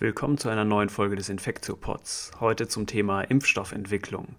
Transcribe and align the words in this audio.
Willkommen 0.00 0.38
zu 0.38 0.48
einer 0.48 0.64
neuen 0.64 0.90
Folge 0.90 1.16
des 1.16 1.28
Infektiopods. 1.28 2.30
Heute 2.38 2.68
zum 2.68 2.86
Thema 2.86 3.22
Impfstoffentwicklung. 3.22 4.36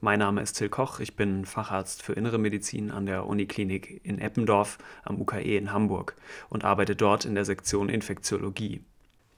Mein 0.00 0.20
Name 0.20 0.40
ist 0.40 0.52
Till 0.52 0.68
Koch, 0.68 1.00
ich 1.00 1.16
bin 1.16 1.46
Facharzt 1.46 2.04
für 2.04 2.12
Innere 2.12 2.38
Medizin 2.38 2.92
an 2.92 3.06
der 3.06 3.26
Uniklinik 3.26 4.02
in 4.04 4.20
Eppendorf 4.20 4.78
am 5.02 5.20
UKE 5.20 5.56
in 5.56 5.72
Hamburg 5.72 6.14
und 6.48 6.64
arbeite 6.64 6.94
dort 6.94 7.24
in 7.24 7.34
der 7.34 7.44
Sektion 7.44 7.88
Infektiologie. 7.88 8.84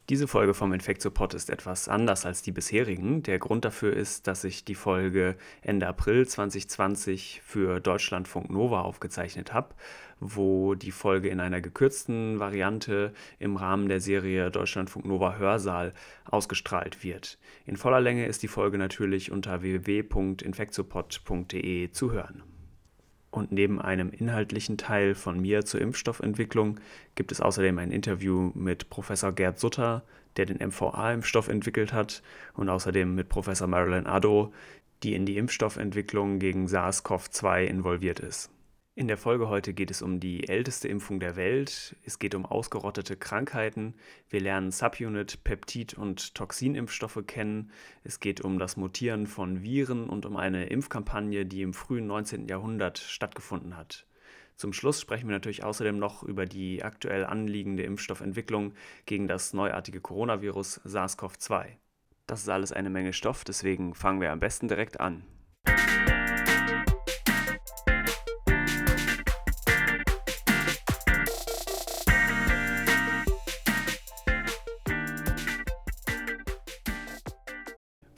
Diese 0.09 0.27
Folge 0.27 0.53
vom 0.53 0.73
Infektiopod 0.73 1.33
ist 1.33 1.49
etwas 1.49 1.89
anders 1.89 2.27
als 2.27 2.43
die 2.43 2.51
bisherigen. 2.51 3.23
Der 3.23 3.39
Grund 3.39 3.65
dafür 3.65 3.97
ist, 3.97 4.27
dass 4.27 4.43
ich 4.43 4.65
die 4.65 4.75
Folge 4.75 5.37
Ende 5.61 5.87
April 5.87 6.27
2020 6.27 7.41
für 7.45 7.79
Deutschlandfunk 7.79 8.51
Nova 8.51 8.81
aufgezeichnet 8.81 9.53
habe, 9.53 9.77
wo 10.19 10.75
die 10.75 10.91
Folge 10.91 11.29
in 11.29 11.39
einer 11.39 11.61
gekürzten 11.61 12.41
Variante 12.41 13.13
im 13.39 13.57
Rahmen 13.57 13.89
der 13.89 14.01
Serie 14.01 14.51
Deutschlandfunk 14.51 15.05
Nova 15.05 15.37
Hörsaal 15.37 15.93
ausgestrahlt 16.25 17.05
wird. 17.05 17.39
In 17.65 17.77
voller 17.77 18.01
Länge 18.01 18.27
ist 18.27 18.43
die 18.43 18.49
Folge 18.49 18.79
natürlich 18.79 19.31
unter 19.31 19.63
www.infektiopod.de 19.63 21.93
zu 21.93 22.11
hören. 22.11 22.43
Und 23.33 23.51
neben 23.51 23.81
einem 23.81 24.11
inhaltlichen 24.11 24.77
Teil 24.77 25.15
von 25.15 25.41
mir 25.41 25.65
zur 25.65 25.81
Impfstoffentwicklung 25.81 26.79
gibt 27.15 27.33
es 27.33 27.41
außerdem 27.41 27.79
ein 27.79 27.91
Interview 27.91 28.53
mit 28.55 28.91
Professor 28.91 29.33
Gerd 29.33 29.59
Sutter, 29.59 30.05
der 30.37 30.45
den 30.45 30.59
MVA-Impfstoff 30.59 31.49
entwickelt 31.49 31.95
hat, 31.95 32.23
und 32.53 32.69
außerdem 32.69 33.15
mit 33.15 33.31
Professor 33.31 33.67
Marilyn 33.67 34.07
Addo, 34.07 34.53
die 35.03 35.15
in 35.15 35.25
die 35.25 35.39
Impfstoffentwicklung 35.39 36.41
gegen 36.41 36.67
SARS-CoV-2 36.67 37.65
involviert 37.65 38.21
ist. 38.21 38.51
In 38.95 39.09
der 39.09 39.17
Folge 39.17 39.49
heute 39.49 39.73
geht 39.73 39.91
es 39.91 40.03
um 40.03 40.21
die 40.21 40.51
älteste 40.51 40.87
Impfung 40.87 41.19
der 41.19 41.35
Welt. 41.35 41.97
Es 42.05 42.19
geht 42.19 42.35
um 42.35 42.45
ausgerottete 42.45 43.17
Krankheiten. 43.17 43.95
Wir 44.29 44.41
lernen 44.41 44.71
Subunit, 44.71 45.45
Peptid- 45.45 45.95
und 45.95 46.35
Toxinimpfstoffe 46.35 47.25
kennen. 47.27 47.71
Es 48.05 48.21
geht 48.21 48.43
um 48.43 48.59
das 48.59 48.77
Mutieren 48.77 49.27
von 49.27 49.63
Viren 49.63 50.11
und 50.11 50.27
um 50.27 50.37
eine 50.37 50.67
Impfkampagne, 50.67 51.47
die 51.47 51.63
im 51.63 51.73
frühen 51.73 52.07
19. 52.07 52.49
Jahrhundert 52.49 52.99
stattgefunden 52.99 53.79
hat. 53.79 54.07
Zum 54.57 54.75
Schluss 54.75 55.01
sprechen 55.01 55.27
wir 55.27 55.37
natürlich 55.37 55.65
außerdem 55.65 55.99
noch 55.99 56.23
über 56.23 56.45
die 56.45 56.85
aktuell 56.85 57.25
anliegende 57.25 57.85
Impfstoffentwicklung 57.85 58.75
gegen 59.07 59.27
das 59.27 59.55
neuartige 59.55 60.03
Coronavirus 60.03 60.83
SARS-CoV-2. 60.85 61.65
Das 62.27 62.43
ist 62.43 62.51
alles 62.51 62.73
eine 62.73 62.91
Menge 62.91 63.15
Stoff, 63.15 63.43
deswegen 63.43 63.95
fangen 63.95 64.21
wir 64.21 64.33
am 64.33 64.39
besten 64.41 64.69
direkt 64.69 65.01
an. 65.01 65.25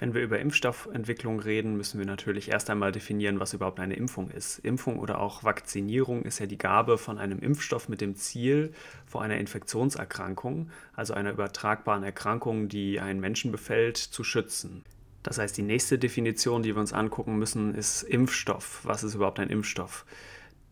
Wenn 0.04 0.12
wir 0.12 0.20
über 0.20 0.38
Impfstoffentwicklung 0.38 1.40
reden, 1.40 1.78
müssen 1.78 1.98
wir 1.98 2.04
natürlich 2.04 2.50
erst 2.50 2.68
einmal 2.68 2.92
definieren, 2.92 3.40
was 3.40 3.54
überhaupt 3.54 3.80
eine 3.80 3.96
Impfung 3.96 4.30
ist. 4.30 4.58
Impfung 4.58 4.98
oder 4.98 5.18
auch 5.18 5.44
Vakzinierung 5.44 6.24
ist 6.24 6.40
ja 6.40 6.44
die 6.44 6.58
Gabe 6.58 6.98
von 6.98 7.16
einem 7.16 7.38
Impfstoff 7.38 7.88
mit 7.88 8.02
dem 8.02 8.14
Ziel, 8.14 8.74
vor 9.06 9.22
einer 9.22 9.38
Infektionserkrankung, 9.38 10.68
also 10.92 11.14
einer 11.14 11.30
übertragbaren 11.30 12.04
Erkrankung, 12.04 12.68
die 12.68 13.00
einen 13.00 13.18
Menschen 13.18 13.50
befällt, 13.50 13.96
zu 13.96 14.24
schützen. 14.24 14.84
Das 15.22 15.38
heißt, 15.38 15.56
die 15.56 15.62
nächste 15.62 15.98
Definition, 15.98 16.62
die 16.62 16.76
wir 16.76 16.80
uns 16.80 16.92
angucken 16.92 17.38
müssen, 17.38 17.74
ist 17.74 18.02
Impfstoff. 18.02 18.80
Was 18.82 19.04
ist 19.04 19.14
überhaupt 19.14 19.40
ein 19.40 19.48
Impfstoff? 19.48 20.04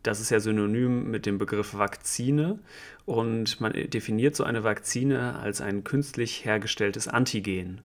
Das 0.02 0.20
ist 0.20 0.28
ja 0.28 0.40
synonym 0.40 1.10
mit 1.10 1.24
dem 1.24 1.38
Begriff 1.38 1.72
Vakzine 1.72 2.58
und 3.06 3.62
man 3.62 3.72
definiert 3.72 4.36
so 4.36 4.44
eine 4.44 4.62
Vakzine 4.62 5.38
als 5.38 5.62
ein 5.62 5.84
künstlich 5.84 6.44
hergestelltes 6.44 7.08
Antigen. 7.08 7.80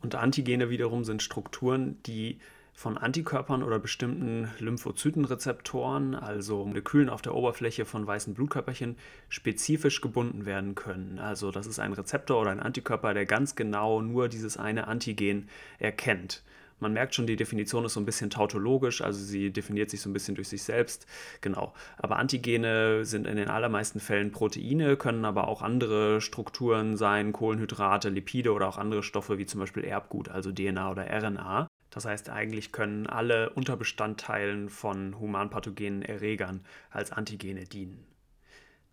Und 0.00 0.14
Antigene 0.14 0.70
wiederum 0.70 1.04
sind 1.04 1.22
Strukturen, 1.22 2.00
die 2.04 2.38
von 2.78 2.96
Antikörpern 2.96 3.64
oder 3.64 3.80
bestimmten 3.80 4.48
Lymphozytenrezeptoren, 4.60 6.14
also 6.14 6.64
Molekülen 6.64 7.08
auf 7.08 7.22
der 7.22 7.34
Oberfläche 7.34 7.84
von 7.84 8.06
weißen 8.06 8.34
Blutkörperchen, 8.34 8.96
spezifisch 9.28 10.00
gebunden 10.00 10.46
werden 10.46 10.76
können. 10.76 11.18
Also 11.18 11.50
das 11.50 11.66
ist 11.66 11.80
ein 11.80 11.92
Rezeptor 11.92 12.40
oder 12.40 12.52
ein 12.52 12.60
Antikörper, 12.60 13.14
der 13.14 13.26
ganz 13.26 13.56
genau 13.56 14.00
nur 14.00 14.28
dieses 14.28 14.56
eine 14.58 14.86
Antigen 14.86 15.48
erkennt. 15.80 16.44
Man 16.80 16.92
merkt 16.92 17.14
schon, 17.14 17.26
die 17.26 17.36
Definition 17.36 17.84
ist 17.84 17.94
so 17.94 18.00
ein 18.00 18.06
bisschen 18.06 18.30
tautologisch, 18.30 19.00
also 19.02 19.18
sie 19.22 19.50
definiert 19.50 19.90
sich 19.90 20.00
so 20.00 20.08
ein 20.08 20.12
bisschen 20.12 20.34
durch 20.34 20.48
sich 20.48 20.62
selbst. 20.62 21.06
Genau. 21.40 21.72
Aber 21.96 22.16
Antigene 22.16 23.04
sind 23.04 23.26
in 23.26 23.36
den 23.36 23.48
allermeisten 23.48 24.00
Fällen 24.00 24.32
Proteine, 24.32 24.96
können 24.96 25.24
aber 25.24 25.48
auch 25.48 25.62
andere 25.62 26.20
Strukturen 26.20 26.96
sein, 26.96 27.32
Kohlenhydrate, 27.32 28.08
Lipide 28.08 28.52
oder 28.52 28.68
auch 28.68 28.78
andere 28.78 29.02
Stoffe 29.02 29.38
wie 29.38 29.46
zum 29.46 29.60
Beispiel 29.60 29.84
Erbgut, 29.84 30.28
also 30.28 30.52
DNA 30.52 30.90
oder 30.90 31.06
RNA. 31.10 31.68
Das 31.90 32.04
heißt, 32.04 32.28
eigentlich 32.30 32.70
können 32.70 33.06
alle 33.06 33.50
Unterbestandteilen 33.50 34.68
von 34.68 35.18
humanpathogenen 35.18 36.02
Erregern 36.02 36.60
als 36.90 37.12
Antigene 37.12 37.64
dienen. 37.64 38.04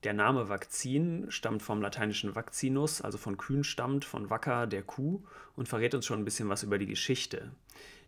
Der 0.05 0.13
Name 0.13 0.49
Vakzin 0.49 1.25
stammt 1.29 1.63
vom 1.63 1.81
lateinischen 1.81 2.35
Vaccinus, 2.35 3.01
also 3.01 3.17
von 3.17 3.37
Kühen 3.37 3.63
stammt, 3.63 4.05
von 4.05 4.29
Wacker, 4.29 4.67
der 4.67 4.83
Kuh, 4.83 5.23
und 5.55 5.67
verrät 5.67 5.95
uns 5.95 6.05
schon 6.05 6.19
ein 6.19 6.25
bisschen 6.25 6.47
was 6.47 6.61
über 6.61 6.77
die 6.77 6.85
Geschichte. 6.85 7.49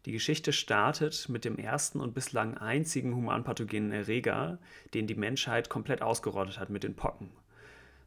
Die 0.05 0.11
Geschichte 0.11 0.53
startet 0.53 1.27
mit 1.27 1.43
dem 1.43 1.57
ersten 1.57 1.99
und 1.99 2.13
bislang 2.13 2.55
einzigen 2.55 3.15
humanpathogenen 3.15 3.91
Erreger, 3.91 4.59
den 4.93 5.07
die 5.07 5.15
Menschheit 5.15 5.69
komplett 5.69 6.03
ausgerottet 6.03 6.59
hat, 6.59 6.69
mit 6.69 6.83
den 6.83 6.95
Pocken. 6.95 7.31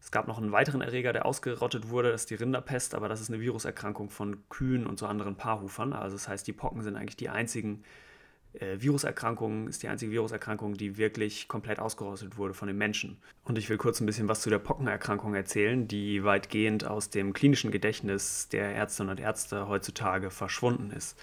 Es 0.00 0.12
gab 0.12 0.28
noch 0.28 0.38
einen 0.38 0.52
weiteren 0.52 0.82
Erreger, 0.82 1.12
der 1.12 1.26
ausgerottet 1.26 1.88
wurde, 1.88 2.12
das 2.12 2.20
ist 2.20 2.30
die 2.30 2.36
Rinderpest, 2.36 2.94
aber 2.94 3.08
das 3.08 3.20
ist 3.20 3.28
eine 3.28 3.40
Viruserkrankung 3.40 4.08
von 4.08 4.48
Kühen 4.50 4.86
und 4.86 5.00
so 5.00 5.06
anderen 5.06 5.34
Paarhufern. 5.34 5.94
Also 5.94 6.14
das 6.14 6.28
heißt, 6.28 6.46
die 6.46 6.52
Pocken 6.52 6.82
sind 6.82 6.94
eigentlich 6.94 7.16
die 7.16 7.28
einzigen 7.28 7.82
äh, 8.54 8.80
Viruserkrankung 8.80 9.68
ist 9.68 9.82
die 9.82 9.88
einzige 9.88 10.12
Viruserkrankung, 10.12 10.74
die 10.74 10.96
wirklich 10.96 11.48
komplett 11.48 11.78
ausgerottet 11.78 12.36
wurde 12.36 12.54
von 12.54 12.68
den 12.68 12.78
Menschen. 12.78 13.18
Und 13.44 13.58
ich 13.58 13.68
will 13.68 13.76
kurz 13.78 14.00
ein 14.00 14.06
bisschen 14.06 14.28
was 14.28 14.40
zu 14.40 14.50
der 14.50 14.58
Pockenerkrankung 14.58 15.34
erzählen, 15.34 15.86
die 15.86 16.24
weitgehend 16.24 16.84
aus 16.84 17.10
dem 17.10 17.32
klinischen 17.32 17.70
Gedächtnis 17.70 18.48
der 18.48 18.74
Ärztinnen 18.74 19.10
und 19.10 19.20
Ärzte 19.20 19.68
heutzutage 19.68 20.30
verschwunden 20.30 20.90
ist. 20.90 21.18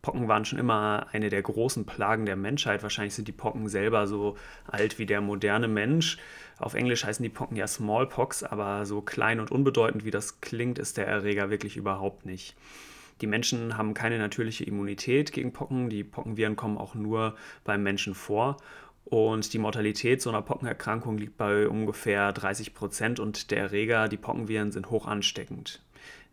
Pocken 0.00 0.28
waren 0.28 0.44
schon 0.44 0.60
immer 0.60 1.08
eine 1.12 1.28
der 1.28 1.42
großen 1.42 1.84
Plagen 1.84 2.24
der 2.24 2.36
Menschheit. 2.36 2.82
Wahrscheinlich 2.82 3.14
sind 3.14 3.26
die 3.26 3.32
Pocken 3.32 3.68
selber 3.68 4.06
so 4.06 4.36
alt 4.66 4.98
wie 4.98 5.06
der 5.06 5.20
moderne 5.20 5.66
Mensch. 5.66 6.18
Auf 6.58 6.74
Englisch 6.74 7.04
heißen 7.04 7.22
die 7.22 7.28
Pocken 7.28 7.56
ja 7.56 7.66
Smallpox, 7.66 8.44
aber 8.44 8.86
so 8.86 9.00
klein 9.00 9.40
und 9.40 9.50
unbedeutend 9.50 10.04
wie 10.04 10.12
das 10.12 10.40
klingt, 10.40 10.78
ist 10.78 10.98
der 10.98 11.08
Erreger 11.08 11.50
wirklich 11.50 11.76
überhaupt 11.76 12.26
nicht. 12.26 12.56
Die 13.20 13.26
Menschen 13.26 13.76
haben 13.76 13.94
keine 13.94 14.18
natürliche 14.18 14.64
Immunität 14.64 15.32
gegen 15.32 15.52
Pocken. 15.52 15.90
Die 15.90 16.04
Pockenviren 16.04 16.56
kommen 16.56 16.78
auch 16.78 16.94
nur 16.94 17.36
beim 17.64 17.82
Menschen 17.82 18.14
vor. 18.14 18.56
Und 19.04 19.54
die 19.54 19.58
Mortalität 19.58 20.20
so 20.20 20.28
einer 20.28 20.42
Pockenerkrankung 20.42 21.16
liegt 21.16 21.38
bei 21.38 21.66
ungefähr 21.66 22.32
30 22.32 22.74
Prozent 22.74 23.20
und 23.20 23.50
der 23.50 23.58
Erreger, 23.58 24.08
die 24.08 24.18
Pockenviren, 24.18 24.70
sind 24.70 24.90
hoch 24.90 25.06
ansteckend. 25.06 25.80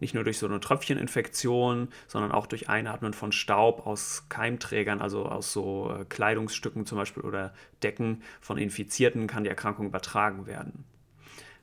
Nicht 0.02 0.14
nur 0.14 0.26
durch 0.26 0.38
so 0.38 0.46
eine 0.46 0.60
Tröpfcheninfektion, 0.60 1.88
sondern 2.08 2.34
auch 2.34 2.48
durch 2.48 2.68
Einatmen 2.68 3.14
von 3.14 3.32
Staub 3.32 3.88
aus 3.88 4.26
Keimträgern, 4.28 5.02
also 5.02 5.26
aus 5.26 5.54
so 5.54 5.90
äh, 5.90 6.04
Kleidungsstücken 6.04 6.86
zum 6.86 6.98
Beispiel 6.98 7.24
oder 7.24 7.54
Decken 7.82 8.22
von 8.42 8.58
Infizierten 8.58 9.26
kann 9.28 9.46
die 9.46 9.50
Erkrankung 9.50 9.88
übertragen 9.88 10.46
werden. 10.48 10.84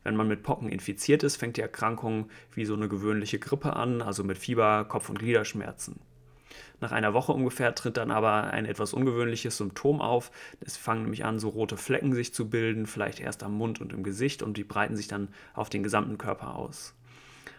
Wenn 0.05 0.17
man 0.17 0.29
mit 0.29 0.43
Pocken 0.43 0.69
infiziert 0.69 1.23
ist, 1.23 1.37
fängt 1.37 1.57
die 1.57 1.61
Erkrankung 1.61 2.29
wie 2.55 2.65
so 2.65 2.75
eine 2.75 2.89
gewöhnliche 2.89 3.39
Grippe 3.39 3.77
an, 3.77 4.03
also 4.03 4.25
mit 4.25 4.39
Fieber, 4.39 4.85
Kopf- 4.85 5.09
und 5.09 5.19
Gliederschmerzen. 5.19 6.01
Nach 6.81 6.91
einer 6.91 7.15
Woche 7.15 7.33
ungefähr 7.33 7.75
tritt 7.77 7.97
dann 7.97 8.11
aber 8.11 8.51
ein 8.51 8.67
etwas 8.67 8.93
ungewöhnliches 8.93 9.57
Symptom 9.57 10.01
auf. 10.01 10.33
Es 10.61 10.77
fangen 10.77 11.03
nämlich 11.03 11.25
an, 11.25 11.39
so 11.39 11.49
rote 11.49 11.77
Flecken 11.77 12.13
sich 12.13 12.35
zu 12.35 12.51
bilden, 12.51 12.87
vielleicht 12.87 13.21
erst 13.21 13.45
am 13.45 13.57
Mund 13.57 13.81
und 13.81 13.93
im 13.93 14.03
Gesicht 14.03 14.43
und 14.43 14.57
die 14.57 14.65
breiten 14.65 14.97
sich 14.97 15.07
dann 15.07 15.29
auf 15.55 15.71
den 15.71 15.85
gesamten 15.85 16.19
Körper 16.19 16.57
aus. 16.57 16.95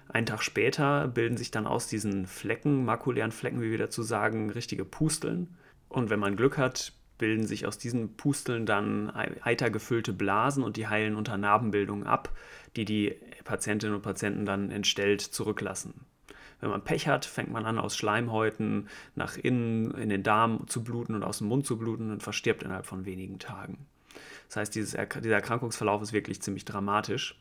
Einen 0.10 0.26
Tag 0.26 0.44
später 0.44 1.08
bilden 1.08 1.38
sich 1.38 1.52
dann 1.52 1.66
aus 1.66 1.88
diesen 1.88 2.28
Flecken, 2.28 2.84
makulären 2.84 3.32
Flecken, 3.32 3.62
wie 3.62 3.72
wir 3.72 3.78
dazu 3.78 4.04
sagen, 4.04 4.50
richtige 4.50 4.84
Pusteln. 4.84 5.56
Und 5.88 6.10
wenn 6.10 6.20
man 6.20 6.36
Glück 6.36 6.58
hat, 6.58 6.92
bilden 7.24 7.48
sich 7.48 7.66
aus 7.66 7.78
diesen 7.78 8.18
Pusteln 8.18 8.66
dann 8.66 9.10
eitergefüllte 9.10 10.12
Blasen 10.12 10.62
und 10.62 10.76
die 10.76 10.90
heilen 10.90 11.16
unter 11.16 11.38
Narbenbildung 11.38 12.06
ab, 12.06 12.36
die 12.76 12.84
die 12.84 13.16
Patientinnen 13.46 13.96
und 13.96 14.02
Patienten 14.02 14.46
dann 14.46 14.72
entstellt 14.72 15.22
zurücklassen. 15.22 15.94
Wenn 16.60 16.70
man 16.70 16.84
Pech 16.84 17.08
hat, 17.08 17.24
fängt 17.24 17.50
man 17.50 17.66
an, 17.66 17.80
aus 17.80 17.96
Schleimhäuten 17.96 18.90
nach 19.16 19.38
innen 19.38 19.92
in 19.92 20.10
den 20.10 20.22
Darm 20.22 20.68
zu 20.68 20.84
bluten 20.84 21.16
und 21.16 21.24
aus 21.24 21.38
dem 21.38 21.48
Mund 21.48 21.66
zu 21.66 21.78
bluten 21.78 22.12
und 22.12 22.22
verstirbt 22.22 22.62
innerhalb 22.62 22.88
von 22.88 23.06
wenigen 23.06 23.40
Tagen. 23.40 23.78
Das 24.50 24.58
heißt, 24.58 24.76
dieses, 24.76 24.98
dieser 25.24 25.36
Erkrankungsverlauf 25.36 26.02
ist 26.02 26.12
wirklich 26.12 26.42
ziemlich 26.42 26.66
dramatisch. 26.66 27.40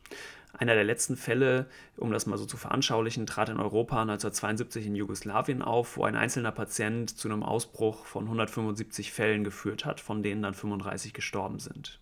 Einer 0.53 0.75
der 0.75 0.85
letzten 0.85 1.17
Fälle, 1.17 1.67
um 1.97 2.13
das 2.13 2.27
mal 2.27 2.37
so 2.37 2.45
zu 2.45 2.57
veranschaulichen, 2.57 3.27
trat 3.27 3.49
in 3.49 3.59
Europa 3.59 4.03
1972 4.03 4.87
in 4.87 4.95
Jugoslawien 4.95 5.63
auf, 5.63 5.97
wo 5.97 6.05
ein 6.05 6.15
einzelner 6.15 6.53
Patient 6.53 7.17
zu 7.17 7.29
einem 7.29 7.43
Ausbruch 7.43 8.05
von 8.05 8.25
175 8.25 9.13
Fällen 9.13 9.45
geführt 9.45 9.87
hat, 9.87 10.01
von 10.01 10.23
denen 10.23 10.43
dann 10.43 10.55
35 10.55 11.15
gestorben 11.15 11.59
sind. 11.59 12.01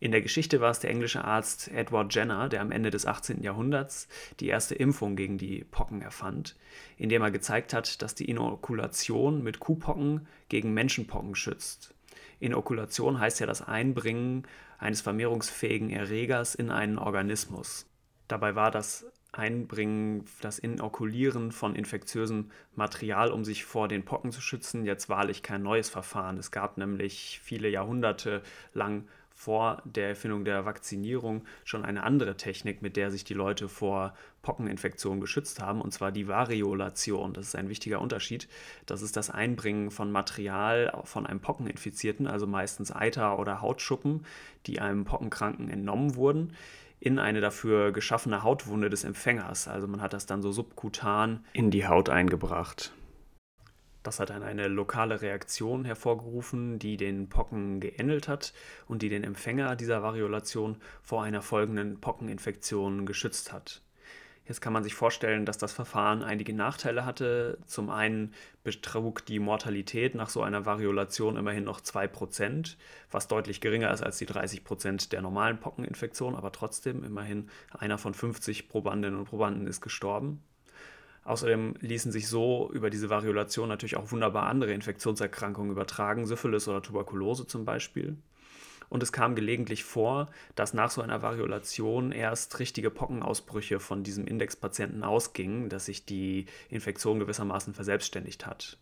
In 0.00 0.12
der 0.12 0.20
Geschichte 0.20 0.60
war 0.60 0.70
es 0.70 0.78
der 0.78 0.90
englische 0.90 1.24
Arzt 1.24 1.68
Edward 1.68 2.14
Jenner, 2.14 2.48
der 2.48 2.60
am 2.60 2.70
Ende 2.70 2.90
des 2.90 3.04
18. 3.04 3.42
Jahrhunderts 3.42 4.06
die 4.38 4.46
erste 4.46 4.76
Impfung 4.76 5.16
gegen 5.16 5.38
die 5.38 5.64
Pocken 5.64 6.02
erfand, 6.02 6.56
indem 6.98 7.22
er 7.22 7.32
gezeigt 7.32 7.72
hat, 7.72 8.00
dass 8.00 8.14
die 8.14 8.26
Inokulation 8.26 9.42
mit 9.42 9.58
Kuhpocken 9.58 10.28
gegen 10.48 10.72
Menschenpocken 10.72 11.34
schützt. 11.34 11.94
Inokulation 12.38 13.18
heißt 13.18 13.40
ja 13.40 13.46
das 13.46 13.62
Einbringen 13.62 14.46
eines 14.78 15.00
vermehrungsfähigen 15.00 15.90
Erregers 15.90 16.54
in 16.54 16.70
einen 16.70 16.98
Organismus. 16.98 17.86
Dabei 18.28 18.54
war 18.54 18.70
das 18.70 19.06
Einbringen, 19.32 20.24
das 20.40 20.58
Inokulieren 20.58 21.52
von 21.52 21.74
infektiösem 21.74 22.50
Material, 22.74 23.30
um 23.30 23.44
sich 23.44 23.64
vor 23.64 23.88
den 23.88 24.04
Pocken 24.04 24.32
zu 24.32 24.40
schützen, 24.40 24.84
jetzt 24.84 25.08
wahrlich 25.08 25.42
kein 25.42 25.62
neues 25.62 25.90
Verfahren. 25.90 26.38
Es 26.38 26.50
gab 26.50 26.78
nämlich 26.78 27.40
viele 27.42 27.68
Jahrhunderte 27.68 28.42
lang 28.72 29.06
vor 29.34 29.82
der 29.84 30.08
Erfindung 30.08 30.44
der 30.44 30.64
Vakzinierung 30.64 31.44
schon 31.64 31.84
eine 31.84 32.02
andere 32.02 32.36
Technik, 32.36 32.82
mit 32.82 32.96
der 32.96 33.10
sich 33.10 33.22
die 33.22 33.34
Leute 33.34 33.68
vor 33.68 34.14
Pockeninfektionen 34.48 35.20
geschützt 35.20 35.60
haben, 35.60 35.82
und 35.82 35.92
zwar 35.92 36.10
die 36.10 36.26
Variolation. 36.26 37.34
Das 37.34 37.48
ist 37.48 37.54
ein 37.54 37.68
wichtiger 37.68 38.00
Unterschied. 38.00 38.48
Das 38.86 39.02
ist 39.02 39.14
das 39.14 39.28
Einbringen 39.28 39.90
von 39.90 40.10
Material 40.10 41.02
von 41.04 41.26
einem 41.26 41.40
Pockeninfizierten, 41.40 42.26
also 42.26 42.46
meistens 42.46 42.90
Eiter 42.90 43.38
oder 43.38 43.60
Hautschuppen, 43.60 44.24
die 44.64 44.80
einem 44.80 45.04
Pockenkranken 45.04 45.68
entnommen 45.68 46.14
wurden 46.14 46.54
in 46.98 47.18
eine 47.18 47.42
dafür 47.42 47.92
geschaffene 47.92 48.42
Hautwunde 48.42 48.88
des 48.88 49.04
Empfängers. 49.04 49.68
Also 49.68 49.86
man 49.86 50.00
hat 50.00 50.14
das 50.14 50.24
dann 50.24 50.40
so 50.40 50.50
subkutan 50.50 51.44
in 51.52 51.70
die 51.70 51.86
Haut 51.86 52.08
eingebracht. 52.08 52.92
Das 54.02 54.18
hat 54.18 54.30
dann 54.30 54.42
eine 54.42 54.66
lokale 54.66 55.20
Reaktion 55.20 55.84
hervorgerufen, 55.84 56.78
die 56.78 56.96
den 56.96 57.28
Pocken 57.28 57.80
geändelt 57.80 58.28
hat 58.28 58.54
und 58.86 59.02
die 59.02 59.10
den 59.10 59.22
Empfänger 59.22 59.76
dieser 59.76 60.02
Variolation 60.02 60.78
vor 61.02 61.22
einer 61.22 61.42
folgenden 61.42 62.00
Pockeninfektion 62.00 63.04
geschützt 63.04 63.52
hat. 63.52 63.82
Jetzt 64.48 64.62
kann 64.62 64.72
man 64.72 64.82
sich 64.82 64.94
vorstellen, 64.94 65.44
dass 65.44 65.58
das 65.58 65.74
Verfahren 65.74 66.22
einige 66.22 66.54
Nachteile 66.54 67.04
hatte. 67.04 67.58
Zum 67.66 67.90
einen 67.90 68.32
betrug 68.64 69.26
die 69.26 69.40
Mortalität 69.40 70.14
nach 70.14 70.30
so 70.30 70.42
einer 70.42 70.64
Variolation 70.64 71.36
immerhin 71.36 71.64
noch 71.64 71.82
2%, 71.82 72.76
was 73.10 73.28
deutlich 73.28 73.60
geringer 73.60 73.92
ist 73.92 74.02
als 74.02 74.16
die 74.16 74.26
30% 74.26 75.10
der 75.10 75.20
normalen 75.20 75.60
Pockeninfektion, 75.60 76.34
aber 76.34 76.50
trotzdem 76.50 77.04
immerhin 77.04 77.50
einer 77.78 77.98
von 77.98 78.14
50 78.14 78.70
Probandinnen 78.70 79.18
und 79.18 79.26
Probanden 79.26 79.66
ist 79.66 79.82
gestorben. 79.82 80.42
Außerdem 81.24 81.74
ließen 81.80 82.10
sich 82.10 82.26
so 82.26 82.70
über 82.72 82.88
diese 82.88 83.10
Variolation 83.10 83.68
natürlich 83.68 83.96
auch 83.96 84.12
wunderbar 84.12 84.44
andere 84.44 84.72
Infektionserkrankungen 84.72 85.72
übertragen, 85.72 86.24
Syphilis 86.24 86.66
oder 86.68 86.80
Tuberkulose 86.80 87.46
zum 87.46 87.66
Beispiel. 87.66 88.16
Und 88.88 89.02
es 89.02 89.12
kam 89.12 89.34
gelegentlich 89.34 89.84
vor, 89.84 90.28
dass 90.54 90.74
nach 90.74 90.90
so 90.90 91.02
einer 91.02 91.22
Variolation 91.22 92.12
erst 92.12 92.58
richtige 92.58 92.90
Pockenausbrüche 92.90 93.80
von 93.80 94.02
diesem 94.02 94.26
Indexpatienten 94.26 95.02
ausgingen, 95.02 95.68
dass 95.68 95.86
sich 95.86 96.06
die 96.06 96.46
Infektion 96.70 97.18
gewissermaßen 97.18 97.74
verselbstständigt 97.74 98.46
hat. 98.46 98.78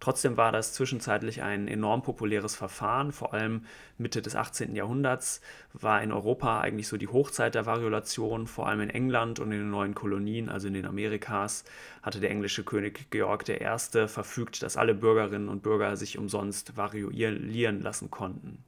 Trotzdem 0.00 0.36
war 0.36 0.52
das 0.52 0.74
zwischenzeitlich 0.74 1.42
ein 1.42 1.66
enorm 1.66 2.02
populäres 2.02 2.54
Verfahren. 2.54 3.10
Vor 3.10 3.34
allem 3.34 3.64
Mitte 3.96 4.22
des 4.22 4.36
18. 4.36 4.76
Jahrhunderts 4.76 5.40
war 5.72 6.02
in 6.02 6.12
Europa 6.12 6.60
eigentlich 6.60 6.86
so 6.86 6.96
die 6.96 7.08
Hochzeit 7.08 7.56
der 7.56 7.66
Variolation. 7.66 8.46
Vor 8.46 8.68
allem 8.68 8.82
in 8.82 8.90
England 8.90 9.40
und 9.40 9.50
in 9.50 9.58
den 9.58 9.70
neuen 9.70 9.96
Kolonien, 9.96 10.50
also 10.50 10.68
in 10.68 10.74
den 10.74 10.86
Amerikas, 10.86 11.64
hatte 12.02 12.20
der 12.20 12.30
englische 12.30 12.62
König 12.62 13.10
Georg 13.10 13.48
I. 13.48 14.06
verfügt, 14.06 14.62
dass 14.62 14.76
alle 14.76 14.94
Bürgerinnen 14.94 15.48
und 15.48 15.64
Bürger 15.64 15.96
sich 15.96 16.16
umsonst 16.16 16.76
variolieren 16.76 17.82
lassen 17.82 18.10
konnten. 18.10 18.64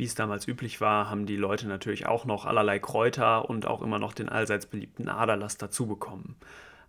Wie 0.00 0.06
es 0.06 0.14
damals 0.14 0.48
üblich 0.48 0.80
war, 0.80 1.10
haben 1.10 1.26
die 1.26 1.36
Leute 1.36 1.68
natürlich 1.68 2.06
auch 2.06 2.24
noch 2.24 2.46
allerlei 2.46 2.78
Kräuter 2.78 3.50
und 3.50 3.66
auch 3.66 3.82
immer 3.82 3.98
noch 3.98 4.14
den 4.14 4.30
allseits 4.30 4.64
beliebten 4.64 5.10
Aderlass 5.10 5.58
dazu 5.58 5.86
bekommen. 5.86 6.36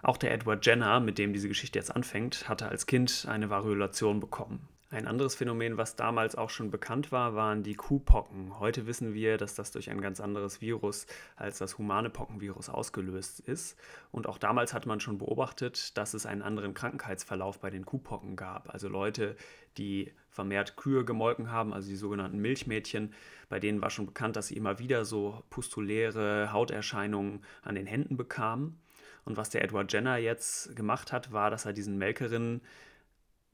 Auch 0.02 0.16
der 0.16 0.34
Edward 0.34 0.66
Jenner, 0.66 1.02
mit 1.02 1.18
dem 1.18 1.34
diese 1.34 1.50
Geschichte 1.50 1.78
jetzt 1.78 1.94
anfängt, 1.94 2.48
hatte 2.48 2.70
als 2.70 2.86
Kind 2.86 3.26
eine 3.28 3.50
Variolation 3.50 4.22
bekommen. 4.22 4.66
Ein 4.92 5.08
anderes 5.08 5.36
Phänomen, 5.36 5.76
was 5.76 5.98
damals 5.98 6.36
auch 6.36 6.50
schon 6.50 6.72
bekannt 6.72 7.12
war, 7.12 7.36
waren 7.36 7.64
die 7.64 7.76
Kuhpocken. 7.76 8.60
Heute 8.60 8.88
wissen 8.88 9.14
wir, 9.14 9.38
dass 9.38 9.56
das 9.56 9.72
durch 9.72 9.90
ein 9.90 10.00
ganz 10.00 10.22
anderes 10.22 10.62
Virus 10.62 11.06
als 11.36 11.58
das 11.58 11.78
humane 11.78 12.10
Pockenvirus 12.10 12.70
ausgelöst 12.70 13.42
ist. 13.42 13.78
Und 14.12 14.26
auch 14.26 14.38
damals 14.38 14.74
hat 14.74 14.86
man 14.86 15.02
schon 15.02 15.18
beobachtet, 15.18 15.98
dass 15.98 16.14
es 16.14 16.26
einen 16.26 16.42
anderen 16.42 16.74
Krankheitsverlauf 16.74 17.60
bei 17.60 17.72
den 17.72 17.86
Kuhpocken 17.86 18.38
gab. 18.38 18.74
Also 18.74 18.88
Leute, 18.88 19.36
die 19.78 20.14
vermehrt 20.32 20.78
Kühe 20.78 21.06
gemolken 21.06 21.52
haben, 21.52 21.74
also 21.74 21.90
die 21.90 21.96
sogenannten 21.96 22.40
Milchmädchen, 22.40 23.14
bei 23.50 23.60
denen 23.60 23.82
war 23.82 23.90
schon 23.90 24.06
bekannt, 24.08 24.36
dass 24.38 24.48
sie 24.48 24.56
immer 24.56 24.80
wieder 24.80 25.06
so 25.06 25.44
pustuläre 25.50 26.52
Hauterscheinungen 26.52 27.44
an 27.62 27.76
den 27.76 27.86
Händen 27.86 28.18
bekamen. 28.18 28.80
Und 29.26 29.38
was 29.38 29.50
der 29.50 29.64
Edward 29.64 29.92
Jenner 29.94 30.18
jetzt 30.18 30.76
gemacht 30.76 31.12
hat, 31.12 31.32
war, 31.32 31.52
dass 31.52 31.66
er 31.66 31.74
diesen 31.74 31.98
Melkerinnen 31.98 32.62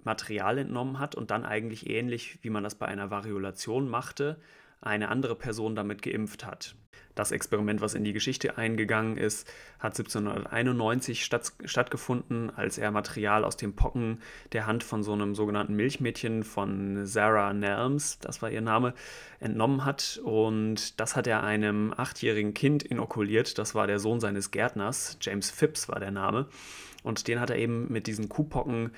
Material 0.04 0.60
entnommen 0.60 1.00
hat 1.00 1.16
und 1.16 1.32
dann 1.32 1.44
eigentlich 1.44 1.90
ähnlich, 1.90 2.40
wie 2.42 2.50
man 2.50 2.64
das 2.64 2.76
bei 2.76 2.86
einer 2.86 3.12
Variolation 3.12 3.90
machte, 3.90 4.40
eine 4.82 5.10
andere 5.10 5.36
Person 5.36 5.76
damit 5.76 6.02
geimpft 6.02 6.46
hat. 6.46 6.76
Das 7.16 7.32
Experiment, 7.32 7.82
was 7.82 7.96
in 7.96 8.04
die 8.04 8.14
Geschichte 8.14 8.60
eingegangen 8.60 9.18
ist, 9.18 9.48
hat 9.80 9.98
1791 9.98 11.26
statt, 11.26 11.52
stattgefunden, 11.66 12.52
als 12.56 12.78
er 12.78 12.92
Material 12.92 13.44
aus 13.44 13.58
dem 13.58 13.76
Pocken 13.76 14.22
der 14.52 14.68
Hand 14.68 14.84
von 14.84 15.02
so 15.02 15.14
einem 15.14 15.34
sogenannten 15.34 15.76
Milchmädchen 15.76 16.44
von 16.44 17.08
Sarah 17.08 17.54
Nelms, 17.54 18.20
das 18.20 18.44
war 18.44 18.52
ihr 18.52 18.62
Name, 18.62 18.94
entnommen 19.40 19.84
hat. 19.84 20.20
Und 20.24 21.00
das 21.00 21.16
hat 21.16 21.26
er 21.26 21.44
einem 21.44 21.92
achtjährigen 21.98 22.54
Kind 22.54 22.84
inokuliert. 22.84 23.58
Das 23.58 23.74
war 23.74 23.88
der 23.88 23.98
Sohn 23.98 24.20
seines 24.20 24.52
Gärtners, 24.52 25.18
James 25.20 25.50
Phipps 25.50 25.90
war 25.90 26.00
der 26.00 26.12
Name. 26.12 26.48
Und 27.02 27.28
den 27.28 27.40
hat 27.40 27.50
er 27.50 27.58
eben 27.58 27.92
mit 27.92 28.06
diesen 28.06 28.30
Kuhpocken 28.30 28.92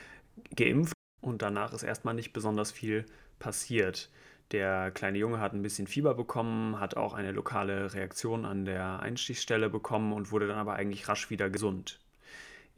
geimpft 0.55 0.93
und 1.21 1.41
danach 1.41 1.73
ist 1.73 1.83
erstmal 1.83 2.13
nicht 2.15 2.33
besonders 2.33 2.71
viel 2.71 3.05
passiert. 3.39 4.09
Der 4.51 4.89
kleine 4.91 5.19
Junge 5.19 5.39
hat 5.39 5.53
ein 5.53 5.61
bisschen 5.61 5.85
Fieber 5.87 6.15
bekommen, 6.15 6.79
hat 6.79 6.97
auch 6.97 7.13
eine 7.13 7.31
lokale 7.31 7.93
Reaktion 7.93 8.45
an 8.45 8.65
der 8.65 8.99
Einstichsstelle 8.99 9.69
bekommen 9.69 10.11
und 10.11 10.31
wurde 10.31 10.47
dann 10.47 10.57
aber 10.57 10.73
eigentlich 10.73 11.07
rasch 11.07 11.29
wieder 11.29 11.49
gesund. 11.49 11.99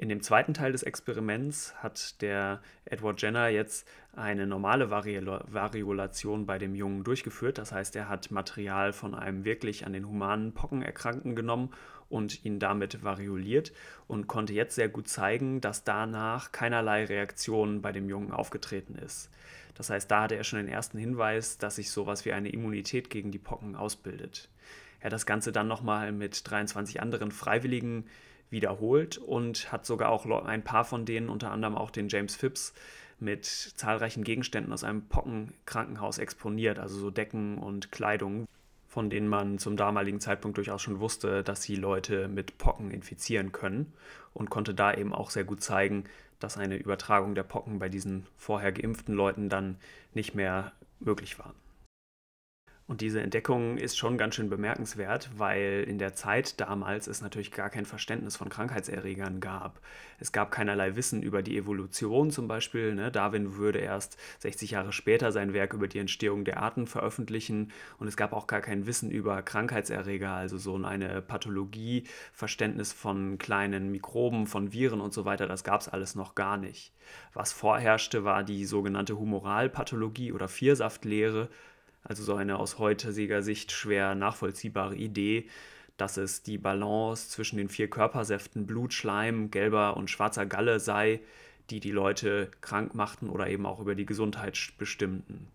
In 0.01 0.09
dem 0.09 0.23
zweiten 0.23 0.55
Teil 0.55 0.71
des 0.71 0.81
Experiments 0.81 1.75
hat 1.75 2.23
der 2.23 2.59
Edward 2.85 3.21
Jenner 3.21 3.49
jetzt 3.49 3.87
eine 4.15 4.47
normale 4.47 4.89
Variolation 4.89 6.47
bei 6.47 6.57
dem 6.57 6.73
Jungen 6.73 7.03
durchgeführt. 7.03 7.59
Das 7.59 7.71
heißt, 7.71 7.95
er 7.95 8.09
hat 8.09 8.31
Material 8.31 8.93
von 8.93 9.13
einem 9.13 9.45
wirklich 9.45 9.85
an 9.85 9.93
den 9.93 10.07
humanen 10.07 10.55
Pockenerkrankten 10.55 11.35
genommen 11.35 11.69
und 12.09 12.43
ihn 12.43 12.57
damit 12.57 13.03
varioliert 13.03 13.73
und 14.07 14.25
konnte 14.25 14.53
jetzt 14.53 14.73
sehr 14.73 14.89
gut 14.89 15.07
zeigen, 15.07 15.61
dass 15.61 15.83
danach 15.83 16.51
keinerlei 16.51 17.05
Reaktion 17.05 17.83
bei 17.83 17.91
dem 17.91 18.09
Jungen 18.09 18.31
aufgetreten 18.31 18.95
ist. 18.95 19.29
Das 19.75 19.91
heißt, 19.91 20.09
da 20.09 20.23
hatte 20.23 20.35
er 20.35 20.43
schon 20.43 20.57
den 20.57 20.67
ersten 20.67 20.97
Hinweis, 20.97 21.59
dass 21.59 21.75
sich 21.75 21.91
sowas 21.91 22.25
wie 22.25 22.33
eine 22.33 22.49
Immunität 22.49 23.11
gegen 23.11 23.29
die 23.29 23.37
Pocken 23.37 23.75
ausbildet. 23.75 24.49
Er 24.99 25.05
hat 25.05 25.13
das 25.13 25.27
Ganze 25.27 25.51
dann 25.51 25.67
nochmal 25.67 26.11
mit 26.11 26.49
23 26.49 27.03
anderen 27.03 27.29
Freiwilligen 27.29 28.05
wiederholt 28.51 29.17
und 29.17 29.71
hat 29.71 29.85
sogar 29.85 30.09
auch 30.09 30.25
ein 30.45 30.63
paar 30.63 30.85
von 30.85 31.05
denen, 31.05 31.29
unter 31.29 31.51
anderem 31.51 31.75
auch 31.75 31.89
den 31.89 32.09
James 32.09 32.35
Phipps, 32.35 32.73
mit 33.19 33.45
zahlreichen 33.45 34.23
Gegenständen 34.23 34.73
aus 34.73 34.83
einem 34.83 35.03
Pockenkrankenhaus 35.07 36.17
exponiert, 36.17 36.79
also 36.79 36.99
so 36.99 37.11
Decken 37.11 37.57
und 37.59 37.91
Kleidung, 37.91 38.47
von 38.87 39.09
denen 39.09 39.27
man 39.27 39.57
zum 39.57 39.77
damaligen 39.77 40.19
Zeitpunkt 40.19 40.57
durchaus 40.57 40.81
schon 40.81 40.99
wusste, 40.99 41.43
dass 41.43 41.61
sie 41.61 41.75
Leute 41.75 42.27
mit 42.27 42.57
Pocken 42.57 42.91
infizieren 42.91 43.51
können 43.51 43.93
und 44.33 44.49
konnte 44.49 44.73
da 44.73 44.93
eben 44.93 45.13
auch 45.13 45.29
sehr 45.29 45.43
gut 45.43 45.61
zeigen, 45.61 46.05
dass 46.39 46.57
eine 46.57 46.77
Übertragung 46.77 47.35
der 47.35 47.43
Pocken 47.43 47.79
bei 47.79 47.89
diesen 47.89 48.25
vorher 48.35 48.71
geimpften 48.71 49.13
Leuten 49.13 49.47
dann 49.49 49.77
nicht 50.13 50.33
mehr 50.33 50.71
möglich 50.99 51.37
war. 51.39 51.53
Und 52.91 52.99
diese 52.99 53.21
Entdeckung 53.21 53.77
ist 53.77 53.97
schon 53.97 54.17
ganz 54.17 54.35
schön 54.35 54.49
bemerkenswert, 54.49 55.29
weil 55.37 55.85
in 55.87 55.97
der 55.97 56.13
Zeit 56.13 56.59
damals 56.59 57.07
es 57.07 57.21
natürlich 57.21 57.53
gar 57.53 57.69
kein 57.69 57.85
Verständnis 57.85 58.35
von 58.35 58.49
Krankheitserregern 58.49 59.39
gab. 59.39 59.79
Es 60.19 60.33
gab 60.33 60.51
keinerlei 60.51 60.97
Wissen 60.97 61.23
über 61.23 61.41
die 61.41 61.57
Evolution 61.57 62.31
zum 62.31 62.49
Beispiel. 62.49 62.93
Ne? 62.93 63.09
Darwin 63.09 63.55
würde 63.55 63.79
erst 63.79 64.17
60 64.39 64.71
Jahre 64.71 64.91
später 64.91 65.31
sein 65.31 65.53
Werk 65.53 65.71
über 65.73 65.87
die 65.87 65.99
Entstehung 65.99 66.43
der 66.43 66.61
Arten 66.61 66.85
veröffentlichen 66.85 67.71
und 67.97 68.09
es 68.09 68.17
gab 68.17 68.33
auch 68.33 68.45
gar 68.45 68.59
kein 68.59 68.85
Wissen 68.85 69.09
über 69.09 69.41
Krankheitserreger, 69.41 70.33
also 70.33 70.57
so 70.57 70.75
eine 70.75 71.21
Pathologie, 71.21 72.03
Verständnis 72.33 72.91
von 72.91 73.37
kleinen 73.37 73.89
Mikroben, 73.89 74.47
von 74.47 74.73
Viren 74.73 74.99
und 74.99 75.13
so 75.13 75.23
weiter. 75.23 75.47
Das 75.47 75.63
gab 75.63 75.79
es 75.79 75.87
alles 75.87 76.15
noch 76.15 76.35
gar 76.35 76.57
nicht. 76.57 76.91
Was 77.33 77.53
vorherrschte, 77.53 78.25
war 78.25 78.43
die 78.43 78.65
sogenannte 78.65 79.17
Humoralpathologie 79.17 80.33
oder 80.33 80.49
Viersaftlehre 80.49 81.47
also 82.03 82.23
so 82.23 82.35
eine 82.35 82.59
aus 82.59 82.79
heutiger 82.79 83.43
Sicht 83.43 83.71
schwer 83.71 84.15
nachvollziehbare 84.15 84.95
Idee, 84.95 85.47
dass 85.97 86.17
es 86.17 86.41
die 86.41 86.57
Balance 86.57 87.29
zwischen 87.29 87.57
den 87.57 87.69
vier 87.69 87.89
Körpersäften 87.89 88.65
Blut, 88.65 88.93
Schleim, 88.93 89.51
gelber 89.51 89.97
und 89.97 90.09
schwarzer 90.09 90.45
Galle 90.45 90.79
sei, 90.79 91.19
die 91.69 91.79
die 91.79 91.91
Leute 91.91 92.49
krank 92.61 92.95
machten 92.95 93.29
oder 93.29 93.47
eben 93.47 93.65
auch 93.65 93.79
über 93.79 93.95
die 93.95 94.05
Gesundheit 94.05 94.57
bestimmten. 94.77 95.47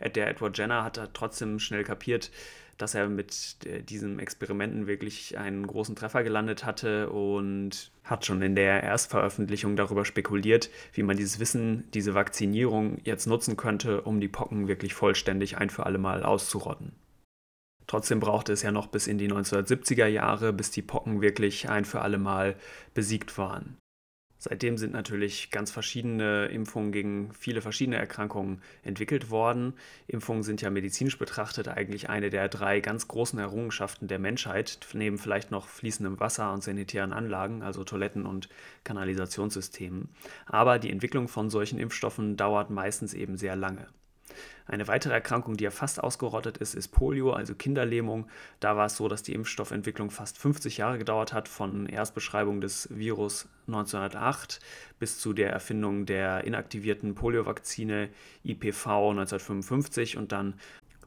Der 0.00 0.28
Edward 0.28 0.58
Jenner 0.58 0.84
hat 0.84 1.10
trotzdem 1.14 1.58
schnell 1.58 1.84
kapiert, 1.84 2.30
dass 2.78 2.94
er 2.94 3.08
mit 3.08 3.56
äh, 3.64 3.82
diesen 3.82 4.18
Experimenten 4.18 4.86
wirklich 4.86 5.38
einen 5.38 5.66
großen 5.66 5.96
Treffer 5.96 6.22
gelandet 6.22 6.64
hatte 6.64 7.10
und 7.10 7.90
hat 8.04 8.26
schon 8.26 8.42
in 8.42 8.54
der 8.54 8.82
Erstveröffentlichung 8.82 9.76
darüber 9.76 10.04
spekuliert, 10.04 10.70
wie 10.92 11.02
man 11.02 11.16
dieses 11.16 11.38
Wissen, 11.38 11.84
diese 11.92 12.14
Vakzinierung 12.14 12.98
jetzt 13.04 13.26
nutzen 13.26 13.56
könnte, 13.56 14.02
um 14.02 14.20
die 14.20 14.28
Pocken 14.28 14.68
wirklich 14.68 14.94
vollständig 14.94 15.58
ein 15.58 15.70
für 15.70 15.86
alle 15.86 15.98
Mal 15.98 16.22
auszurotten. 16.22 16.92
Trotzdem 17.86 18.20
brauchte 18.20 18.52
es 18.52 18.62
ja 18.62 18.72
noch 18.72 18.86
bis 18.86 19.06
in 19.06 19.18
die 19.18 19.30
1970er 19.30 20.06
Jahre, 20.06 20.52
bis 20.52 20.70
die 20.70 20.82
Pocken 20.82 21.20
wirklich 21.20 21.68
ein 21.68 21.84
für 21.84 22.00
alle 22.00 22.18
Mal 22.18 22.56
besiegt 22.94 23.36
waren. 23.36 23.76
Seitdem 24.46 24.76
sind 24.76 24.92
natürlich 24.92 25.50
ganz 25.50 25.70
verschiedene 25.70 26.48
Impfungen 26.48 26.92
gegen 26.92 27.32
viele 27.32 27.62
verschiedene 27.62 27.96
Erkrankungen 27.96 28.60
entwickelt 28.82 29.30
worden. 29.30 29.72
Impfungen 30.06 30.42
sind 30.42 30.60
ja 30.60 30.68
medizinisch 30.68 31.16
betrachtet 31.18 31.66
eigentlich 31.66 32.10
eine 32.10 32.28
der 32.28 32.50
drei 32.50 32.80
ganz 32.80 33.08
großen 33.08 33.38
Errungenschaften 33.38 34.06
der 34.06 34.18
Menschheit, 34.18 34.80
neben 34.92 35.16
vielleicht 35.16 35.50
noch 35.50 35.66
fließendem 35.66 36.20
Wasser 36.20 36.52
und 36.52 36.62
sanitären 36.62 37.14
Anlagen, 37.14 37.62
also 37.62 37.84
Toiletten 37.84 38.26
und 38.26 38.50
Kanalisationssystemen. 38.84 40.10
Aber 40.44 40.78
die 40.78 40.90
Entwicklung 40.90 41.28
von 41.28 41.48
solchen 41.48 41.78
Impfstoffen 41.78 42.36
dauert 42.36 42.68
meistens 42.68 43.14
eben 43.14 43.38
sehr 43.38 43.56
lange. 43.56 43.86
Eine 44.66 44.88
weitere 44.88 45.12
Erkrankung, 45.12 45.56
die 45.56 45.64
ja 45.64 45.70
fast 45.70 46.02
ausgerottet 46.02 46.56
ist, 46.56 46.74
ist 46.74 46.88
Polio, 46.88 47.32
also 47.32 47.54
Kinderlähmung. 47.54 48.28
Da 48.60 48.76
war 48.76 48.86
es 48.86 48.96
so, 48.96 49.08
dass 49.08 49.22
die 49.22 49.34
Impfstoffentwicklung 49.34 50.10
fast 50.10 50.38
50 50.38 50.78
Jahre 50.78 50.98
gedauert 50.98 51.34
hat, 51.34 51.48
von 51.48 51.86
Erstbeschreibung 51.86 52.60
des 52.62 52.88
Virus 52.90 53.46
1908 53.66 54.60
bis 54.98 55.18
zu 55.18 55.34
der 55.34 55.50
Erfindung 55.50 56.06
der 56.06 56.44
inaktivierten 56.44 57.14
Poliovakzine 57.14 58.08
IPV 58.42 59.10
1955 59.10 60.16
und 60.16 60.32
dann 60.32 60.54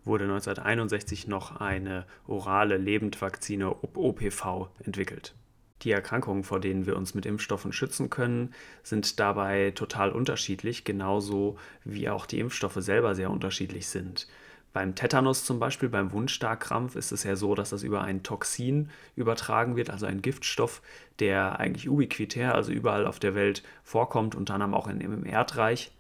wurde 0.04 0.26
1961 0.26 1.28
noch 1.28 1.60
eine 1.60 2.06
orale 2.28 2.78
Lebendvakzine 2.78 3.76
OPV 3.94 4.70
entwickelt. 4.84 5.34
Die 5.84 5.92
Erkrankungen, 5.92 6.44
vor 6.44 6.60
denen 6.60 6.86
wir 6.86 6.96
uns 6.98 7.14
mit 7.14 7.26
Impfstoffen 7.26 7.72
schützen 7.72 8.10
können, 8.10 8.54
sind 8.84 9.20
dabei 9.20 9.72
total 9.72 10.12
unterschiedlich, 10.12 10.84
genauso 10.84 11.58
wie 11.84 12.10
auch 12.10 12.26
die 12.26 12.40
Impfstoffe 12.40 12.78
selber 12.80 13.14
sehr 13.16 13.30
unterschiedlich 13.30 13.88
sind. 13.88 14.28
Beim 14.74 14.96
Tetanus 14.96 15.44
zum 15.44 15.60
Beispiel, 15.60 15.90
beim 15.90 16.12
Wundstarkrampf, 16.12 16.96
ist 16.96 17.12
es 17.12 17.24
ja 17.24 17.36
so, 17.36 17.56
dass 17.56 17.72
das 17.72 17.84
über 17.84 18.02
ein 18.02 18.22
Toxin 18.22 18.90
übertragen 19.16 19.76
wird, 19.76 19.90
also 19.90 20.06
ein 20.06 20.22
Giftstoff, 20.22 20.82
der 21.20 21.60
eigentlich 21.60 21.90
ubiquitär, 21.90 22.54
also 22.54 22.72
überall 22.72 23.08
auf 23.08 23.18
der 23.20 23.34
Welt 23.34 23.64
vorkommt, 23.84 24.36
unter 24.36 24.54
anderem 24.54 24.74
auch 24.74 24.88
in, 24.88 25.02
im 25.02 25.26
Erdreich 25.26 25.92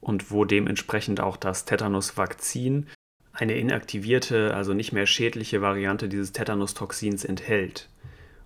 und 0.00 0.30
wo 0.30 0.44
dementsprechend 0.44 1.20
auch 1.20 1.36
das 1.36 1.64
Tetanus-Vakzin 1.64 2.86
eine 3.32 3.58
inaktivierte, 3.58 4.54
also 4.54 4.74
nicht 4.74 4.92
mehr 4.92 5.06
schädliche 5.06 5.60
Variante 5.60 6.08
dieses 6.08 6.32
Tetanus-Toxins 6.32 7.24
enthält. 7.24 7.88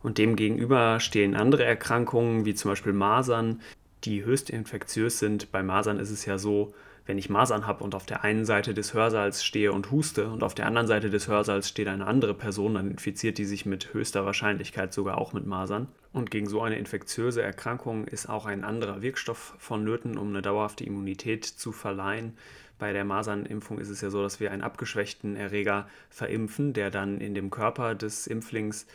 Und 0.08 0.16
demgegenüber 0.16 1.00
stehen 1.00 1.36
andere 1.36 1.66
Erkrankungen, 1.66 2.46
wie 2.46 2.54
zum 2.54 2.70
Beispiel 2.70 2.94
Masern, 2.94 3.60
die 4.04 4.24
höchst 4.24 4.48
infektiös 4.48 5.18
sind. 5.18 5.52
Bei 5.52 5.62
Masern 5.62 5.98
ist 5.98 6.08
es 6.08 6.24
ja 6.24 6.38
so, 6.38 6.72
wenn 7.04 7.18
ich 7.18 7.28
Masern 7.28 7.66
habe 7.66 7.84
und 7.84 7.94
auf 7.94 8.06
der 8.06 8.24
einen 8.24 8.46
Seite 8.46 8.72
des 8.72 8.94
Hörsaals 8.94 9.44
stehe 9.44 9.70
und 9.70 9.90
huste 9.90 10.30
und 10.30 10.42
auf 10.42 10.54
der 10.54 10.64
anderen 10.64 10.86
Seite 10.86 11.10
des 11.10 11.28
Hörsaals 11.28 11.68
steht 11.68 11.88
eine 11.88 12.06
andere 12.06 12.32
Person, 12.32 12.72
dann 12.72 12.90
infiziert 12.90 13.36
die 13.36 13.44
sich 13.44 13.66
mit 13.66 13.92
höchster 13.92 14.24
Wahrscheinlichkeit 14.24 14.94
sogar 14.94 15.18
auch 15.18 15.34
mit 15.34 15.44
Masern. 15.44 15.88
Und 16.14 16.30
gegen 16.30 16.48
so 16.48 16.62
eine 16.62 16.78
infektiöse 16.78 17.42
Erkrankung 17.42 18.06
ist 18.06 18.30
auch 18.30 18.46
ein 18.46 18.64
anderer 18.64 19.02
Wirkstoff 19.02 19.56
vonnöten, 19.58 20.16
um 20.16 20.28
eine 20.28 20.40
dauerhafte 20.40 20.84
Immunität 20.84 21.44
zu 21.44 21.70
verleihen. 21.70 22.32
Bei 22.78 22.94
der 22.94 23.04
Masernimpfung 23.04 23.78
ist 23.78 23.90
es 23.90 24.00
ja 24.00 24.08
so, 24.08 24.22
dass 24.22 24.40
wir 24.40 24.52
einen 24.52 24.62
abgeschwächten 24.62 25.36
Erreger 25.36 25.86
verimpfen, 26.08 26.72
der 26.72 26.90
dann 26.90 27.20
in 27.20 27.34
dem 27.34 27.50
Körper 27.50 27.94
des 27.94 28.26
Impflings 28.26 28.86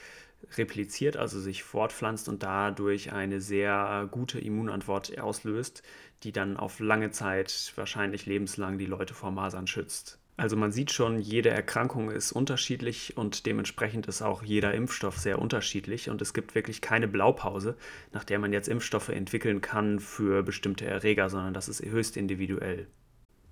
repliziert, 0.58 1.18
also 1.18 1.40
sich 1.40 1.64
fortpflanzt 1.64 2.30
und 2.30 2.44
dadurch 2.44 3.12
eine 3.12 3.42
sehr 3.42 4.08
gute 4.12 4.40
Immunantwort 4.40 5.18
auslöst, 5.20 5.84
die 6.24 6.32
dann 6.32 6.58
auf 6.58 6.80
lange 6.80 7.12
Zeit, 7.12 7.74
wahrscheinlich 7.76 8.26
lebenslang, 8.26 8.78
die 8.78 8.86
Leute 8.86 9.14
vor 9.14 9.32
Masern 9.32 9.68
schützt. 9.68 10.20
Also 10.36 10.56
man 10.56 10.72
sieht 10.72 10.92
schon, 10.92 11.20
jede 11.20 11.50
Erkrankung 11.50 12.10
ist 12.10 12.32
unterschiedlich 12.32 13.16
und 13.18 13.46
dementsprechend 13.46 14.08
ist 14.08 14.24
auch 14.24 14.42
jeder 14.42 14.74
Impfstoff 14.74 15.20
sehr 15.20 15.40
unterschiedlich 15.40 16.10
und 16.10 16.24
es 16.24 16.34
gibt 16.34 16.56
wirklich 16.56 16.82
keine 16.82 17.08
Blaupause, 17.08 17.78
nach 18.14 18.24
der 18.24 18.40
man 18.40 18.52
jetzt 18.52 18.68
Impfstoffe 18.68 19.10
entwickeln 19.10 19.62
kann 19.62 20.00
für 20.00 20.42
bestimmte 20.42 20.86
Erreger, 20.86 21.30
sondern 21.30 21.54
das 21.54 21.70
ist 21.70 21.84
höchst 21.84 22.18
individuell. 22.18 22.88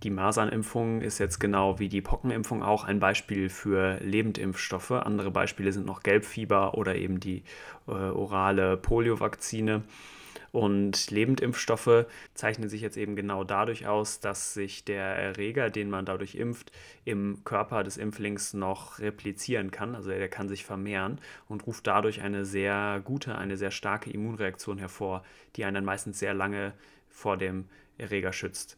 Die 0.03 0.09
Masernimpfung 0.09 1.01
ist 1.01 1.19
jetzt 1.19 1.39
genau 1.39 1.77
wie 1.77 1.87
die 1.87 2.01
Pockenimpfung 2.01 2.63
auch 2.63 2.85
ein 2.85 2.99
Beispiel 2.99 3.49
für 3.49 3.99
Lebendimpfstoffe. 4.01 4.91
Andere 4.91 5.29
Beispiele 5.29 5.71
sind 5.71 5.85
noch 5.85 6.01
Gelbfieber 6.01 6.75
oder 6.75 6.95
eben 6.95 7.19
die 7.19 7.43
äh, 7.87 7.91
orale 7.91 8.77
Poliovakzine. 8.77 9.83
Und 10.51 11.11
Lebendimpfstoffe 11.11 12.07
zeichnen 12.33 12.67
sich 12.67 12.81
jetzt 12.81 12.97
eben 12.97 13.15
genau 13.15 13.43
dadurch 13.43 13.85
aus, 13.87 14.19
dass 14.19 14.55
sich 14.55 14.83
der 14.83 15.03
Erreger, 15.03 15.69
den 15.69 15.91
man 15.91 16.05
dadurch 16.05 16.33
impft, 16.33 16.71
im 17.05 17.43
Körper 17.45 17.83
des 17.83 17.97
Impflings 17.97 18.53
noch 18.53 18.97
replizieren 18.97 19.69
kann. 19.69 19.95
Also 19.95 20.09
er 20.09 20.27
kann 20.29 20.49
sich 20.49 20.65
vermehren 20.65 21.19
und 21.47 21.67
ruft 21.67 21.85
dadurch 21.85 22.21
eine 22.21 22.43
sehr 22.43 23.01
gute, 23.05 23.37
eine 23.37 23.55
sehr 23.55 23.71
starke 23.71 24.09
Immunreaktion 24.09 24.79
hervor, 24.79 25.23
die 25.55 25.63
einen 25.63 25.75
dann 25.75 25.85
meistens 25.85 26.17
sehr 26.17 26.33
lange 26.33 26.73
vor 27.07 27.37
dem 27.37 27.65
Erreger 27.99 28.33
schützt. 28.33 28.77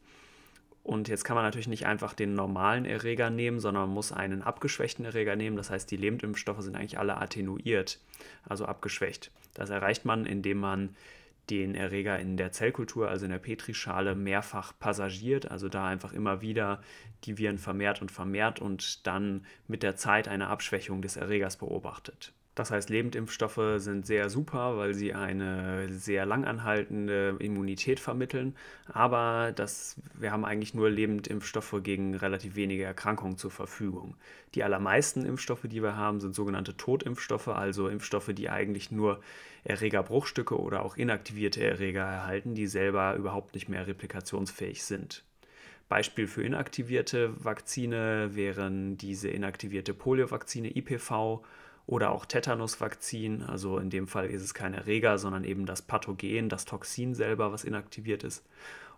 Und 0.83 1.07
jetzt 1.07 1.23
kann 1.23 1.35
man 1.35 1.45
natürlich 1.45 1.69
nicht 1.69 1.85
einfach 1.85 2.13
den 2.13 2.35
normalen 2.35 2.83
Erreger 2.83 3.29
nehmen, 3.29 3.61
sondern 3.61 3.83
man 3.83 3.93
muss 3.93 4.11
einen 4.11 4.41
abgeschwächten 4.41 5.05
Erreger 5.05 5.37
nehmen. 5.37 5.55
Das 5.55 5.69
heißt, 5.69 5.89
die 5.89 5.97
Lebendimpfstoffe 5.97 6.61
sind 6.61 6.75
eigentlich 6.75 6.99
alle 6.99 7.17
attenuiert, 7.17 7.99
also 8.47 8.65
abgeschwächt. 8.65 9.31
Das 9.53 9.69
erreicht 9.69 10.03
man, 10.03 10.25
indem 10.25 10.59
man 10.59 10.95
den 11.49 11.75
Erreger 11.75 12.19
in 12.19 12.37
der 12.37 12.51
Zellkultur, 12.51 13.09
also 13.09 13.25
in 13.25 13.31
der 13.31 13.39
Petrischale, 13.39 14.15
mehrfach 14.15 14.73
passagiert, 14.77 15.49
also 15.49 15.69
da 15.69 15.87
einfach 15.87 16.13
immer 16.13 16.41
wieder 16.41 16.81
die 17.23 17.37
Viren 17.37 17.57
vermehrt 17.57 18.01
und 18.01 18.11
vermehrt 18.11 18.59
und 18.59 19.05
dann 19.07 19.45
mit 19.67 19.83
der 19.83 19.95
Zeit 19.95 20.27
eine 20.27 20.47
Abschwächung 20.47 21.01
des 21.01 21.15
Erregers 21.15 21.57
beobachtet. 21.57 22.33
Das 22.55 22.69
heißt, 22.69 22.91
Lebendimpfstoffe 22.91 23.59
sind 23.77 24.05
sehr 24.05 24.29
super, 24.29 24.77
weil 24.77 24.93
sie 24.93 25.13
eine 25.13 25.89
sehr 25.89 26.25
langanhaltende 26.27 27.35
Immunität 27.39 27.99
vermitteln. 27.99 28.55
Aber 28.87 29.51
das, 29.55 29.95
wir 30.13 30.31
haben 30.31 30.45
eigentlich 30.45 30.75
nur 30.75 30.89
Lebendimpfstoffe 30.89 31.75
gegen 31.81 32.13
relativ 32.13 32.55
wenige 32.55 32.83
Erkrankungen 32.83 33.37
zur 33.37 33.49
Verfügung. 33.49 34.15
Die 34.53 34.63
allermeisten 34.63 35.25
Impfstoffe, 35.25 35.63
die 35.63 35.81
wir 35.81 35.97
haben, 35.97 36.19
sind 36.19 36.35
sogenannte 36.35 36.77
Totimpfstoffe, 36.77 37.47
also 37.47 37.87
Impfstoffe, 37.87 38.31
die 38.33 38.49
eigentlich 38.49 38.91
nur 38.91 39.19
Erregerbruchstücke 39.63 40.59
oder 40.59 40.83
auch 40.83 40.95
inaktivierte 40.95 41.63
Erreger 41.63 42.03
erhalten, 42.03 42.53
die 42.53 42.67
selber 42.67 43.15
überhaupt 43.15 43.55
nicht 43.55 43.67
mehr 43.67 43.87
replikationsfähig 43.87 44.83
sind. 44.83 45.23
Beispiel 45.89 46.27
für 46.27 46.43
inaktivierte 46.43 47.33
Vakzine 47.43 48.31
wären 48.33 48.97
diese 48.97 49.29
inaktivierte 49.29 49.93
Poliovakzine 49.93 50.75
IPV 50.75 51.43
oder 51.85 52.11
auch 52.11 52.25
Tetanusvakzin. 52.25 53.43
Also 53.43 53.77
in 53.77 53.89
dem 53.89 54.07
Fall 54.07 54.27
ist 54.27 54.41
es 54.41 54.53
kein 54.53 54.73
Erreger, 54.73 55.17
sondern 55.17 55.43
eben 55.43 55.65
das 55.65 55.81
Pathogen, 55.81 56.49
das 56.49 56.65
Toxin 56.65 57.15
selber, 57.15 57.51
was 57.51 57.63
inaktiviert 57.63 58.23
ist. 58.23 58.45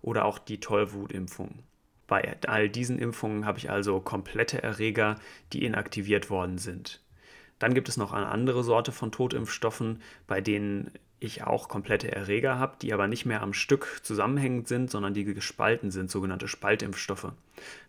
Oder 0.01 0.25
auch 0.25 0.37
die 0.37 0.59
Tollwutimpfung. 0.59 1.63
Bei 2.07 2.37
all 2.47 2.69
diesen 2.69 2.99
Impfungen 2.99 3.45
habe 3.45 3.57
ich 3.57 3.71
also 3.71 3.99
komplette 3.99 4.61
Erreger, 4.61 5.15
die 5.53 5.65
inaktiviert 5.65 6.29
worden 6.29 6.59
sind. 6.59 7.01
Dann 7.57 7.73
gibt 7.73 7.89
es 7.89 7.97
noch 7.97 8.13
eine 8.13 8.27
andere 8.27 8.63
Sorte 8.63 8.91
von 8.91 9.11
Totimpfstoffen, 9.11 10.01
bei 10.27 10.41
denen 10.41 10.91
ich 11.19 11.43
auch 11.43 11.69
komplette 11.69 12.11
Erreger 12.11 12.59
habe, 12.59 12.75
die 12.81 12.93
aber 12.93 13.07
nicht 13.07 13.25
mehr 13.25 13.41
am 13.41 13.53
Stück 13.53 14.01
zusammenhängend 14.03 14.67
sind, 14.67 14.91
sondern 14.91 15.13
die 15.13 15.23
gespalten 15.23 15.89
sind, 15.89 16.11
sogenannte 16.11 16.47
Spaltimpfstoffe. 16.47 17.31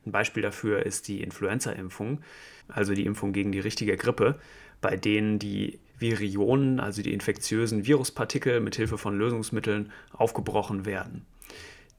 Ein 0.06 0.12
Beispiel 0.12 0.42
dafür 0.42 0.86
ist 0.86 1.08
die 1.08 1.22
Influenza-Impfung, 1.22 2.20
also 2.68 2.94
die 2.94 3.04
Impfung 3.04 3.32
gegen 3.32 3.52
die 3.52 3.60
richtige 3.60 3.96
Grippe 3.96 4.38
bei 4.80 4.96
denen 4.96 5.38
die 5.38 5.78
Virionen, 5.98 6.80
also 6.80 7.02
die 7.02 7.12
infektiösen 7.12 7.86
Viruspartikel, 7.86 8.60
mit 8.60 8.76
Hilfe 8.76 8.98
von 8.98 9.18
Lösungsmitteln 9.18 9.92
aufgebrochen 10.12 10.84
werden. 10.84 11.26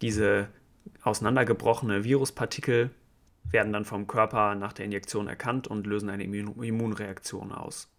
Diese 0.02 0.50
auseinandergebrochene 1.04 2.04
Viruspartikel 2.04 2.92
werden 3.50 3.74
dann 3.74 3.86
vom 3.86 4.08
Körper 4.08 4.56
nach 4.56 4.74
der 4.74 4.86
Injektion 4.86 5.28
erkannt 5.28 5.68
und 5.68 5.88
lösen 5.88 6.10
eine 6.10 6.24
Immunreaktion 6.24 7.52
aus. 7.52 7.90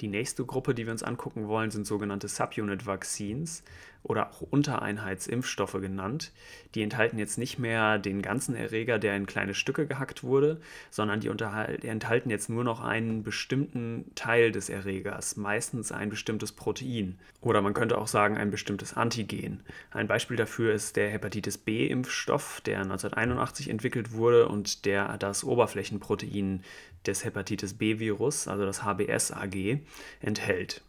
Die 0.00 0.08
nächste 0.08 0.44
Gruppe, 0.44 0.74
die 0.74 0.84
wir 0.84 0.92
uns 0.92 1.02
angucken 1.02 1.48
wollen, 1.48 1.70
sind 1.70 1.86
sogenannte 1.86 2.28
Subunit 2.28 2.84
Vaccines 2.84 3.62
oder 4.08 4.30
auch 4.30 4.40
Untereinheitsimpfstoffe 4.40 5.80
genannt. 5.80 6.32
Die 6.74 6.82
enthalten 6.82 7.18
jetzt 7.18 7.38
nicht 7.38 7.58
mehr 7.58 7.98
den 7.98 8.22
ganzen 8.22 8.54
Erreger, 8.54 8.98
der 8.98 9.16
in 9.16 9.26
kleine 9.26 9.54
Stücke 9.54 9.86
gehackt 9.86 10.22
wurde, 10.22 10.60
sondern 10.90 11.20
die, 11.20 11.28
enthalten 11.28 12.30
jetzt 12.30 12.48
nur 12.48 12.64
noch 12.64 12.80
einen 12.80 13.22
bestimmten 13.22 14.10
Teil 14.14 14.52
des 14.52 14.68
Erregers, 14.68 15.36
meistens 15.36 15.92
ein 15.92 16.10
bestimmtes 16.10 16.52
Protein 16.52 17.18
oder 17.40 17.62
man 17.62 17.74
könnte 17.74 17.98
auch 17.98 18.08
sagen 18.08 18.36
ein 18.36 18.50
bestimmtes 18.50 18.94
Antigen. 18.94 19.62
Ein 19.90 20.06
Beispiel 20.06 20.36
dafür 20.36 20.74
ist 20.74 20.96
der 20.96 21.10
Hepatitis 21.10 21.58
B-Impfstoff, 21.58 22.60
der 22.60 22.80
1981 22.82 23.68
entwickelt 23.70 24.12
wurde 24.12 24.48
und 24.48 24.84
der 24.84 25.18
das 25.18 25.44
Oberflächenprotein 25.44 26.62
des 27.06 27.24
Hepatitis 27.24 27.74
B-Virus, 27.74 28.48
also 28.48 28.64
das 28.64 28.82
HBS-AG, 28.82 29.78
enthält. 30.20 30.82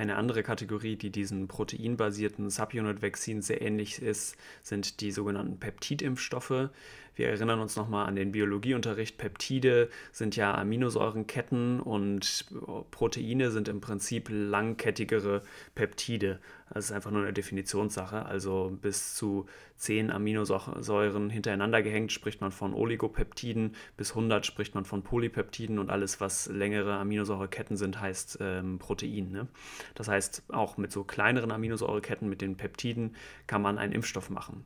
Eine 0.00 0.16
andere 0.16 0.42
Kategorie, 0.42 0.96
die 0.96 1.10
diesen 1.10 1.46
proteinbasierten 1.46 2.48
Subunit-Vaccinen 2.48 3.42
sehr 3.42 3.60
ähnlich 3.60 4.00
ist, 4.00 4.38
sind 4.62 5.02
die 5.02 5.12
sogenannten 5.12 5.60
Peptidimpfstoffe. 5.60 6.70
Wir 7.16 7.28
erinnern 7.28 7.60
uns 7.60 7.76
nochmal 7.76 8.06
an 8.06 8.16
den 8.16 8.32
Biologieunterricht. 8.32 9.18
Peptide 9.18 9.90
sind 10.10 10.36
ja 10.36 10.54
Aminosäurenketten 10.54 11.80
und 11.80 12.46
Proteine 12.90 13.50
sind 13.50 13.68
im 13.68 13.82
Prinzip 13.82 14.28
langkettigere 14.30 15.42
Peptide. 15.74 16.38
Das 16.72 16.86
ist 16.86 16.92
einfach 16.92 17.10
nur 17.10 17.22
eine 17.22 17.32
Definitionssache. 17.34 18.24
Also 18.24 18.78
bis 18.80 19.16
zu 19.16 19.46
10 19.76 20.10
Aminosäuren 20.10 21.28
hintereinander 21.30 21.82
gehängt 21.82 22.12
spricht 22.12 22.40
man 22.40 22.52
von 22.52 22.74
Oligopeptiden, 22.74 23.74
bis 23.96 24.10
100 24.10 24.46
spricht 24.46 24.74
man 24.74 24.84
von 24.84 25.02
Polypeptiden 25.02 25.78
und 25.78 25.90
alles, 25.90 26.20
was 26.20 26.46
längere 26.46 26.94
Aminosäureketten 26.94 27.76
sind, 27.76 28.00
heißt 28.00 28.38
ähm, 28.40 28.78
Protein. 28.78 29.30
Ne? 29.32 29.48
Das 29.94 30.08
heißt, 30.08 30.44
auch 30.48 30.76
mit 30.76 30.92
so 30.92 31.04
kleineren 31.04 31.52
Aminosäureketten, 31.52 32.28
mit 32.28 32.40
den 32.40 32.56
Peptiden, 32.56 33.16
kann 33.46 33.62
man 33.62 33.78
einen 33.78 33.92
Impfstoff 33.92 34.30
machen. 34.30 34.64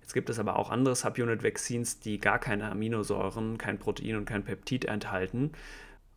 Jetzt 0.00 0.14
gibt 0.14 0.30
es 0.30 0.38
aber 0.38 0.56
auch 0.56 0.70
andere 0.70 0.94
Subunit-Vaccines, 0.94 2.00
die 2.00 2.18
gar 2.18 2.38
keine 2.38 2.70
Aminosäuren, 2.70 3.56
kein 3.56 3.78
Protein 3.78 4.16
und 4.16 4.24
kein 4.24 4.44
Peptid 4.44 4.84
enthalten 4.84 5.52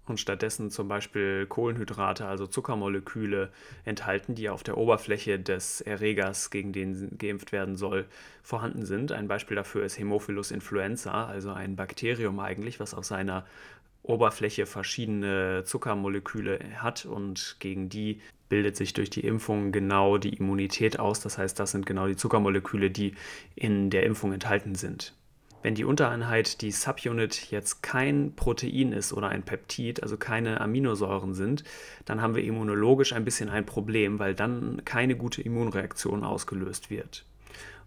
und 0.08 0.20
stattdessen 0.20 0.70
zum 0.70 0.88
Beispiel 0.88 1.46
Kohlenhydrate, 1.48 2.25
also 2.25 2.46
Zuckermoleküle 2.48 3.52
enthalten, 3.86 4.36
die 4.36 4.50
auf 4.50 4.64
der 4.64 4.78
Oberfläche 4.78 5.40
des 5.40 5.82
Erregers, 5.82 6.52
gegen 6.52 6.74
den 6.74 7.18
geimpft 7.18 7.52
werden 7.52 7.75
soll, 7.75 8.06
vorhanden 8.44 8.86
sind. 8.86 9.12
Ein 9.12 9.28
Beispiel 9.28 9.56
dafür 9.56 9.84
ist 9.84 9.98
Hämophilus 9.98 10.52
influenza, 10.52 11.25
also 11.25 11.52
ein 11.52 11.75
Bakterium 11.75 12.40
eigentlich, 12.40 12.80
was 12.80 12.94
auf 12.94 13.06
seiner 13.06 13.46
Oberfläche 14.07 14.65
verschiedene 14.65 15.63
Zuckermoleküle 15.65 16.59
hat 16.77 17.05
und 17.05 17.57
gegen 17.59 17.89
die 17.89 18.21
bildet 18.50 18.77
sich 18.77 18.93
durch 18.93 19.09
die 19.09 19.25
Impfung 19.25 19.71
genau 19.71 20.17
die 20.17 20.35
Immunität 20.35 21.00
aus. 21.00 21.19
Das 21.19 21.38
heißt, 21.38 21.59
das 21.59 21.71
sind 21.71 21.85
genau 21.85 22.07
die 22.07 22.15
Zuckermoleküle, 22.15 22.91
die 22.91 23.15
in 23.55 23.89
der 23.89 24.03
Impfung 24.03 24.33
enthalten 24.33 24.75
sind. 24.75 25.13
Wenn 25.63 25.74
die 25.74 25.83
Untereinheit, 25.83 26.62
die 26.62 26.69
Subunit, 26.69 27.50
jetzt 27.50 27.81
kein 27.81 28.35
Protein 28.35 28.91
ist 28.91 29.13
oder 29.13 29.29
ein 29.29 29.41
Peptid, 29.41 30.03
also 30.03 30.15
keine 30.15 30.62
Aminosäuren 30.62 31.33
sind, 31.33 31.63
dann 32.05 32.21
haben 32.21 32.35
wir 32.35 32.43
immunologisch 32.43 33.13
ein 33.13 33.25
bisschen 33.25 33.50
ein 33.50 33.65
Problem, 33.65 34.19
weil 34.19 34.35
dann 34.35 34.83
keine 34.85 35.15
gute 35.15 35.41
Immunreaktion 35.41 36.24
ausgelöst 36.24 36.91
wird. 36.91 37.25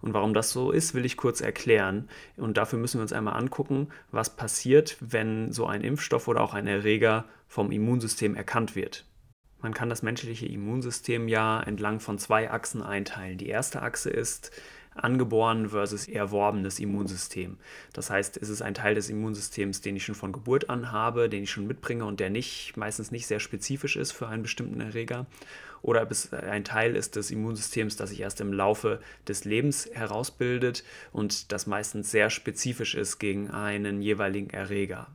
Und 0.00 0.14
warum 0.14 0.34
das 0.34 0.50
so 0.50 0.70
ist, 0.70 0.94
will 0.94 1.04
ich 1.04 1.16
kurz 1.16 1.40
erklären. 1.40 2.08
Und 2.36 2.56
dafür 2.56 2.78
müssen 2.78 2.98
wir 2.98 3.02
uns 3.02 3.12
einmal 3.12 3.36
angucken, 3.36 3.88
was 4.10 4.36
passiert, 4.36 4.96
wenn 5.00 5.52
so 5.52 5.66
ein 5.66 5.82
Impfstoff 5.82 6.28
oder 6.28 6.40
auch 6.40 6.54
ein 6.54 6.66
Erreger 6.66 7.24
vom 7.48 7.72
Immunsystem 7.72 8.36
erkannt 8.36 8.76
wird. 8.76 9.04
Man 9.60 9.74
kann 9.74 9.88
das 9.88 10.02
menschliche 10.02 10.46
Immunsystem 10.46 11.26
ja 11.26 11.60
entlang 11.60 11.98
von 11.98 12.18
zwei 12.18 12.50
Achsen 12.50 12.80
einteilen. 12.80 13.38
Die 13.38 13.48
erste 13.48 13.82
Achse 13.82 14.08
ist 14.08 14.52
angeboren 14.98 15.70
versus 15.70 16.08
erworbenes 16.08 16.78
Immunsystem. 16.78 17.56
Das 17.92 18.10
heißt, 18.10 18.36
es 18.36 18.48
ist 18.48 18.62
ein 18.62 18.74
Teil 18.74 18.94
des 18.94 19.08
Immunsystems, 19.08 19.80
den 19.80 19.96
ich 19.96 20.04
schon 20.04 20.14
von 20.14 20.32
Geburt 20.32 20.70
an 20.70 20.92
habe, 20.92 21.28
den 21.28 21.44
ich 21.44 21.50
schon 21.50 21.66
mitbringe 21.66 22.04
und 22.04 22.20
der 22.20 22.30
nicht, 22.30 22.76
meistens 22.76 23.10
nicht 23.10 23.26
sehr 23.26 23.40
spezifisch 23.40 23.96
ist 23.96 24.12
für 24.12 24.28
einen 24.28 24.42
bestimmten 24.42 24.80
Erreger. 24.80 25.26
Oder 25.82 26.02
ob 26.02 26.10
es 26.10 26.32
ein 26.32 26.64
Teil 26.64 26.96
ist 26.96 27.16
des 27.16 27.30
Immunsystems, 27.30 27.96
das 27.96 28.10
sich 28.10 28.20
erst 28.20 28.40
im 28.40 28.52
Laufe 28.52 29.00
des 29.26 29.44
Lebens 29.44 29.88
herausbildet 29.92 30.84
und 31.12 31.52
das 31.52 31.66
meistens 31.66 32.10
sehr 32.10 32.30
spezifisch 32.30 32.94
ist 32.94 33.18
gegen 33.18 33.50
einen 33.50 34.02
jeweiligen 34.02 34.50
Erreger. 34.50 35.08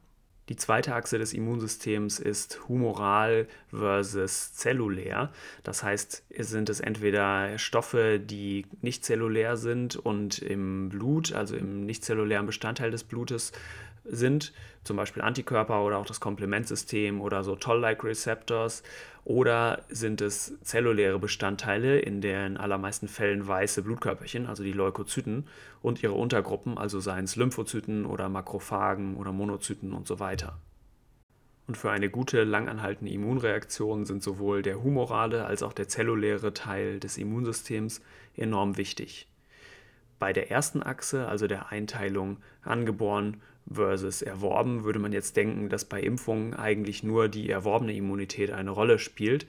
Die 0.50 0.58
zweite 0.58 0.94
Achse 0.94 1.18
des 1.18 1.34
Immunsystems 1.34 2.20
ist 2.20 2.68
humoral 2.68 3.48
versus 3.70 4.54
zellulär. 4.54 5.32
Das 5.64 5.84
heißt, 5.84 6.24
sind 6.38 6.70
es 6.70 6.82
entweder 6.82 7.58
Stoffe, 7.58 8.20
die 8.20 8.66
nicht 8.82 9.06
zellulär 9.06 9.56
sind 9.56 9.96
und 9.96 10.40
im 10.40 10.90
Blut, 10.90 11.32
also 11.32 11.56
im 11.56 11.86
nicht 11.86 12.04
zellulären 12.04 12.46
Bestandteil 12.46 12.92
des 12.92 13.06
Blutes, 13.06 13.54
sind, 14.06 14.54
zum 14.84 14.98
Beispiel 14.98 15.22
Antikörper 15.22 15.84
oder 15.84 15.98
auch 15.98 16.06
das 16.06 16.20
Komplementsystem 16.20 17.22
oder 17.22 17.44
so 17.44 17.56
Toll-like 17.56 18.04
Receptors, 18.04 18.84
oder 19.26 19.84
sind 19.88 20.20
es 20.20 20.60
zelluläre 20.62 21.18
Bestandteile, 21.18 22.00
in 22.00 22.20
den 22.20 22.58
allermeisten 22.58 23.08
Fällen 23.08 23.48
weiße 23.48 23.82
Blutkörperchen, 23.82 24.48
also 24.48 24.64
die 24.64 24.74
Leukozyten 24.74 25.48
und 25.82 26.04
ihre 26.04 26.14
Untergruppen, 26.14 26.78
also 26.78 27.00
seien 27.00 27.24
es 27.24 27.36
Lymphozyten 27.36 28.06
oder 28.06 28.28
Makrophagen 28.28 29.16
oder 29.16 29.32
Monozyten 29.32 29.94
und 29.94 30.08
so 30.08 30.20
weiter. 30.20 30.60
Und 31.66 31.78
für 31.78 31.92
eine 31.92 32.10
gute, 32.10 32.44
langanhaltende 32.44 33.14
Immunreaktion 33.14 34.06
sind 34.06 34.22
sowohl 34.22 34.62
der 34.62 34.84
humorale 34.84 35.46
als 35.46 35.64
auch 35.64 35.72
der 35.72 35.88
zelluläre 35.88 36.54
Teil 36.54 37.00
des 37.00 37.18
Immunsystems 37.18 38.02
enorm 38.36 38.76
wichtig. 38.76 39.30
Bei 40.20 40.34
der 40.34 40.52
ersten 40.52 40.84
Achse, 40.84 41.28
also 41.28 41.48
der 41.48 41.72
Einteilung 41.72 42.38
angeboren 42.64 43.42
versus 43.72 44.22
erworben, 44.22 44.84
würde 44.84 45.00
man 45.00 45.14
jetzt 45.14 45.36
denken, 45.38 45.70
dass 45.70 45.86
bei 45.86 46.02
Impfungen 46.02 46.54
eigentlich 46.54 47.04
nur 47.04 47.30
die 47.30 47.50
erworbene 47.50 47.94
Immunität 47.94 48.52
eine 48.52 48.72
Rolle 48.72 49.00
spielt. 49.00 49.46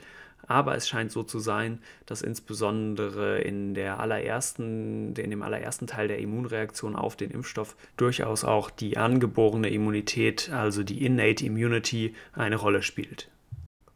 Aber 0.46 0.77
es 0.77 0.87
scheint 0.88 1.11
so 1.11 1.22
zu 1.22 1.38
sein, 1.38 1.79
dass 2.05 2.20
insbesondere 2.20 3.40
in, 3.40 3.72
der 3.74 3.98
allerersten, 3.98 5.14
in 5.16 5.31
dem 5.31 5.42
allerersten 5.42 5.87
Teil 5.87 6.09
der 6.09 6.18
Immunreaktion 6.18 6.96
auf 6.96 7.16
den 7.16 7.31
Impfstoff 7.31 7.77
durchaus 7.96 8.44
auch 8.44 8.68
die 8.68 8.98
angeborene 8.98 9.70
Immunität, 9.70 10.50
also 10.50 10.83
die 10.83 11.05
Innate 11.05 11.46
Immunity, 11.46 12.14
eine 12.35 12.57
Rolle 12.57 12.83
spielt 12.83 13.31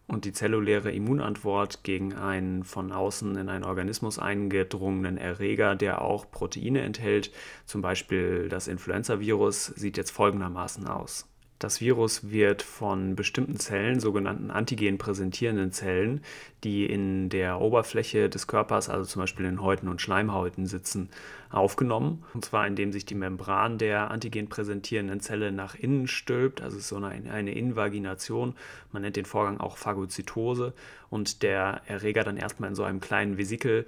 und 0.08 0.24
die 0.24 0.32
zelluläre 0.32 0.90
Immunantwort 0.90 1.84
gegen 1.84 2.14
einen 2.14 2.64
von 2.64 2.90
außen 2.90 3.36
in 3.36 3.48
einen 3.48 3.62
Organismus 3.62 4.18
eingedrungenen 4.18 5.18
Erreger, 5.18 5.76
der 5.76 6.00
auch 6.02 6.30
Proteine 6.30 6.80
enthält, 6.80 7.30
zum 7.66 7.82
Beispiel 7.82 8.48
das 8.48 8.66
Influenza-Virus, 8.68 9.66
sieht 9.66 9.96
jetzt 9.98 10.10
folgendermaßen 10.10 10.88
aus. 10.88 11.28
Das 11.58 11.80
Virus 11.80 12.30
wird 12.30 12.62
von 12.62 13.16
bestimmten 13.16 13.58
Zellen, 13.58 13.98
sogenannten 13.98 14.52
Antigen 14.52 14.96
präsentierenden 14.96 15.72
Zellen, 15.72 16.20
die 16.62 16.86
in 16.86 17.30
der 17.30 17.60
Oberfläche 17.60 18.28
des 18.28 18.46
Körpers, 18.46 18.88
also 18.88 19.04
zum 19.04 19.22
Beispiel 19.22 19.46
in 19.46 19.60
Häuten 19.60 19.88
und 19.88 20.00
Schleimhäuten 20.00 20.66
sitzen, 20.66 21.08
aufgenommen. 21.50 22.24
Und 22.32 22.44
zwar 22.44 22.64
indem 22.64 22.92
sich 22.92 23.06
die 23.06 23.16
Membran 23.16 23.76
der 23.76 24.12
Antigen 24.12 24.48
präsentierenden 24.48 25.18
Zelle 25.18 25.50
nach 25.50 25.74
innen 25.74 26.06
stülpt, 26.06 26.62
also 26.62 26.78
so 26.78 26.96
eine, 26.96 27.32
eine 27.32 27.52
Invagination. 27.52 28.54
Man 28.92 29.02
nennt 29.02 29.16
den 29.16 29.24
Vorgang 29.24 29.58
auch 29.58 29.78
Phagozytose 29.78 30.74
und 31.10 31.42
der 31.42 31.80
Erreger 31.86 32.22
dann 32.22 32.36
erstmal 32.36 32.68
in 32.68 32.76
so 32.76 32.84
einem 32.84 33.00
kleinen 33.00 33.36
Vesikel 33.36 33.84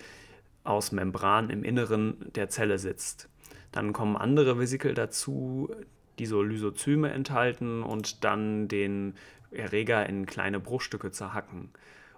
aus 0.64 0.90
Membran 0.90 1.50
im 1.50 1.62
Inneren 1.62 2.16
der 2.34 2.48
Zelle 2.48 2.80
sitzt. 2.80 3.28
Dann 3.70 3.92
kommen 3.92 4.16
andere 4.16 4.58
Vesikel 4.58 4.94
dazu, 4.94 5.70
die 6.20 6.26
so 6.26 6.42
Lysozyme 6.42 7.10
enthalten 7.10 7.82
und 7.82 8.24
dann 8.24 8.68
den 8.68 9.14
Erreger 9.50 10.06
in 10.06 10.26
kleine 10.26 10.60
Bruchstücke 10.60 11.10
zerhacken. 11.10 11.70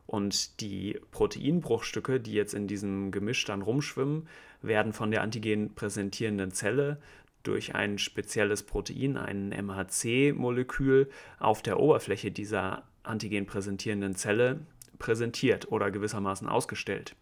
Und 0.07 0.61
die 0.61 0.99
Proteinbruchstücke, 1.13 2.19
die 2.19 2.33
jetzt 2.33 2.53
in 2.53 2.67
diesem 2.67 3.13
Gemisch 3.13 3.45
dann 3.45 3.63
rumschwimmen, 3.63 4.27
werden 4.61 4.93
von 4.93 5.13
der 5.13 5.23
antigen 5.23 5.75
präsentierenden 5.77 6.51
Zelle 6.51 7.01
durch 7.45 7.77
ein 7.77 7.99
spezielles 7.99 8.65
Protein, 8.65 9.17
ein 9.17 9.51
MHC-Molekül, 9.53 11.09
auf 11.39 11.63
der 11.63 11.79
Oberfläche 11.79 12.33
dieser 12.33 12.83
antigen 13.05 13.47
präsentierenden 13.47 14.17
Zelle 14.17 14.67
präsentiert 14.99 15.71
oder 15.71 15.93
gewissermaßen 15.93 16.49
ausgestellt. 16.49 17.15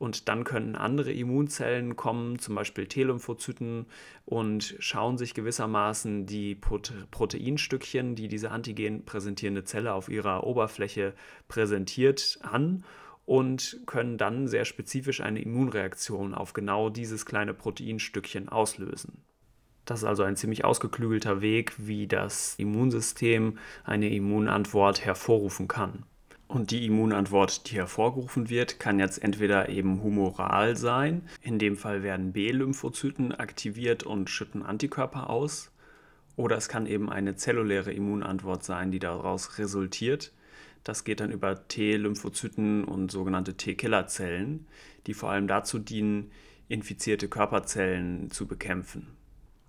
Und 0.00 0.30
dann 0.30 0.44
können 0.44 0.76
andere 0.76 1.12
Immunzellen 1.12 1.94
kommen, 1.94 2.38
zum 2.38 2.54
Beispiel 2.54 2.86
T-Lymphozyten, 2.86 3.84
und 4.24 4.74
schauen 4.78 5.18
sich 5.18 5.34
gewissermaßen 5.34 6.24
die 6.24 6.54
Proteinstückchen, 6.54 8.14
die 8.14 8.26
diese 8.26 8.50
Antigen 8.50 9.04
präsentierende 9.04 9.64
Zelle 9.64 9.92
auf 9.92 10.08
ihrer 10.08 10.44
Oberfläche 10.44 11.12
präsentiert, 11.48 12.38
an 12.40 12.82
und 13.26 13.82
können 13.84 14.16
dann 14.16 14.48
sehr 14.48 14.64
spezifisch 14.64 15.20
eine 15.20 15.42
Immunreaktion 15.42 16.34
auf 16.34 16.54
genau 16.54 16.88
dieses 16.88 17.26
kleine 17.26 17.52
Proteinstückchen 17.52 18.48
auslösen. 18.48 19.22
Das 19.84 19.98
ist 19.98 20.08
also 20.08 20.22
ein 20.22 20.36
ziemlich 20.36 20.64
ausgeklügelter 20.64 21.42
Weg, 21.42 21.74
wie 21.76 22.06
das 22.06 22.54
Immunsystem 22.56 23.58
eine 23.84 24.08
Immunantwort 24.08 25.04
hervorrufen 25.04 25.68
kann. 25.68 26.06
Und 26.50 26.72
die 26.72 26.84
Immunantwort, 26.84 27.70
die 27.70 27.76
hervorgerufen 27.76 28.50
wird, 28.50 28.80
kann 28.80 28.98
jetzt 28.98 29.22
entweder 29.22 29.68
eben 29.68 30.02
humoral 30.02 30.76
sein. 30.76 31.22
In 31.42 31.60
dem 31.60 31.76
Fall 31.76 32.02
werden 32.02 32.32
B-Lymphozyten 32.32 33.32
aktiviert 33.32 34.02
und 34.02 34.28
schütten 34.28 34.64
Antikörper 34.64 35.30
aus. 35.30 35.70
Oder 36.34 36.56
es 36.56 36.68
kann 36.68 36.86
eben 36.86 37.08
eine 37.08 37.36
zelluläre 37.36 37.92
Immunantwort 37.92 38.64
sein, 38.64 38.90
die 38.90 38.98
daraus 38.98 39.60
resultiert. 39.60 40.32
Das 40.82 41.04
geht 41.04 41.20
dann 41.20 41.30
über 41.30 41.68
T-Lymphozyten 41.68 42.82
und 42.82 43.12
sogenannte 43.12 43.56
T-Killerzellen, 43.56 44.66
die 45.06 45.14
vor 45.14 45.30
allem 45.30 45.46
dazu 45.46 45.78
dienen, 45.78 46.32
infizierte 46.66 47.28
Körperzellen 47.28 48.28
zu 48.32 48.48
bekämpfen. 48.48 49.06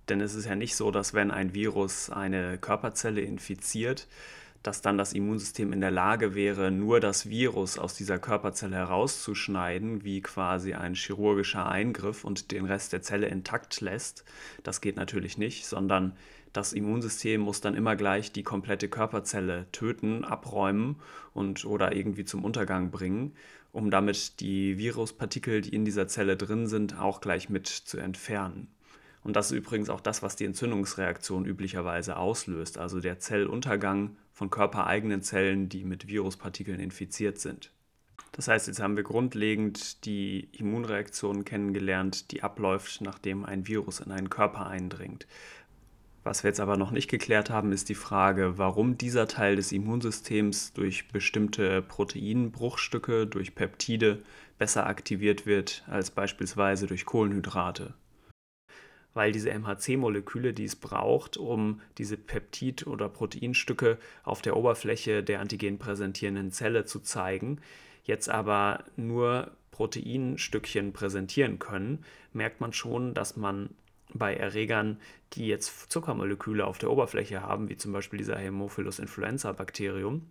Denn 0.08 0.20
es 0.20 0.34
ist 0.34 0.46
ja 0.46 0.56
nicht 0.56 0.74
so, 0.74 0.90
dass 0.90 1.14
wenn 1.14 1.30
ein 1.30 1.54
Virus 1.54 2.10
eine 2.10 2.58
Körperzelle 2.58 3.20
infiziert, 3.20 4.08
dass 4.62 4.80
dann 4.80 4.98
das 4.98 5.12
Immunsystem 5.12 5.72
in 5.72 5.80
der 5.80 5.90
Lage 5.90 6.34
wäre, 6.34 6.70
nur 6.70 7.00
das 7.00 7.28
Virus 7.28 7.78
aus 7.78 7.94
dieser 7.94 8.18
Körperzelle 8.18 8.76
herauszuschneiden, 8.76 10.04
wie 10.04 10.20
quasi 10.20 10.74
ein 10.74 10.94
chirurgischer 10.94 11.68
Eingriff 11.68 12.24
und 12.24 12.52
den 12.52 12.66
Rest 12.66 12.92
der 12.92 13.02
Zelle 13.02 13.26
intakt 13.26 13.80
lässt. 13.80 14.24
Das 14.62 14.80
geht 14.80 14.96
natürlich 14.96 15.38
nicht, 15.38 15.66
sondern 15.66 16.16
das 16.52 16.74
Immunsystem 16.74 17.40
muss 17.40 17.60
dann 17.60 17.74
immer 17.74 17.96
gleich 17.96 18.30
die 18.30 18.42
komplette 18.42 18.88
Körperzelle 18.88 19.66
töten, 19.72 20.24
abräumen 20.24 20.96
und 21.32 21.64
oder 21.64 21.96
irgendwie 21.96 22.24
zum 22.24 22.44
Untergang 22.44 22.90
bringen, 22.90 23.32
um 23.72 23.90
damit 23.90 24.40
die 24.40 24.76
Viruspartikel, 24.76 25.62
die 25.62 25.74
in 25.74 25.84
dieser 25.84 26.08
Zelle 26.08 26.36
drin 26.36 26.66
sind, 26.66 26.98
auch 26.98 27.20
gleich 27.22 27.48
mit 27.48 27.68
zu 27.68 27.98
entfernen. 27.98 28.68
Und 29.24 29.36
das 29.36 29.50
ist 29.50 29.56
übrigens 29.56 29.88
auch 29.88 30.00
das, 30.00 30.22
was 30.22 30.36
die 30.36 30.44
Entzündungsreaktion 30.44 31.44
üblicherweise 31.44 32.16
auslöst, 32.16 32.78
also 32.78 33.00
der 33.00 33.20
Zelluntergang 33.20 34.16
von 34.32 34.50
körpereigenen 34.50 35.22
Zellen, 35.22 35.68
die 35.68 35.84
mit 35.84 36.08
Viruspartikeln 36.08 36.80
infiziert 36.80 37.38
sind. 37.38 37.72
Das 38.32 38.48
heißt, 38.48 38.66
jetzt 38.66 38.80
haben 38.80 38.96
wir 38.96 39.04
grundlegend 39.04 40.06
die 40.06 40.48
Immunreaktion 40.52 41.44
kennengelernt, 41.44 42.32
die 42.32 42.42
abläuft, 42.42 43.02
nachdem 43.02 43.44
ein 43.44 43.66
Virus 43.68 44.00
in 44.00 44.10
einen 44.10 44.30
Körper 44.30 44.66
eindringt. 44.66 45.26
Was 46.24 46.42
wir 46.42 46.48
jetzt 46.48 46.60
aber 46.60 46.76
noch 46.76 46.92
nicht 46.92 47.10
geklärt 47.10 47.50
haben, 47.50 47.72
ist 47.72 47.88
die 47.88 47.94
Frage, 47.94 48.56
warum 48.56 48.96
dieser 48.96 49.28
Teil 49.28 49.56
des 49.56 49.72
Immunsystems 49.72 50.72
durch 50.72 51.08
bestimmte 51.08 51.82
Proteinbruchstücke, 51.82 53.26
durch 53.26 53.54
Peptide 53.54 54.22
besser 54.56 54.86
aktiviert 54.86 55.46
wird 55.46 55.84
als 55.88 56.10
beispielsweise 56.10 56.86
durch 56.86 57.04
Kohlenhydrate 57.04 57.94
weil 59.14 59.32
diese 59.32 59.50
MHC-Moleküle, 59.50 60.52
die 60.52 60.64
es 60.64 60.76
braucht, 60.76 61.36
um 61.36 61.80
diese 61.98 62.16
Peptid- 62.16 62.86
oder 62.86 63.08
Proteinstücke 63.08 63.98
auf 64.24 64.42
der 64.42 64.56
Oberfläche 64.56 65.22
der 65.22 65.40
antigen 65.40 65.78
präsentierenden 65.78 66.50
Zelle 66.50 66.84
zu 66.84 67.00
zeigen, 67.00 67.60
jetzt 68.04 68.28
aber 68.28 68.84
nur 68.96 69.52
Proteinstückchen 69.70 70.92
präsentieren 70.92 71.58
können, 71.58 72.04
merkt 72.32 72.60
man 72.60 72.72
schon, 72.72 73.14
dass 73.14 73.36
man 73.36 73.70
bei 74.14 74.34
Erregern, 74.34 74.98
die 75.32 75.46
jetzt 75.46 75.90
Zuckermoleküle 75.90 76.66
auf 76.66 76.78
der 76.78 76.90
Oberfläche 76.90 77.42
haben, 77.42 77.68
wie 77.68 77.76
zum 77.76 77.92
Beispiel 77.92 78.18
dieser 78.18 78.36
Haemophilus 78.36 78.98
influenza 78.98 79.52
Bakterium, 79.52 80.30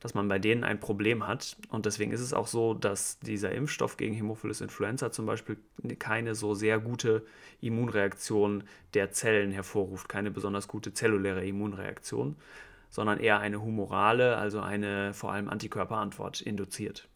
dass 0.00 0.14
man 0.14 0.28
bei 0.28 0.38
denen 0.38 0.64
ein 0.64 0.80
Problem 0.80 1.26
hat. 1.26 1.56
Und 1.68 1.86
deswegen 1.86 2.12
ist 2.12 2.20
es 2.20 2.32
auch 2.32 2.46
so, 2.46 2.74
dass 2.74 3.18
dieser 3.20 3.52
Impfstoff 3.52 3.96
gegen 3.96 4.14
Hämophilus 4.14 4.60
influenza 4.60 5.12
zum 5.12 5.26
Beispiel 5.26 5.56
keine 5.98 6.34
so 6.34 6.54
sehr 6.54 6.78
gute 6.78 7.24
Immunreaktion 7.60 8.64
der 8.94 9.12
Zellen 9.12 9.52
hervorruft, 9.52 10.08
keine 10.08 10.30
besonders 10.30 10.68
gute 10.68 10.92
zelluläre 10.92 11.46
Immunreaktion, 11.46 12.36
sondern 12.90 13.18
eher 13.18 13.40
eine 13.40 13.62
humorale, 13.62 14.36
also 14.36 14.60
eine 14.60 15.14
vor 15.14 15.32
allem 15.32 15.48
Antikörperantwort 15.48 16.40
induziert. 16.40 17.08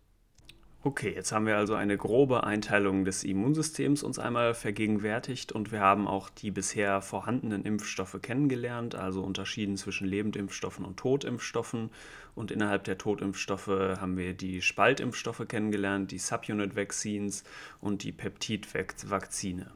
Okay, 0.86 1.12
jetzt 1.12 1.32
haben 1.32 1.46
wir 1.46 1.56
also 1.56 1.74
eine 1.74 1.96
grobe 1.96 2.44
Einteilung 2.44 3.04
des 3.04 3.24
Immunsystems 3.24 4.04
uns 4.04 4.20
einmal 4.20 4.54
vergegenwärtigt 4.54 5.50
und 5.50 5.72
wir 5.72 5.80
haben 5.80 6.06
auch 6.06 6.30
die 6.30 6.52
bisher 6.52 7.00
vorhandenen 7.00 7.64
Impfstoffe 7.64 8.16
kennengelernt, 8.22 8.94
also 8.94 9.24
unterschieden 9.24 9.76
zwischen 9.76 10.06
Lebendimpfstoffen 10.06 10.84
und 10.84 10.96
Totimpfstoffen. 10.96 11.90
Und 12.36 12.52
innerhalb 12.52 12.84
der 12.84 12.98
Totimpfstoffe 12.98 13.66
haben 13.66 14.16
wir 14.16 14.32
die 14.32 14.62
Spaltimpfstoffe 14.62 15.48
kennengelernt, 15.48 16.12
die 16.12 16.18
Subunit 16.18 16.76
Vaccines 16.76 17.42
und 17.80 18.04
die 18.04 18.12
Peptid-Vakzine. 18.12 19.72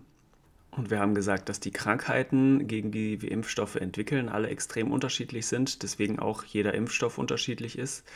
Und 0.71 0.91
wir 0.91 1.01
haben 1.01 1.17
gesagt, 1.17 1.49
dass 1.49 1.59
die 1.59 1.73
Krankheiten, 1.73 2.69
gegen 2.69 2.93
die 2.93 3.21
wir 3.21 3.33
Impfstoffe 3.33 3.75
entwickeln, 3.75 4.29
alle 4.29 4.47
extrem 4.47 4.93
unterschiedlich 4.93 5.49
sind, 5.49 5.83
deswegen 5.83 6.21
auch 6.21 6.45
jeder 6.45 6.75
Impfstoff 6.75 7.19
unterschiedlich 7.19 7.77
ist. 7.77 8.07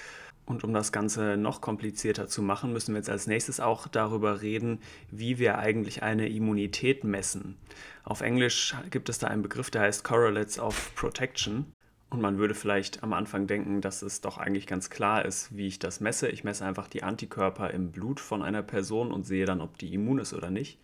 Und 0.47 0.63
um 0.63 0.75
das 0.75 0.93
Ganze 0.93 1.37
noch 1.39 1.61
komplizierter 1.61 2.29
zu 2.29 2.43
machen, 2.43 2.73
müssen 2.73 2.95
wir 2.95 2.99
jetzt 2.99 3.09
als 3.09 3.27
nächstes 3.27 3.61
auch 3.61 3.89
darüber 3.89 4.43
reden, 4.43 4.79
wie 5.11 5.39
wir 5.39 5.59
eigentlich 5.59 6.03
eine 6.03 6.29
Immunität 6.29 7.03
messen. 7.03 7.57
Auf 8.03 8.21
Englisch 8.21 8.75
gibt 8.91 9.09
es 9.09 9.19
da 9.19 9.29
einen 9.29 9.43
Begriff, 9.43 9.71
der 9.71 9.83
heißt 9.83 10.05
Correlates 10.05 10.59
of 10.59 10.95
Protection. 10.95 11.73
Und 12.11 12.21
man 12.21 12.39
würde 12.39 12.55
vielleicht 12.55 13.03
am 13.03 13.13
Anfang 13.13 13.47
denken, 13.47 13.81
dass 13.81 14.03
es 14.03 14.21
doch 14.21 14.39
eigentlich 14.39 14.67
ganz 14.67 14.91
klar 14.91 15.25
ist, 15.25 15.57
wie 15.57 15.67
ich 15.67 15.79
das 15.79 16.01
messe. 16.01 16.29
Ich 16.29 16.45
messe 16.45 16.65
einfach 16.65 16.87
die 16.89 17.03
Antikörper 17.03 17.71
im 17.71 17.91
Blut 17.91 18.21
von 18.21 18.43
einer 18.43 18.63
Person 18.63 19.11
und 19.11 19.27
sehe 19.27 19.47
dann, 19.47 19.61
ob 19.61 19.79
die 19.79 19.93
immun 19.95 20.19
ist 20.19 20.35
oder 20.35 20.51
nicht. 20.51 20.79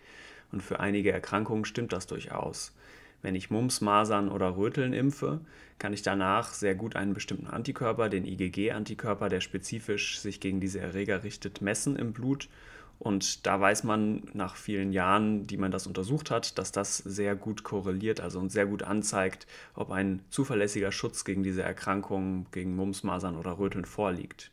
Und 0.50 0.62
für 0.62 0.80
einige 0.80 1.12
Erkrankungen 1.12 1.64
stimmt 1.66 1.92
das 1.92 2.06
durchaus. 2.06 2.72
Wenn 3.22 3.34
ich 3.34 3.50
Mumps, 3.50 3.80
Masern 3.80 4.28
oder 4.30 4.56
Röteln 4.56 4.92
impfe, 4.92 5.40
kann 5.78 5.92
ich 5.92 6.02
danach 6.02 6.52
sehr 6.52 6.74
gut 6.74 6.96
einen 6.96 7.14
bestimmten 7.14 7.46
Antikörper, 7.46 8.08
den 8.08 8.24
IgG-Antikörper, 8.24 9.28
der 9.28 9.40
spezifisch 9.40 10.18
sich 10.18 10.40
gegen 10.40 10.60
diese 10.60 10.80
Erreger 10.80 11.22
richtet, 11.22 11.60
messen 11.60 11.96
im 11.96 12.12
Blut. 12.12 12.48
Und 12.98 13.46
da 13.46 13.58
weiß 13.58 13.84
man 13.84 14.22
nach 14.34 14.56
vielen 14.56 14.92
Jahren, 14.92 15.46
die 15.46 15.56
man 15.56 15.70
das 15.70 15.86
untersucht 15.86 16.30
hat, 16.30 16.58
dass 16.58 16.70
das 16.70 16.98
sehr 16.98 17.34
gut 17.34 17.62
korreliert, 17.62 18.20
also 18.20 18.38
uns 18.38 18.52
sehr 18.52 18.66
gut 18.66 18.82
anzeigt, 18.82 19.46
ob 19.74 19.90
ein 19.90 20.20
zuverlässiger 20.28 20.92
Schutz 20.92 21.24
gegen 21.24 21.42
diese 21.42 21.62
Erkrankungen, 21.62 22.46
gegen 22.52 22.76
Mumps, 22.76 23.02
Masern 23.02 23.36
oder 23.36 23.58
Röteln 23.58 23.86
vorliegt. 23.86 24.50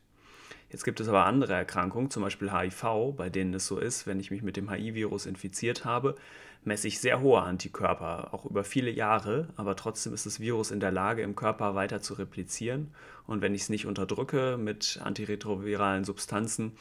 Jetzt 0.70 0.84
gibt 0.84 1.00
es 1.00 1.08
aber 1.08 1.26
andere 1.26 1.54
Erkrankungen, 1.54 2.12
zum 2.12 2.24
Beispiel 2.24 2.52
HIV, 2.52 3.14
bei 3.16 3.30
denen 3.30 3.54
es 3.54 3.68
so 3.68 3.80
ist, 3.80 4.06
wenn 4.06 4.20
ich 4.20 4.32
mich 4.32 4.44
mit 4.44 4.58
dem 4.58 4.70
HIV-Virus 4.70 5.26
infiziert 5.26 5.86
habe, 5.86 6.16
messe 6.66 6.90
ich 6.90 7.00
sehr 7.00 7.22
hohe 7.22 7.42
Antikörper, 7.42 8.34
auch 8.34 8.46
über 8.46 8.66
viele 8.66 8.92
Jahre, 8.92 9.48
aber 9.56 9.78
trotzdem 9.78 10.14
ist 10.14 10.26
das 10.26 10.42
Virus 10.42 10.72
in 10.72 10.82
der 10.82 10.92
Lage, 10.92 11.22
im 11.22 11.36
Körper 11.36 11.76
weiter 11.76 12.02
zu 12.02 12.16
replizieren. 12.16 12.94
Und 13.26 13.42
wenn 13.42 13.56
ich 13.56 13.62
es 13.62 13.70
nicht 13.70 13.86
unterdrücke 13.86 14.58
mit 14.58 15.00
antiretroviralen 15.02 16.04
Substanzen, 16.04 16.74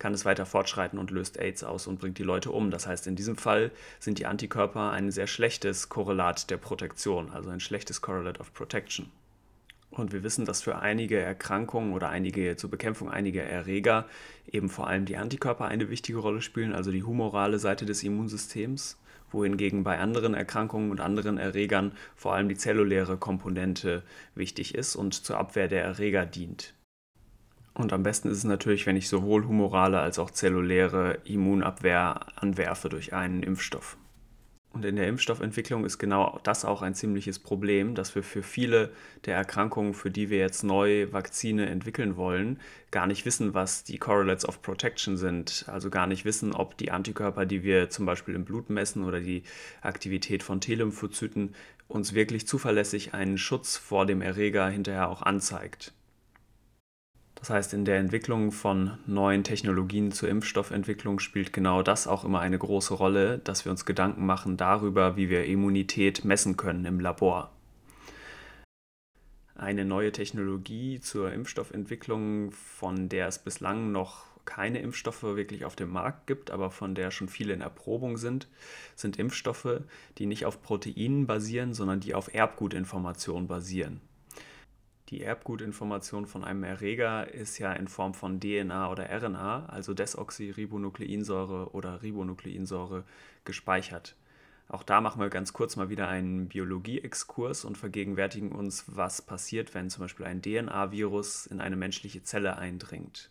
kann 0.00 0.14
es 0.14 0.24
weiter 0.24 0.46
fortschreiten 0.46 0.98
und 0.98 1.10
löst 1.10 1.38
AIDS 1.38 1.64
aus 1.64 1.86
und 1.86 1.98
bringt 2.00 2.18
die 2.18 2.24
Leute 2.24 2.50
um. 2.50 2.70
Das 2.70 2.86
heißt, 2.86 3.06
in 3.06 3.16
diesem 3.16 3.36
Fall 3.36 3.70
sind 3.98 4.18
die 4.18 4.26
Antikörper 4.26 4.90
ein 4.90 5.10
sehr 5.10 5.26
schlechtes 5.26 5.88
Korrelat 5.88 6.50
der 6.50 6.56
Protektion, 6.56 7.30
also 7.30 7.50
ein 7.50 7.60
schlechtes 7.60 8.00
Correlate 8.00 8.40
of 8.40 8.52
Protection. 8.52 9.10
Und 9.90 10.12
wir 10.12 10.22
wissen, 10.22 10.44
dass 10.44 10.62
für 10.62 10.78
einige 10.78 11.18
Erkrankungen 11.18 11.92
oder 11.92 12.10
einige 12.10 12.56
zur 12.56 12.70
Bekämpfung 12.70 13.10
einiger 13.10 13.42
Erreger 13.42 14.06
eben 14.50 14.68
vor 14.68 14.86
allem 14.86 15.06
die 15.06 15.16
Antikörper 15.16 15.64
eine 15.64 15.88
wichtige 15.88 16.18
Rolle 16.18 16.42
spielen, 16.42 16.74
also 16.74 16.90
die 16.90 17.02
humorale 17.02 17.58
Seite 17.58 17.86
des 17.86 18.02
Immunsystems, 18.02 18.98
wohingegen 19.30 19.84
bei 19.84 19.98
anderen 19.98 20.34
Erkrankungen 20.34 20.90
und 20.90 21.00
anderen 21.00 21.38
Erregern 21.38 21.92
vor 22.16 22.34
allem 22.34 22.48
die 22.48 22.56
zelluläre 22.56 23.16
Komponente 23.16 24.02
wichtig 24.34 24.74
ist 24.74 24.94
und 24.94 25.14
zur 25.14 25.38
Abwehr 25.38 25.68
der 25.68 25.84
Erreger 25.84 26.26
dient. 26.26 26.74
Und 27.74 27.92
am 27.92 28.02
besten 28.02 28.28
ist 28.28 28.38
es 28.38 28.44
natürlich, 28.44 28.86
wenn 28.86 28.96
ich 28.96 29.08
sowohl 29.08 29.46
humorale 29.46 30.00
als 30.00 30.18
auch 30.18 30.30
zelluläre 30.30 31.18
Immunabwehr 31.24 32.26
anwerfe 32.36 32.88
durch 32.88 33.12
einen 33.12 33.42
Impfstoff. 33.42 33.96
Und 34.78 34.84
in 34.84 34.94
der 34.94 35.08
Impfstoffentwicklung 35.08 35.84
ist 35.84 35.98
genau 35.98 36.38
das 36.44 36.64
auch 36.64 36.82
ein 36.82 36.94
ziemliches 36.94 37.40
Problem, 37.40 37.96
dass 37.96 38.14
wir 38.14 38.22
für 38.22 38.44
viele 38.44 38.92
der 39.24 39.34
Erkrankungen, 39.34 39.92
für 39.92 40.08
die 40.08 40.30
wir 40.30 40.38
jetzt 40.38 40.62
neu 40.62 41.08
Vakzine 41.10 41.66
entwickeln 41.66 42.16
wollen, 42.16 42.60
gar 42.92 43.08
nicht 43.08 43.26
wissen, 43.26 43.54
was 43.54 43.82
die 43.82 43.98
Correlates 43.98 44.48
of 44.48 44.62
Protection 44.62 45.16
sind. 45.16 45.64
Also 45.66 45.90
gar 45.90 46.06
nicht 46.06 46.24
wissen, 46.24 46.52
ob 46.52 46.78
die 46.78 46.92
Antikörper, 46.92 47.44
die 47.44 47.64
wir 47.64 47.90
zum 47.90 48.06
Beispiel 48.06 48.36
im 48.36 48.44
Blut 48.44 48.70
messen 48.70 49.02
oder 49.02 49.18
die 49.18 49.42
Aktivität 49.80 50.44
von 50.44 50.60
T-Lymphozyten 50.60 51.56
uns 51.88 52.14
wirklich 52.14 52.46
zuverlässig 52.46 53.14
einen 53.14 53.36
Schutz 53.36 53.76
vor 53.76 54.06
dem 54.06 54.22
Erreger 54.22 54.68
hinterher 54.68 55.08
auch 55.08 55.22
anzeigt. 55.22 55.92
Das 57.38 57.50
heißt, 57.50 57.72
in 57.72 57.84
der 57.84 57.98
Entwicklung 57.98 58.50
von 58.50 58.98
neuen 59.06 59.44
Technologien 59.44 60.10
zur 60.10 60.28
Impfstoffentwicklung 60.28 61.20
spielt 61.20 61.52
genau 61.52 61.82
das 61.82 62.08
auch 62.08 62.24
immer 62.24 62.40
eine 62.40 62.58
große 62.58 62.94
Rolle, 62.94 63.38
dass 63.38 63.64
wir 63.64 63.70
uns 63.70 63.86
Gedanken 63.86 64.26
machen 64.26 64.56
darüber, 64.56 65.16
wie 65.16 65.30
wir 65.30 65.44
Immunität 65.44 66.24
messen 66.24 66.56
können 66.56 66.84
im 66.84 66.98
Labor. 66.98 67.52
Eine 69.54 69.84
neue 69.84 70.12
Technologie 70.12 71.00
zur 71.00 71.32
Impfstoffentwicklung, 71.32 72.50
von 72.52 73.08
der 73.08 73.28
es 73.28 73.38
bislang 73.38 73.92
noch 73.92 74.26
keine 74.44 74.80
Impfstoffe 74.80 75.22
wirklich 75.22 75.64
auf 75.64 75.76
dem 75.76 75.90
Markt 75.90 76.26
gibt, 76.26 76.50
aber 76.50 76.70
von 76.70 76.94
der 76.94 77.10
schon 77.10 77.28
viele 77.28 77.52
in 77.52 77.60
Erprobung 77.60 78.16
sind, 78.16 78.48
sind 78.96 79.18
Impfstoffe, 79.18 79.82
die 80.16 80.26
nicht 80.26 80.46
auf 80.46 80.62
Proteinen 80.62 81.26
basieren, 81.26 81.74
sondern 81.74 82.00
die 82.00 82.14
auf 82.14 82.32
Erbgutinformationen 82.32 83.46
basieren. 83.46 84.00
Die 85.08 85.22
Erbgutinformation 85.22 86.26
von 86.26 86.44
einem 86.44 86.64
Erreger 86.64 87.32
ist 87.32 87.56
ja 87.58 87.72
in 87.72 87.88
Form 87.88 88.12
von 88.12 88.40
DNA 88.40 88.90
oder 88.90 89.08
RNA, 89.08 89.66
also 89.66 89.94
Desoxyribonukleinsäure 89.94 91.70
oder 91.72 92.02
Ribonukleinsäure, 92.02 93.04
gespeichert. 93.44 94.16
Auch 94.68 94.82
da 94.82 95.00
machen 95.00 95.22
wir 95.22 95.30
ganz 95.30 95.54
kurz 95.54 95.76
mal 95.76 95.88
wieder 95.88 96.08
einen 96.08 96.48
Biologie-Exkurs 96.48 97.64
und 97.64 97.78
vergegenwärtigen 97.78 98.52
uns, 98.52 98.84
was 98.86 99.22
passiert, 99.22 99.74
wenn 99.74 99.88
zum 99.88 100.04
Beispiel 100.04 100.26
ein 100.26 100.42
DNA-Virus 100.42 101.46
in 101.46 101.62
eine 101.62 101.76
menschliche 101.76 102.22
Zelle 102.22 102.58
eindringt. 102.58 103.30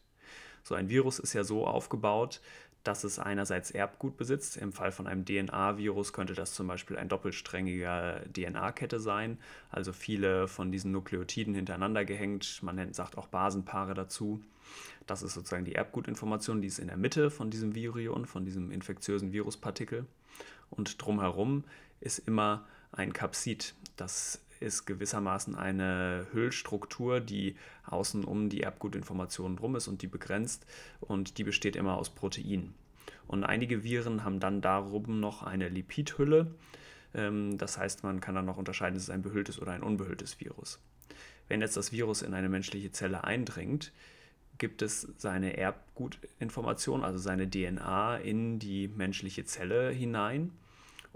So 0.64 0.74
ein 0.74 0.90
Virus 0.90 1.20
ist 1.20 1.34
ja 1.34 1.44
so 1.44 1.68
aufgebaut, 1.68 2.42
dass 2.88 3.04
es 3.04 3.20
einerseits 3.20 3.72
Erbgut 3.72 4.16
besitzt. 4.16 4.58
Im 4.58 4.72
Fall 4.72 4.92
von 4.92 5.08
einem 5.08 5.26
DNA-Virus 5.26 6.14
könnte 6.14 6.34
das 6.34 6.54
zum 6.54 6.68
Beispiel 6.68 6.98
ein 6.98 7.10
doppelsträngiger 7.10 8.22
DNA-Kette 8.34 9.00
sein, 9.00 9.38
also 9.70 9.92
viele 9.92 10.48
von 10.48 10.72
diesen 10.72 10.92
Nukleotiden 10.92 11.54
hintereinander 11.54 12.06
gehängt. 12.06 12.64
Man 12.64 12.76
nennt, 12.76 12.96
sagt 12.96 13.18
auch 13.18 13.28
Basenpaare 13.28 13.94
dazu. 13.94 14.42
Das 15.06 15.22
ist 15.22 15.34
sozusagen 15.34 15.66
die 15.66 15.76
Erbgutinformation, 15.76 16.62
die 16.62 16.68
ist 16.68 16.80
in 16.80 16.88
der 16.88 16.98
Mitte 16.98 17.30
von 17.30 17.50
diesem 17.50 17.76
Virion, 17.76 18.26
von 18.26 18.46
diesem 18.46 18.72
infektiösen 18.72 19.32
Viruspartikel 19.32 20.06
und 20.70 21.02
drumherum 21.04 21.64
ist 22.00 22.20
immer 22.20 22.66
ein 22.92 23.14
Kapsid. 23.14 23.74
Das 23.96 24.42
ist 24.62 24.86
gewissermaßen 24.86 25.56
eine 25.56 26.28
Hüllstruktur, 26.32 27.20
die 27.20 27.56
außen 27.86 28.24
um 28.24 28.50
die 28.50 28.62
Erbgutinformation 28.62 29.56
drum 29.56 29.76
ist 29.76 29.88
und 29.88 30.02
die 30.02 30.08
begrenzt 30.08 30.66
und 31.00 31.38
die 31.38 31.44
besteht 31.44 31.76
immer 31.76 31.98
aus 31.98 32.10
Protein. 32.10 32.74
Und 33.28 33.44
einige 33.44 33.84
Viren 33.84 34.24
haben 34.24 34.40
dann 34.40 34.62
darum 34.62 35.20
noch 35.20 35.44
eine 35.44 35.70
Lipidhülle. 35.70 36.54
Ähm, 37.14 37.58
das 37.58 37.78
heißt, 37.78 38.04
man 38.04 38.22
kann 38.22 38.36
dann 38.36 38.46
noch 38.46 38.58
unterscheiden, 38.58 38.96
ist 38.96 39.04
es 39.04 39.10
ein 39.10 39.22
behülltes 39.22 39.62
oder 39.62 39.74
ein 39.74 39.84
unbehülltes 39.84 40.40
Virus. 40.40 40.80
Wenn 41.48 41.62
jetzt 41.62 41.78
das 41.78 41.92
Virus 41.92 42.22
in 42.22 42.34
eine 42.34 42.50
menschliche 42.50 42.92
Zelle 42.92 43.24
eindringt, 43.24 43.92
gibt 44.58 44.82
es 44.82 45.08
seine 45.18 45.58
Erbgutinformation, 45.58 47.04
also 47.04 47.20
seine 47.20 47.50
DNA, 47.50 48.18
in 48.18 48.60
die 48.60 48.88
menschliche 48.88 49.46
Zelle 49.46 49.92
hinein. 49.92 50.52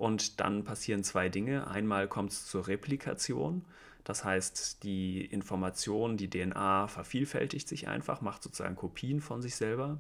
Und 0.02 0.40
dann 0.40 0.64
passieren 0.64 1.04
zwei 1.04 1.30
Dinge. 1.30 1.68
Einmal 1.68 2.08
kommt 2.08 2.32
es 2.32 2.48
zur 2.48 2.68
Replikation. 2.68 3.64
Das 4.04 4.24
heißt, 4.24 4.82
die 4.82 5.24
Information, 5.24 6.18
die 6.18 6.28
DNA 6.28 6.88
vervielfältigt 6.88 7.68
sich 7.68 7.88
einfach, 7.88 8.20
macht 8.20 8.42
sozusagen 8.42 8.76
Kopien 8.76 9.22
von 9.22 9.44
sich 9.44 9.56
selber. 9.56 10.00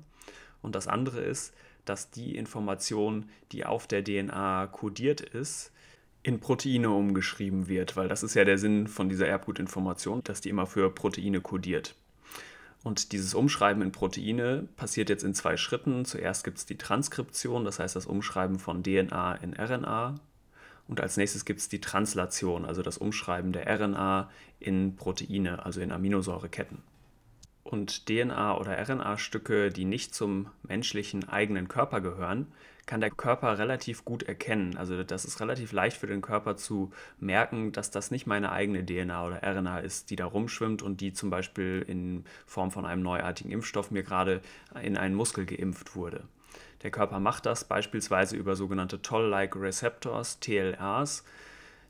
Und 0.64 0.74
das 0.74 0.88
andere 0.88 1.22
ist, 1.22 1.54
dass 1.86 2.10
die 2.10 2.36
Information, 2.36 3.30
die 3.52 3.64
auf 3.64 3.86
der 3.86 4.04
DNA 4.04 4.70
kodiert 4.72 5.22
ist, 5.22 5.72
in 6.24 6.40
Proteine 6.40 6.90
umgeschrieben 6.90 7.68
wird, 7.68 7.96
weil 7.96 8.08
das 8.08 8.24
ist 8.24 8.34
ja 8.34 8.44
der 8.44 8.58
Sinn 8.58 8.88
von 8.88 9.08
dieser 9.08 9.28
Erbgutinformation, 9.28 10.24
dass 10.24 10.42
die 10.42 10.50
immer 10.50 10.66
für 10.66 10.90
Proteine 10.90 11.42
kodiert. 11.42 11.94
Und 12.84 13.12
dieses 13.12 13.34
Umschreiben 13.36 13.84
in 13.84 13.92
Proteine 13.92 14.68
passiert 14.76 15.10
jetzt 15.10 15.24
in 15.24 15.36
zwei 15.36 15.56
Schritten. 15.56 16.04
Zuerst 16.06 16.44
gibt 16.44 16.58
es 16.58 16.66
die 16.66 16.78
Transkription, 16.78 17.64
das 17.64 17.80
heißt 17.80 17.96
das 17.96 18.08
Umschreiben 18.08 18.58
von 18.58 18.84
DNA 18.84 19.36
in 19.36 19.54
RNA. 19.54 20.20
Und 20.88 21.00
als 21.00 21.16
nächstes 21.16 21.46
gibt 21.46 21.60
es 21.60 21.70
die 21.70 21.80
Translation, 21.80 22.66
also 22.66 22.82
das 22.82 22.98
Umschreiben 22.98 23.52
der 23.52 23.68
RNA 23.68 24.30
in 24.60 24.96
Proteine, 24.96 25.64
also 25.64 25.80
in 25.80 25.92
Aminosäureketten. 25.92 26.80
Und 27.64 28.10
DNA- 28.10 28.58
oder 28.58 28.78
RNA-Stücke, 28.78 29.70
die 29.70 29.86
nicht 29.86 30.16
zum 30.16 30.50
menschlichen 30.64 31.30
eigenen 31.30 31.68
Körper 31.68 32.02
gehören, 32.02 32.48
kann 32.86 33.02
der 33.02 33.12
Körper 33.12 33.58
relativ 33.58 34.06
gut 34.06 34.24
erkennen. 34.24 34.78
Also 34.78 35.04
das 35.04 35.26
ist 35.26 35.40
relativ 35.40 35.72
leicht 35.72 35.98
für 35.98 36.08
den 36.08 36.22
Körper 36.22 36.56
zu 36.56 36.92
merken, 37.20 37.72
dass 37.72 37.92
das 37.92 38.12
nicht 38.12 38.28
meine 38.28 38.52
eigene 38.52 38.86
DNA 38.86 39.26
oder 39.26 39.42
RNA 39.44 39.80
ist, 39.80 40.10
die 40.10 40.16
da 40.16 40.26
rumschwimmt 40.26 40.82
und 40.82 41.02
die 41.02 41.14
zum 41.14 41.30
Beispiel 41.30 41.84
in 41.88 42.26
Form 42.46 42.72
von 42.72 42.86
einem 42.86 43.02
neuartigen 43.02 43.52
Impfstoff 43.52 43.92
mir 43.92 44.04
gerade 44.04 44.42
in 44.82 44.98
einen 44.98 45.16
Muskel 45.16 45.46
geimpft 45.46 45.96
wurde. 45.96 46.24
Der 46.84 46.92
Körper 46.92 47.20
macht 47.20 47.46
das 47.46 47.64
beispielsweise 47.64 48.36
über 48.36 48.56
sogenannte 48.56 49.02
Toll-like 49.02 49.56
Receptors, 49.56 50.40
TLRs. 50.40 51.24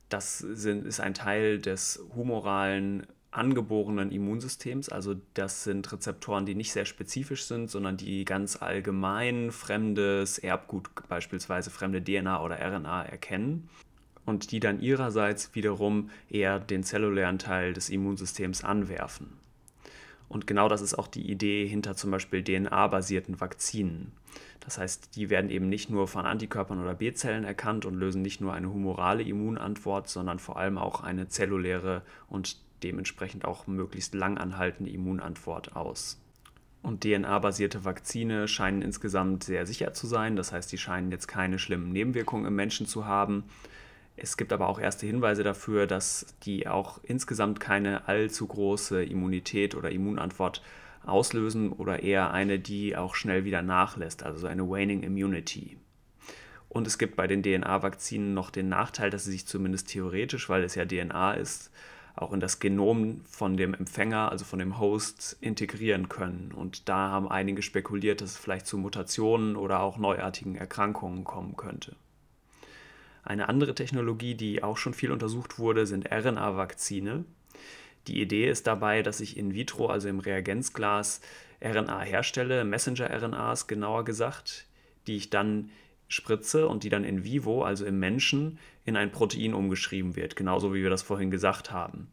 Das 0.09 0.39
sind, 0.39 0.85
ist 0.85 0.99
ein 0.99 1.13
Teil 1.13 1.59
des 1.59 2.03
humoralen 2.13 3.07
angeborenen 3.31 4.11
Immunsystems. 4.11 4.89
Also 4.89 5.15
das 5.33 5.63
sind 5.63 5.91
Rezeptoren, 5.91 6.45
die 6.45 6.55
nicht 6.55 6.71
sehr 6.71 6.85
spezifisch 6.85 7.45
sind, 7.45 7.71
sondern 7.71 7.97
die 7.97 8.25
ganz 8.25 8.61
allgemein 8.61 9.51
fremdes 9.51 10.37
Erbgut, 10.37 10.89
beispielsweise 11.07 11.69
fremde 11.69 12.03
DNA 12.03 12.43
oder 12.43 12.59
RNA 12.59 13.03
erkennen 13.03 13.69
und 14.25 14.51
die 14.51 14.59
dann 14.59 14.81
ihrerseits 14.81 15.55
wiederum 15.55 16.09
eher 16.29 16.59
den 16.59 16.83
zellulären 16.83 17.39
Teil 17.39 17.73
des 17.73 17.89
Immunsystems 17.89 18.63
anwerfen. 18.63 19.29
Und 20.27 20.47
genau 20.47 20.69
das 20.69 20.81
ist 20.81 20.97
auch 20.97 21.07
die 21.07 21.29
Idee 21.29 21.67
hinter 21.67 21.95
zum 21.95 22.11
Beispiel 22.11 22.43
DNA-basierten 22.43 23.41
Vakzinen. 23.41 24.13
Das 24.61 24.77
heißt, 24.77 25.15
die 25.15 25.29
werden 25.29 25.49
eben 25.49 25.67
nicht 25.67 25.89
nur 25.89 26.07
von 26.07 26.25
Antikörpern 26.25 26.81
oder 26.81 26.93
B-Zellen 26.93 27.43
erkannt 27.43 27.85
und 27.85 27.95
lösen 27.95 28.21
nicht 28.21 28.39
nur 28.39 28.53
eine 28.53 28.71
humorale 28.71 29.23
Immunantwort, 29.23 30.07
sondern 30.07 30.39
vor 30.39 30.57
allem 30.57 30.77
auch 30.77 31.01
eine 31.01 31.27
zelluläre 31.27 32.03
und 32.29 32.57
dementsprechend 32.83 33.45
auch 33.45 33.67
möglichst 33.67 34.13
lang 34.13 34.37
anhaltende 34.37 34.91
Immunantwort 34.91 35.75
aus. 35.75 36.21
Und 36.81 37.03
DNA-basierte 37.03 37.85
Vakzine 37.85 38.47
scheinen 38.47 38.81
insgesamt 38.81 39.43
sehr 39.43 39.67
sicher 39.67 39.93
zu 39.93 40.07
sein. 40.07 40.35
Das 40.35 40.51
heißt, 40.51 40.71
die 40.71 40.79
scheinen 40.79 41.11
jetzt 41.11 41.27
keine 41.27 41.59
schlimmen 41.59 41.91
Nebenwirkungen 41.91 42.45
im 42.45 42.55
Menschen 42.55 42.87
zu 42.87 43.05
haben. 43.05 43.43
Es 44.17 44.35
gibt 44.35 44.51
aber 44.51 44.67
auch 44.67 44.79
erste 44.79 45.05
Hinweise 45.05 45.43
dafür, 45.43 45.87
dass 45.87 46.25
die 46.43 46.67
auch 46.67 46.99
insgesamt 47.03 47.59
keine 47.59 48.07
allzu 48.07 48.47
große 48.47 49.03
Immunität 49.03 49.75
oder 49.75 49.91
Immunantwort 49.91 50.61
auslösen 51.05 51.71
oder 51.71 52.03
eher 52.03 52.31
eine, 52.31 52.59
die 52.59 52.95
auch 52.95 53.15
schnell 53.15 53.45
wieder 53.45 53.61
nachlässt, 53.61 54.23
also 54.23 54.47
eine 54.47 54.69
Waning 54.69 55.03
Immunity. 55.03 55.77
Und 56.69 56.87
es 56.87 56.97
gibt 56.97 57.15
bei 57.15 57.27
den 57.27 57.43
DNA-Vakzinen 57.43 58.33
noch 58.33 58.49
den 58.49 58.69
Nachteil, 58.69 59.09
dass 59.09 59.25
sie 59.25 59.31
sich 59.31 59.45
zumindest 59.45 59.89
theoretisch, 59.89 60.47
weil 60.49 60.63
es 60.63 60.75
ja 60.75 60.85
DNA 60.85 61.33
ist, 61.33 61.71
auch 62.15 62.33
in 62.33 62.39
das 62.39 62.59
Genom 62.59 63.21
von 63.25 63.57
dem 63.57 63.73
Empfänger, 63.73 64.31
also 64.31 64.45
von 64.45 64.59
dem 64.59 64.79
Host, 64.79 65.37
integrieren 65.41 66.09
können. 66.09 66.51
Und 66.53 66.89
da 66.89 67.09
haben 67.09 67.29
einige 67.29 67.61
spekuliert, 67.61 68.21
dass 68.21 68.31
es 68.31 68.37
vielleicht 68.37 68.67
zu 68.67 68.77
Mutationen 68.77 69.55
oder 69.55 69.81
auch 69.81 69.97
neuartigen 69.97 70.55
Erkrankungen 70.55 71.23
kommen 71.23 71.55
könnte. 71.55 71.95
Eine 73.23 73.49
andere 73.49 73.75
Technologie, 73.75 74.35
die 74.35 74.63
auch 74.63 74.77
schon 74.77 74.93
viel 74.93 75.11
untersucht 75.11 75.59
wurde, 75.59 75.85
sind 75.85 76.11
RNA-Vakzine. 76.11 77.23
Die 78.07 78.19
Idee 78.19 78.49
ist 78.49 78.65
dabei, 78.65 79.03
dass 79.03 79.19
ich 79.19 79.37
in 79.37 79.53
vitro, 79.53 79.87
also 79.87 80.09
im 80.09 80.19
Reagenzglas, 80.19 81.21
RNA 81.63 82.01
herstelle, 82.01 82.63
Messenger-RNAs 82.65 83.67
genauer 83.67 84.05
gesagt, 84.05 84.65
die 85.05 85.17
ich 85.17 85.29
dann 85.29 85.69
spritze 86.07 86.67
und 86.67 86.83
die 86.83 86.89
dann 86.89 87.03
in 87.03 87.23
vivo, 87.23 87.63
also 87.63 87.85
im 87.85 87.99
Menschen, 87.99 88.57
in 88.85 88.95
ein 88.95 89.11
Protein 89.11 89.53
umgeschrieben 89.53 90.15
wird, 90.15 90.35
genauso 90.35 90.73
wie 90.73 90.83
wir 90.83 90.89
das 90.89 91.01
vorhin 91.01 91.31
gesagt 91.31 91.71
haben. 91.71 92.07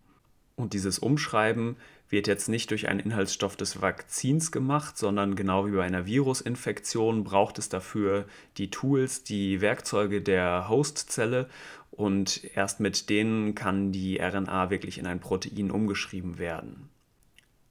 Und 0.57 0.73
dieses 0.73 0.99
Umschreiben 0.99 1.77
wird 2.09 2.27
jetzt 2.27 2.49
nicht 2.49 2.71
durch 2.71 2.89
einen 2.89 3.01
Inhaltsstoff 3.01 3.57
des 3.57 3.81
Vakzins 3.81 4.51
gemacht, 4.51 4.99
sondern 4.99 5.37
genau 5.37 5.67
wie 5.67 5.73
bei 5.73 5.85
einer 5.85 6.07
Virusinfektion 6.07 7.23
braucht 7.23 7.59
es 7.59 7.69
dafür 7.69 8.25
die 8.57 8.71
Tools, 8.71 9.23
die 9.23 9.61
Werkzeuge 9.61 10.21
der 10.21 10.69
Hostzelle 10.69 11.49
und 11.91 12.43
erst 12.55 12.81
mit 12.81 13.09
denen 13.09 13.55
kann 13.55 13.93
die 13.93 14.19
RNA 14.21 14.71
wirklich 14.71 14.99
in 14.99 15.07
ein 15.07 15.21
Protein 15.21 15.71
umgeschrieben 15.71 16.39
werden 16.39 16.89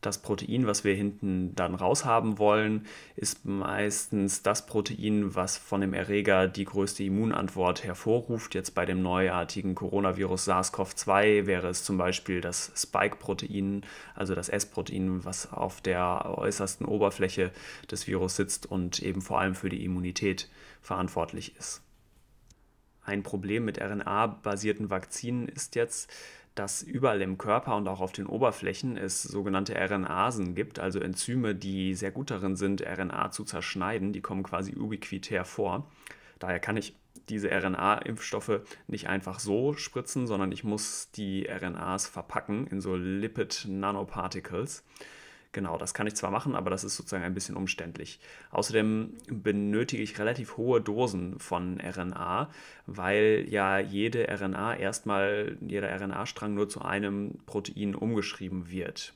das 0.01 0.21
Protein, 0.21 0.67
was 0.67 0.83
wir 0.83 0.93
hinten 0.93 1.55
dann 1.55 1.73
raushaben 1.73 2.37
wollen, 2.37 2.85
ist 3.15 3.45
meistens 3.45 4.43
das 4.43 4.67
Protein, 4.67 5.33
was 5.33 5.57
von 5.57 5.81
dem 5.81 5.93
Erreger 5.93 6.47
die 6.47 6.65
größte 6.65 7.03
Immunantwort 7.03 7.83
hervorruft. 7.83 8.53
Jetzt 8.53 8.75
bei 8.75 8.85
dem 8.85 9.01
neuartigen 9.01 9.73
Coronavirus 9.73 10.47
SARS-CoV-2 10.47 11.47
wäre 11.47 11.69
es 11.69 11.83
zum 11.83 11.97
Beispiel 11.97 12.41
das 12.41 12.71
Spike-Protein, 12.75 13.81
also 14.13 14.35
das 14.35 14.49
S-Protein, 14.49 15.25
was 15.25 15.51
auf 15.51 15.81
der 15.81 16.37
äußersten 16.37 16.85
Oberfläche 16.85 17.51
des 17.89 18.05
Virus 18.05 18.35
sitzt 18.35 18.67
und 18.67 19.01
eben 19.01 19.21
vor 19.21 19.39
allem 19.39 19.55
für 19.55 19.69
die 19.69 19.83
Immunität 19.83 20.47
verantwortlich 20.81 21.55
ist. 21.57 21.81
Ein 23.03 23.23
Problem 23.23 23.65
mit 23.65 23.81
RNA-basierten 23.81 24.89
Vakzinen 24.89 25.47
ist 25.47 25.75
jetzt, 25.75 26.11
dass 26.57 26.81
überall 26.81 27.21
im 27.21 27.37
Körper 27.37 27.75
und 27.75 27.87
auch 27.87 28.01
auf 28.01 28.11
den 28.11 28.25
Oberflächen 28.25 28.97
es 28.97 29.23
sogenannte 29.23 29.75
RNasen 29.75 30.55
gibt, 30.55 30.79
also 30.79 30.99
Enzyme, 30.99 31.55
die 31.55 31.93
sehr 31.93 32.11
gut 32.11 32.31
darin 32.31 32.55
sind, 32.55 32.81
RNA 32.81 33.31
zu 33.31 33.43
zerschneiden. 33.43 34.13
Die 34.13 34.21
kommen 34.21 34.43
quasi 34.43 34.75
ubiquitär 34.75 35.45
vor. 35.45 35.89
Daher 36.39 36.59
kann 36.59 36.77
ich 36.77 36.95
diese 37.29 37.49
RNA-Impfstoffe 37.49 38.61
nicht 38.87 39.07
einfach 39.07 39.39
so 39.39 39.73
spritzen, 39.73 40.27
sondern 40.27 40.51
ich 40.51 40.63
muss 40.63 41.11
die 41.11 41.47
RNAs 41.49 42.07
verpacken 42.07 42.67
in 42.67 42.81
so 42.81 42.95
Lipid 42.95 43.65
Nanoparticles. 43.69 44.83
Genau, 45.53 45.77
das 45.77 45.93
kann 45.93 46.07
ich 46.07 46.15
zwar 46.15 46.29
machen, 46.29 46.55
aber 46.55 46.69
das 46.69 46.83
ist 46.83 46.95
sozusagen 46.95 47.23
ein 47.23 47.33
bisschen 47.33 47.55
umständlich. 47.55 48.19
Außerdem 48.51 49.13
benötige 49.27 50.03
ich 50.03 50.19
relativ 50.19 50.57
hohe 50.57 50.81
Dosen 50.81 51.39
von 51.39 51.79
RNA, 51.79 52.49
weil 52.85 53.45
ja 53.49 53.79
jede 53.79 54.27
RNA 54.29 54.75
erstmal, 54.75 55.57
jeder 55.61 55.89
RNA-Strang 55.89 56.53
nur 56.53 56.69
zu 56.69 56.81
einem 56.81 57.39
Protein 57.45 57.95
umgeschrieben 57.95 58.69
wird. 58.69 59.13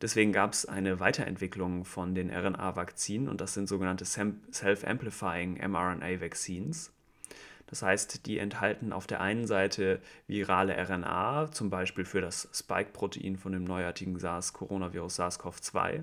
Deswegen 0.00 0.32
gab 0.32 0.52
es 0.52 0.64
eine 0.64 0.98
Weiterentwicklung 0.98 1.84
von 1.84 2.14
den 2.14 2.30
RNA-Vakzinen 2.30 3.28
und 3.28 3.40
das 3.40 3.52
sind 3.52 3.68
sogenannte 3.68 4.06
Self-Amplifying 4.06 5.60
mRNA-Vaccines. 5.70 6.92
Das 7.70 7.82
heißt, 7.82 8.26
die 8.26 8.38
enthalten 8.38 8.92
auf 8.92 9.06
der 9.06 9.20
einen 9.20 9.46
Seite 9.46 10.00
virale 10.26 10.76
RNA, 10.76 11.52
zum 11.52 11.70
Beispiel 11.70 12.04
für 12.04 12.20
das 12.20 12.48
Spike-Protein 12.52 13.36
von 13.36 13.52
dem 13.52 13.64
neuartigen 13.64 14.18
SARS-Coronavirus 14.18 15.20
SARS-CoV-2. 15.20 16.02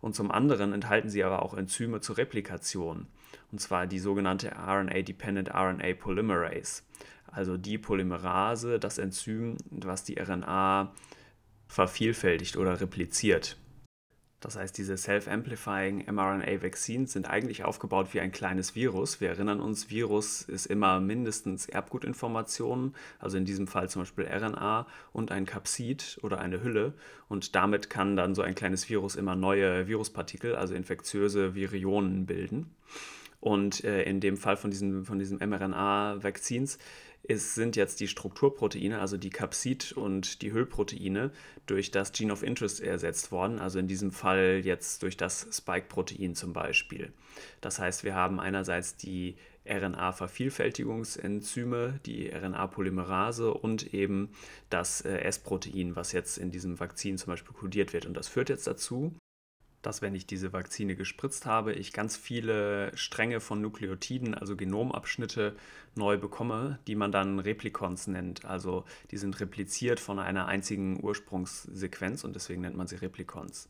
Und 0.00 0.14
zum 0.14 0.30
anderen 0.30 0.72
enthalten 0.72 1.10
sie 1.10 1.22
aber 1.24 1.42
auch 1.42 1.54
Enzyme 1.54 2.00
zur 2.00 2.16
Replikation, 2.16 3.06
und 3.52 3.60
zwar 3.60 3.86
die 3.86 3.98
sogenannte 3.98 4.52
RNA-Dependent 4.52 5.50
RNA 5.50 5.94
Polymerase, 5.98 6.82
also 7.26 7.58
die 7.58 7.76
Polymerase, 7.78 8.78
das 8.78 8.96
Enzym, 8.96 9.56
was 9.70 10.04
die 10.04 10.18
RNA 10.18 10.94
vervielfältigt 11.66 12.56
oder 12.56 12.80
repliziert. 12.80 13.58
Das 14.40 14.56
heißt, 14.56 14.78
diese 14.78 14.96
Self-Amplifying 14.96 16.04
mRNA-Vaccines 16.06 17.12
sind 17.12 17.28
eigentlich 17.28 17.64
aufgebaut 17.64 18.08
wie 18.12 18.20
ein 18.20 18.30
kleines 18.30 18.76
Virus. 18.76 19.20
Wir 19.20 19.30
erinnern 19.30 19.60
uns, 19.60 19.90
Virus 19.90 20.42
ist 20.42 20.66
immer 20.66 21.00
mindestens 21.00 21.68
Erbgutinformationen, 21.68 22.94
also 23.18 23.36
in 23.36 23.44
diesem 23.44 23.66
Fall 23.66 23.90
zum 23.90 24.02
Beispiel 24.02 24.26
RNA 24.26 24.86
und 25.12 25.32
ein 25.32 25.44
Kapsid 25.44 26.18
oder 26.22 26.38
eine 26.38 26.62
Hülle. 26.62 26.94
Und 27.28 27.56
damit 27.56 27.90
kann 27.90 28.16
dann 28.16 28.36
so 28.36 28.42
ein 28.42 28.54
kleines 28.54 28.88
Virus 28.88 29.16
immer 29.16 29.34
neue 29.34 29.88
Viruspartikel, 29.88 30.54
also 30.54 30.72
infektiöse 30.74 31.56
Virionen 31.56 32.26
bilden. 32.26 32.70
Und 33.40 33.84
äh, 33.84 34.02
in 34.02 34.20
dem 34.20 34.36
Fall 34.36 34.56
von 34.56 34.70
diesen, 34.70 35.04
von 35.04 35.18
diesen 35.18 35.38
mRNA-Vaccines 35.38 36.78
es 37.24 37.54
sind 37.54 37.76
jetzt 37.76 38.00
die 38.00 38.08
Strukturproteine, 38.08 39.00
also 39.00 39.18
die 39.18 39.30
Capsid 39.30 39.92
und 39.92 40.42
die 40.42 40.52
Hüllproteine, 40.52 41.30
durch 41.66 41.90
das 41.90 42.12
Gene 42.12 42.32
of 42.32 42.42
Interest 42.42 42.80
ersetzt 42.80 43.30
worden, 43.32 43.58
also 43.58 43.78
in 43.78 43.86
diesem 43.86 44.12
Fall 44.12 44.62
jetzt 44.64 45.02
durch 45.02 45.18
das 45.18 45.46
Spike-Protein 45.52 46.34
zum 46.34 46.54
Beispiel. 46.54 47.12
Das 47.60 47.78
heißt, 47.78 48.04
wir 48.04 48.14
haben 48.14 48.40
einerseits 48.40 48.96
die 48.96 49.36
RNA-Vervielfältigungsenzyme, 49.68 52.00
die 52.06 52.30
RNA-Polymerase 52.30 53.52
und 53.52 53.92
eben 53.92 54.30
das 54.70 55.02
äh, 55.02 55.18
S-Protein, 55.18 55.94
was 55.96 56.12
jetzt 56.12 56.38
in 56.38 56.50
diesem 56.50 56.80
Vakzin 56.80 57.18
zum 57.18 57.32
Beispiel 57.32 57.52
kodiert 57.52 57.92
wird. 57.92 58.06
Und 58.06 58.14
das 58.14 58.28
führt 58.28 58.48
jetzt 58.48 58.66
dazu, 58.66 59.12
dass 59.82 60.02
wenn 60.02 60.14
ich 60.14 60.26
diese 60.26 60.52
Vakzine 60.52 60.96
gespritzt 60.96 61.46
habe, 61.46 61.72
ich 61.72 61.92
ganz 61.92 62.16
viele 62.16 62.96
Stränge 62.96 63.40
von 63.40 63.60
Nukleotiden, 63.60 64.34
also 64.34 64.56
Genomabschnitte, 64.56 65.56
neu 65.94 66.18
bekomme, 66.18 66.78
die 66.86 66.94
man 66.94 67.12
dann 67.12 67.38
Replikons 67.38 68.06
nennt. 68.06 68.44
Also 68.44 68.84
die 69.10 69.16
sind 69.16 69.38
repliziert 69.40 70.00
von 70.00 70.18
einer 70.18 70.46
einzigen 70.46 71.02
Ursprungssequenz 71.02 72.24
und 72.24 72.34
deswegen 72.34 72.62
nennt 72.62 72.76
man 72.76 72.86
sie 72.86 72.96
Replikons. 72.96 73.68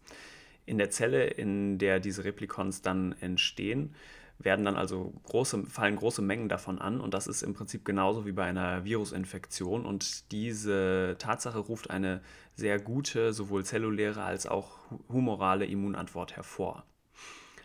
In 0.67 0.79
der 0.79 0.91
Zelle, 0.91 1.27
in 1.27 1.79
der 1.79 2.01
diese 2.01 2.25
Replikons 2.25 2.83
dann 2.83 3.13
entstehen, 3.21 3.95
werden 4.39 4.65
dann 4.65 4.77
also 4.77 5.13
große, 5.25 5.67
fallen 5.67 5.97
große 5.97 6.23
Mengen 6.23 6.49
davon 6.49 6.79
an 6.79 7.01
und 7.01 7.13
das 7.15 7.27
ist 7.27 7.43
im 7.43 7.55
Prinzip 7.55 7.85
genauso 7.85 8.25
wie 8.25 8.33
bei 8.33 8.45
einer 8.45 8.85
Virusinfektion 8.85 9.85
und 9.85 10.31
diese 10.31 11.17
Tatsache 11.19 11.59
ruft 11.59 11.91
eine 11.91 12.21
sehr 12.55 12.79
gute, 12.79 13.33
sowohl 13.33 13.65
zelluläre 13.65 14.23
als 14.23 14.47
auch 14.47 14.79
humorale 15.09 15.67
Immunantwort 15.67 16.37
hervor. 16.37 16.85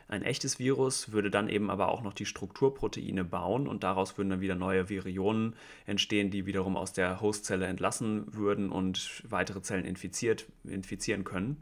Ein 0.08 0.24
echtes 0.24 0.60
Virus 0.60 1.12
würde 1.12 1.32
dann 1.32 1.48
eben 1.50 1.70
aber 1.70 1.90
auch 1.90 2.04
noch 2.04 2.14
die 2.14 2.26
Strukturproteine 2.26 3.24
bauen 3.24 3.68
und 3.68 3.84
daraus 3.84 4.18
würden 4.18 4.30
dann 4.30 4.42
wieder 4.42 4.56
neue 4.56 4.90
Virionen 4.90 5.56
entstehen, 5.86 6.30
die 6.30 6.46
wiederum 6.46 6.76
aus 6.76 6.94
der 6.94 7.22
Hostzelle 7.22 7.66
entlassen 7.68 8.26
würden 8.34 8.70
und 8.70 9.24
weitere 9.28 9.62
Zellen 9.62 9.86
infiziert, 9.86 10.46
infizieren 10.66 11.24
können. 11.24 11.58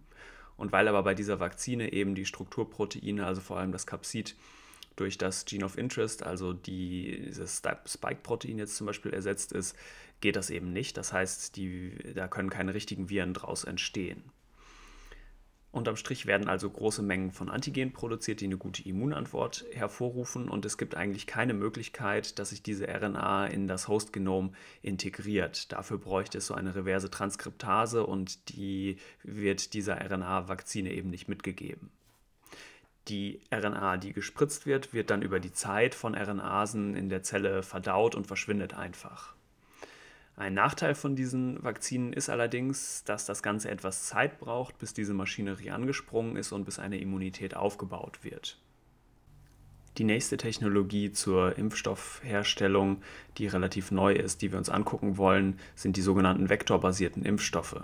Und 0.58 0.72
weil 0.72 0.88
aber 0.88 1.04
bei 1.04 1.14
dieser 1.14 1.40
Vakzine 1.40 1.94
eben 1.94 2.14
die 2.14 2.26
Strukturproteine, 2.26 3.26
also 3.26 3.42
vor 3.42 3.58
allem 3.58 3.72
das 3.72 3.88
Capsid, 3.88 4.36
durch 4.96 5.18
das 5.18 5.46
Gene 5.46 5.66
of 5.66 5.78
Interest, 5.78 6.24
also 6.24 6.54
die, 6.54 7.24
dieses 7.28 7.62
Spike-Protein 7.86 8.58
jetzt 8.58 8.76
zum 8.76 8.88
Beispiel 8.88 9.14
ersetzt 9.14 9.52
ist, 9.52 9.76
geht 10.20 10.36
das 10.36 10.50
eben 10.50 10.72
nicht. 10.72 10.98
Das 10.98 11.14
heißt, 11.14 11.56
die, 11.56 11.98
da 12.14 12.28
können 12.28 12.50
keine 12.50 12.74
richtigen 12.74 13.10
Viren 13.10 13.34
draus 13.34 13.64
entstehen. 13.64 14.24
Unterm 15.72 15.96
Strich 15.96 16.26
werden 16.26 16.50
also 16.50 16.70
große 16.70 17.02
Mengen 17.02 17.32
von 17.32 17.50
Antigen 17.50 17.94
produziert, 17.94 18.42
die 18.42 18.46
eine 18.46 18.58
gute 18.58 18.84
Immunantwort 18.84 19.66
hervorrufen 19.72 20.50
und 20.50 20.66
es 20.66 20.78
gibt 20.78 20.96
eigentlich 20.96 21.28
keine 21.28 21.54
Möglichkeit, 21.54 22.40
dass 22.40 22.50
sich 22.50 22.62
diese 22.62 22.90
RNA 22.90 23.48
in 23.48 23.68
das 23.68 23.88
Hostgenom 23.88 24.54
integriert. 24.82 25.72
Dafür 25.72 25.98
bräuchte 25.98 26.40
es 26.40 26.48
so 26.48 26.56
eine 26.56 26.76
reverse 26.76 27.10
Transkriptase 27.10 28.06
und 28.06 28.50
die 28.50 28.98
wird 29.24 29.74
dieser 29.74 29.96
RNA-Vakzine 30.02 30.92
eben 30.92 31.10
nicht 31.10 31.30
mitgegeben. 31.30 31.90
Die 33.08 33.42
RNA, 33.52 33.98
die 33.98 34.14
gespritzt 34.14 34.66
wird, 34.66 34.94
wird 34.94 35.10
dann 35.10 35.22
über 35.22 35.40
die 35.40 35.52
Zeit 35.52 35.96
von 35.96 36.16
RNasen 36.16 36.96
in 36.96 37.10
der 37.10 37.24
Zelle 37.24 37.64
verdaut 37.64 38.16
und 38.16 38.28
verschwindet 38.28 38.74
einfach. 38.74 39.36
Ein 40.36 40.54
Nachteil 40.54 40.96
von 40.96 41.16
diesen 41.16 41.62
Vakzinen 41.64 42.14
ist 42.14 42.30
allerdings, 42.30 43.04
dass 43.04 43.26
das 43.26 43.44
Ganze 43.44 43.70
etwas 43.70 44.06
Zeit 44.06 44.40
braucht, 44.40 44.78
bis 44.78 44.94
diese 44.94 45.14
Maschinerie 45.14 45.72
angesprungen 45.72 46.36
ist 46.36 46.52
und 46.52 46.66
bis 46.66 46.80
eine 46.80 47.00
Immunität 47.00 47.56
aufgebaut 47.56 48.24
wird. 48.24 48.60
Die 49.98 50.04
nächste 50.06 50.38
Technologie 50.38 51.12
zur 51.12 51.58
Impfstoffherstellung, 51.58 53.02
die 53.38 53.48
relativ 53.48 53.92
neu 53.92 54.14
ist, 54.14 54.42
die 54.42 54.52
wir 54.52 54.58
uns 54.58 54.70
angucken 54.70 55.18
wollen, 55.18 55.60
sind 55.76 55.98
die 55.98 56.02
sogenannten 56.02 56.50
vektorbasierten 56.50 57.24
Impfstoffe. 57.26 57.84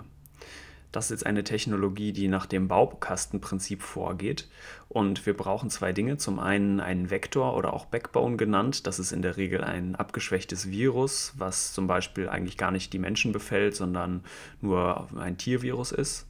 Das 0.90 1.06
ist 1.06 1.10
jetzt 1.10 1.26
eine 1.26 1.44
Technologie, 1.44 2.12
die 2.12 2.28
nach 2.28 2.46
dem 2.46 2.66
Baukastenprinzip 2.66 3.82
vorgeht. 3.82 4.48
Und 4.88 5.26
wir 5.26 5.36
brauchen 5.36 5.68
zwei 5.68 5.92
Dinge. 5.92 6.16
Zum 6.16 6.38
einen 6.38 6.80
einen 6.80 7.10
Vektor 7.10 7.56
oder 7.56 7.74
auch 7.74 7.84
Backbone 7.86 8.36
genannt. 8.36 8.86
Das 8.86 8.98
ist 8.98 9.12
in 9.12 9.20
der 9.20 9.36
Regel 9.36 9.62
ein 9.62 9.96
abgeschwächtes 9.96 10.70
Virus, 10.70 11.34
was 11.36 11.74
zum 11.74 11.86
Beispiel 11.86 12.28
eigentlich 12.28 12.56
gar 12.56 12.70
nicht 12.70 12.92
die 12.92 12.98
Menschen 12.98 13.32
befällt, 13.32 13.76
sondern 13.76 14.24
nur 14.62 15.08
ein 15.18 15.36
Tiervirus 15.36 15.92
ist. 15.92 16.26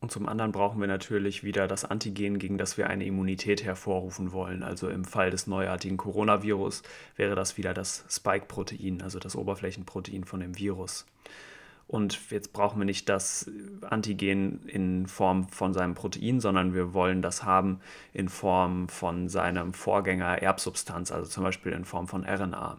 Und 0.00 0.12
zum 0.12 0.28
anderen 0.28 0.52
brauchen 0.52 0.80
wir 0.80 0.86
natürlich 0.86 1.42
wieder 1.42 1.66
das 1.66 1.84
Antigen, 1.84 2.38
gegen 2.38 2.56
das 2.56 2.78
wir 2.78 2.88
eine 2.88 3.04
Immunität 3.04 3.64
hervorrufen 3.64 4.30
wollen. 4.30 4.62
Also 4.62 4.88
im 4.88 5.04
Fall 5.04 5.30
des 5.30 5.48
neuartigen 5.48 5.96
Coronavirus 5.96 6.84
wäre 7.16 7.34
das 7.34 7.56
wieder 7.56 7.74
das 7.74 8.04
Spike-Protein, 8.08 9.02
also 9.02 9.18
das 9.18 9.34
Oberflächenprotein 9.34 10.22
von 10.22 10.38
dem 10.38 10.56
Virus. 10.56 11.04
Und 11.88 12.30
jetzt 12.30 12.52
brauchen 12.52 12.78
wir 12.78 12.84
nicht 12.84 13.08
das 13.08 13.50
Antigen 13.80 14.60
in 14.66 15.06
Form 15.06 15.48
von 15.48 15.72
seinem 15.72 15.94
Protein, 15.94 16.38
sondern 16.38 16.74
wir 16.74 16.92
wollen 16.92 17.22
das 17.22 17.44
haben 17.44 17.80
in 18.12 18.28
Form 18.28 18.90
von 18.90 19.30
seinem 19.30 19.72
Vorgänger 19.72 20.42
Erbsubstanz, 20.42 21.10
also 21.10 21.28
zum 21.28 21.44
Beispiel 21.44 21.72
in 21.72 21.86
Form 21.86 22.06
von 22.06 22.24
RNA. 22.24 22.76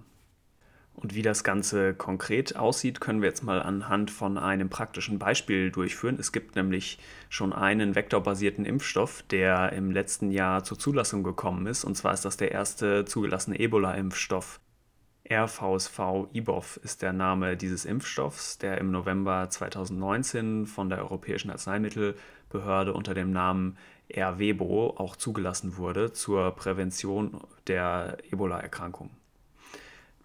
Und 0.93 1.15
wie 1.15 1.23
das 1.23 1.43
Ganze 1.43 1.95
konkret 1.95 2.55
aussieht, 2.55 3.01
können 3.01 3.21
wir 3.21 3.29
jetzt 3.29 3.41
mal 3.41 3.63
anhand 3.63 4.11
von 4.11 4.37
einem 4.37 4.69
praktischen 4.69 5.17
Beispiel 5.17 5.71
durchführen. 5.71 6.17
Es 6.19 6.31
gibt 6.31 6.55
nämlich 6.55 6.99
schon 7.29 7.51
einen 7.51 7.95
vektorbasierten 7.95 8.65
Impfstoff, 8.65 9.23
der 9.23 9.71
im 9.71 9.91
letzten 9.91 10.29
Jahr 10.29 10.63
zur 10.63 10.77
Zulassung 10.77 11.23
gekommen 11.23 11.65
ist. 11.65 11.83
Und 11.83 11.95
zwar 11.95 12.13
ist 12.13 12.25
das 12.25 12.37
der 12.37 12.51
erste 12.51 13.05
zugelassene 13.05 13.57
Ebola-Impfstoff. 13.59 14.59
RVSV-IBOV 15.31 16.77
ist 16.77 17.03
der 17.03 17.13
Name 17.13 17.55
dieses 17.55 17.85
Impfstoffs, 17.85 18.57
der 18.57 18.79
im 18.79 18.89
November 18.89 19.47
2019 19.47 20.65
von 20.65 20.89
der 20.89 20.97
Europäischen 20.99 21.51
Arzneimittelbehörde 21.51 22.93
unter 22.93 23.13
dem 23.13 23.31
Namen 23.31 23.77
RWEBO 24.11 24.95
auch 24.97 25.15
zugelassen 25.15 25.77
wurde 25.77 26.13
zur 26.13 26.55
Prävention 26.55 27.41
der 27.67 28.17
Ebola-Erkrankung. 28.31 29.11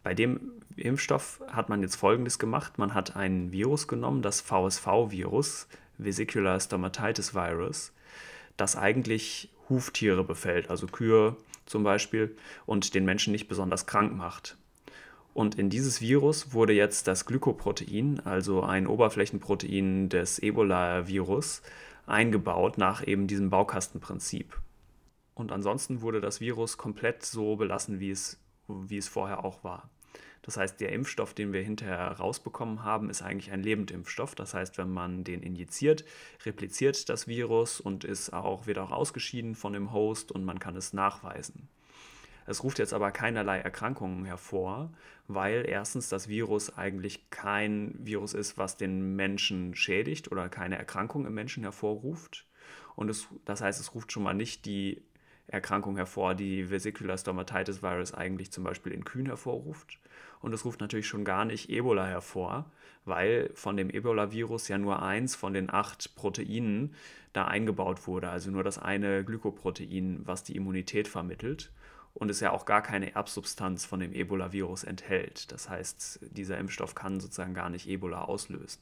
Bei 0.02 0.14
dem 0.14 0.52
Impfstoff 0.76 1.42
hat 1.48 1.68
man 1.68 1.82
jetzt 1.82 1.96
Folgendes 1.96 2.38
gemacht. 2.38 2.78
Man 2.78 2.94
hat 2.94 3.14
ein 3.14 3.52
Virus 3.52 3.88
genommen, 3.88 4.22
das 4.22 4.40
VSV-Virus, 4.40 5.68
Vesicular 5.98 6.58
Stomatitis 6.58 7.34
Virus, 7.34 7.92
das 8.56 8.74
eigentlich 8.74 9.50
Huftiere 9.68 10.24
befällt, 10.24 10.70
also 10.70 10.86
Kühe 10.86 11.36
zum 11.66 11.82
Beispiel, 11.82 12.36
und 12.64 12.94
den 12.94 13.04
Menschen 13.04 13.32
nicht 13.32 13.48
besonders 13.48 13.86
krank 13.86 14.14
macht. 14.16 14.56
Und 15.34 15.56
in 15.56 15.68
dieses 15.68 16.00
Virus 16.00 16.52
wurde 16.52 16.72
jetzt 16.72 17.08
das 17.08 17.26
Glykoprotein, 17.26 18.20
also 18.24 18.62
ein 18.62 18.86
Oberflächenprotein 18.86 20.08
des 20.08 20.38
Ebola-Virus, 20.38 21.62
eingebaut 22.06 22.78
nach 22.78 23.04
eben 23.04 23.26
diesem 23.26 23.50
Baukastenprinzip. 23.50 24.56
Und 25.34 25.50
ansonsten 25.50 26.02
wurde 26.02 26.20
das 26.20 26.40
Virus 26.40 26.78
komplett 26.78 27.24
so 27.24 27.56
belassen, 27.56 27.98
wie 27.98 28.12
es, 28.12 28.40
wie 28.68 28.96
es 28.96 29.08
vorher 29.08 29.44
auch 29.44 29.64
war. 29.64 29.90
Das 30.42 30.56
heißt, 30.56 30.80
der 30.80 30.92
Impfstoff, 30.92 31.34
den 31.34 31.52
wir 31.52 31.62
hinterher 31.62 32.12
rausbekommen 32.12 32.84
haben, 32.84 33.10
ist 33.10 33.22
eigentlich 33.22 33.50
ein 33.50 33.62
Lebendimpfstoff. 33.62 34.36
Das 34.36 34.54
heißt, 34.54 34.78
wenn 34.78 34.90
man 34.90 35.24
den 35.24 35.42
injiziert, 35.42 36.04
repliziert 36.44 37.08
das 37.08 37.26
Virus 37.26 37.80
und 37.80 38.04
ist 38.04 38.32
auch, 38.32 38.66
wird 38.66 38.78
auch 38.78 38.92
ausgeschieden 38.92 39.56
von 39.56 39.72
dem 39.72 39.92
Host 39.92 40.30
und 40.30 40.44
man 40.44 40.60
kann 40.60 40.76
es 40.76 40.92
nachweisen. 40.92 41.68
Es 42.46 42.62
ruft 42.62 42.78
jetzt 42.78 42.92
aber 42.92 43.10
keinerlei 43.10 43.58
Erkrankungen 43.58 44.24
hervor, 44.24 44.92
weil 45.28 45.64
erstens 45.66 46.08
das 46.08 46.28
Virus 46.28 46.76
eigentlich 46.76 47.30
kein 47.30 47.94
Virus 47.98 48.34
ist, 48.34 48.58
was 48.58 48.76
den 48.76 49.16
Menschen 49.16 49.74
schädigt 49.74 50.30
oder 50.30 50.48
keine 50.48 50.76
Erkrankung 50.76 51.26
im 51.26 51.34
Menschen 51.34 51.62
hervorruft. 51.62 52.46
Und 52.96 53.08
es, 53.08 53.28
das 53.44 53.60
heißt, 53.60 53.80
es 53.80 53.94
ruft 53.94 54.12
schon 54.12 54.22
mal 54.22 54.34
nicht 54.34 54.66
die 54.66 55.02
Erkrankung 55.46 55.96
hervor, 55.96 56.34
die 56.34 56.70
Vesicular 56.70 57.18
Stomatitis 57.18 57.82
Virus 57.82 58.14
eigentlich 58.14 58.50
zum 58.52 58.64
Beispiel 58.64 58.92
in 58.92 59.04
Kühen 59.04 59.26
hervorruft. 59.26 59.98
Und 60.40 60.52
es 60.52 60.64
ruft 60.64 60.80
natürlich 60.80 61.06
schon 61.06 61.24
gar 61.24 61.44
nicht 61.44 61.70
Ebola 61.70 62.06
hervor, 62.06 62.70
weil 63.06 63.50
von 63.54 63.76
dem 63.76 63.90
Ebola-Virus 63.90 64.68
ja 64.68 64.78
nur 64.78 65.02
eins 65.02 65.34
von 65.34 65.54
den 65.54 65.72
acht 65.72 66.14
Proteinen 66.16 66.94
da 67.32 67.46
eingebaut 67.46 68.06
wurde, 68.06 68.28
also 68.28 68.50
nur 68.50 68.62
das 68.62 68.78
eine 68.78 69.24
Glykoprotein, 69.24 70.20
was 70.24 70.44
die 70.44 70.56
Immunität 70.56 71.08
vermittelt 71.08 71.70
und 72.14 72.30
es 72.30 72.40
ja 72.40 72.52
auch 72.52 72.64
gar 72.64 72.82
keine 72.82 73.14
Erbsubstanz 73.14 73.84
von 73.84 74.00
dem 74.00 74.12
Ebola-Virus 74.12 74.84
enthält. 74.84 75.50
Das 75.52 75.68
heißt, 75.68 76.20
dieser 76.30 76.58
Impfstoff 76.58 76.94
kann 76.94 77.20
sozusagen 77.20 77.54
gar 77.54 77.70
nicht 77.70 77.88
Ebola 77.88 78.22
auslösen. 78.22 78.80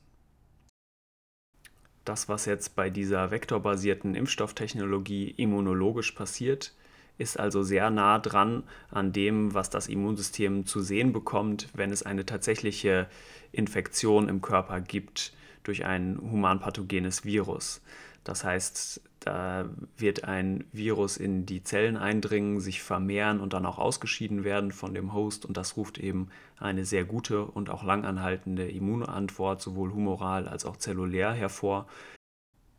Das, 2.05 2.28
was 2.28 2.47
jetzt 2.47 2.74
bei 2.74 2.91
dieser 2.91 3.30
vektorbasierten 3.30 4.14
Impfstofftechnologie 4.14 5.30
immunologisch 5.30 6.12
passiert, 6.12 6.74
ist 7.18 7.39
also 7.39 7.62
sehr 7.62 7.91
nah 7.91 8.18
dran 8.18 8.64
an 8.91 9.12
dem, 9.12 9.55
was 9.55 9.70
das 9.70 9.87
Immunsystem 9.87 10.66
zu 10.66 10.80
sehen 10.80 11.12
bekommt, 11.12 11.68
wenn 11.74 11.93
es 11.93 12.03
eine 12.03 12.26
tatsächliche 12.26 13.09
Infektion 13.53 14.28
im 14.28 14.41
Körper 14.41 14.80
gibt 14.80 15.33
durch 15.62 15.85
ein 15.85 16.18
humanpathogenes 16.20 17.24
Virus. 17.24 17.80
Das 18.24 18.44
heißt, 18.44 19.02
da 19.20 19.68
wird 19.96 20.24
ein 20.24 20.64
Virus 20.72 21.16
in 21.16 21.46
die 21.46 21.62
Zellen 21.62 21.96
eindringen, 21.96 22.60
sich 22.60 22.82
vermehren 22.82 23.40
und 23.40 23.52
dann 23.52 23.66
auch 23.66 23.78
ausgeschieden 23.78 24.44
werden 24.44 24.70
von 24.70 24.94
dem 24.94 25.12
Host. 25.12 25.44
Und 25.44 25.56
das 25.56 25.76
ruft 25.76 25.98
eben 25.98 26.28
eine 26.58 26.84
sehr 26.84 27.04
gute 27.04 27.44
und 27.44 27.70
auch 27.70 27.82
langanhaltende 27.82 28.68
Immunantwort, 28.68 29.60
sowohl 29.60 29.92
humoral 29.92 30.48
als 30.48 30.64
auch 30.64 30.76
zellulär 30.76 31.32
hervor, 31.32 31.86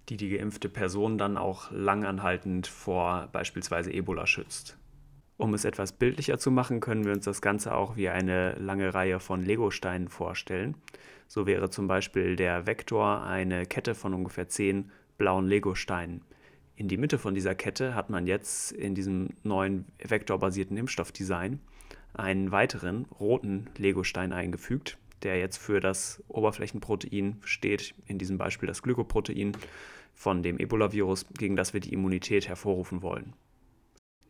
die 0.09 0.17
die 0.17 0.29
geimpfte 0.29 0.69
Person 0.69 1.17
dann 1.17 1.37
auch 1.37 1.71
langanhaltend 1.71 2.67
vor 2.67 3.29
beispielsweise 3.31 3.91
Ebola 3.91 4.27
schützt. 4.27 4.77
Um 5.37 5.53
es 5.53 5.65
etwas 5.65 5.93
bildlicher 5.93 6.37
zu 6.37 6.51
machen, 6.51 6.79
können 6.79 7.05
wir 7.05 7.13
uns 7.13 7.25
das 7.25 7.41
Ganze 7.41 7.75
auch 7.75 7.95
wie 7.95 8.09
eine 8.09 8.53
lange 8.53 8.93
Reihe 8.93 9.19
von 9.19 9.43
Legosteinen 9.43 10.07
vorstellen. 10.07 10.75
So 11.27 11.47
wäre 11.47 11.69
zum 11.69 11.87
Beispiel 11.87 12.35
der 12.35 12.67
Vektor 12.67 13.23
eine 13.23 13.65
Kette 13.65 13.95
von 13.95 14.13
ungefähr 14.13 14.47
zehn 14.47 14.91
blauen 15.17 15.47
Legosteinen. 15.47 16.21
In 16.75 16.87
die 16.87 16.97
Mitte 16.97 17.17
von 17.17 17.35
dieser 17.35 17.55
Kette 17.55 17.93
hat 17.93 18.09
man 18.09 18.25
jetzt 18.25 18.71
in 18.71 18.95
diesem 18.95 19.29
neuen 19.43 19.85
vektorbasierten 20.03 20.75
Impfstoffdesign 20.75 21.59
einen 22.13 22.51
weiteren 22.51 23.05
roten 23.19 23.69
Legostein 23.77 24.33
eingefügt, 24.33 24.97
der 25.21 25.39
jetzt 25.39 25.57
für 25.57 25.79
das 25.79 26.23
Oberflächenprotein 26.27 27.37
steht, 27.43 27.95
in 28.05 28.17
diesem 28.17 28.37
Beispiel 28.37 28.67
das 28.67 28.81
Glykoprotein 28.81 29.53
von 30.13 30.43
dem 30.43 30.59
Ebola-Virus, 30.59 31.25
gegen 31.37 31.55
das 31.55 31.73
wir 31.73 31.79
die 31.79 31.93
Immunität 31.93 32.47
hervorrufen 32.47 33.01
wollen. 33.01 33.33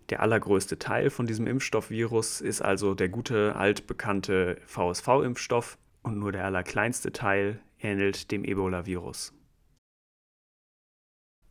Der 0.10 0.22
allergrößte 0.22 0.80
Teil 0.80 1.10
von 1.10 1.26
diesem 1.26 1.48
Impfstoffvirus 1.48 2.42
ist 2.42 2.62
also 2.62 2.94
der 2.94 3.10
gute 3.10 3.56
altbekannte 3.56 4.60
VSV-Impfstoff 4.66 5.78
und 6.04 6.20
nur 6.20 6.32
der 6.32 6.46
allerkleinste 6.46 7.12
Teil 7.12 7.60
ähnelt 7.80 8.32
dem 8.32 8.44
Ebola-Virus. 8.44 9.34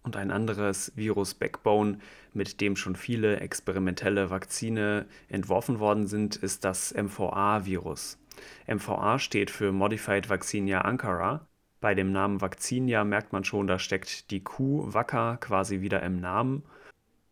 Und 0.05 0.17
ein 0.17 0.31
anderes 0.31 0.93
Virus 0.97 1.35
Backbone, 1.35 1.99
mit 2.33 2.61
dem 2.61 2.75
schon 2.77 2.97
viele 2.97 3.41
experimentelle 3.41 4.31
Vakzine 4.31 5.07
entworfen 5.29 5.79
worden 5.79 6.07
sind, 6.07 6.37
ist 6.37 6.65
das 6.65 6.93
MVA-Virus. 6.93 8.19
MVA 8.67 9.19
steht 9.19 9.51
für 9.51 9.71
Modified 9.71 10.29
Vaccinia 10.29 10.81
Ankara. 10.81 11.47
Bei 11.81 11.95
dem 11.95 12.11
Namen 12.13 12.41
Vaccinia 12.41 13.05
merkt 13.05 13.33
man 13.33 13.45
schon, 13.45 13.67
da 13.67 13.79
steckt 13.79 14.31
die 14.31 14.43
Kuh 14.43 14.93
Wacker 14.93 15.37
quasi 15.41 15.81
wieder 15.81 16.03
im 16.03 16.21
Namen. 16.21 16.65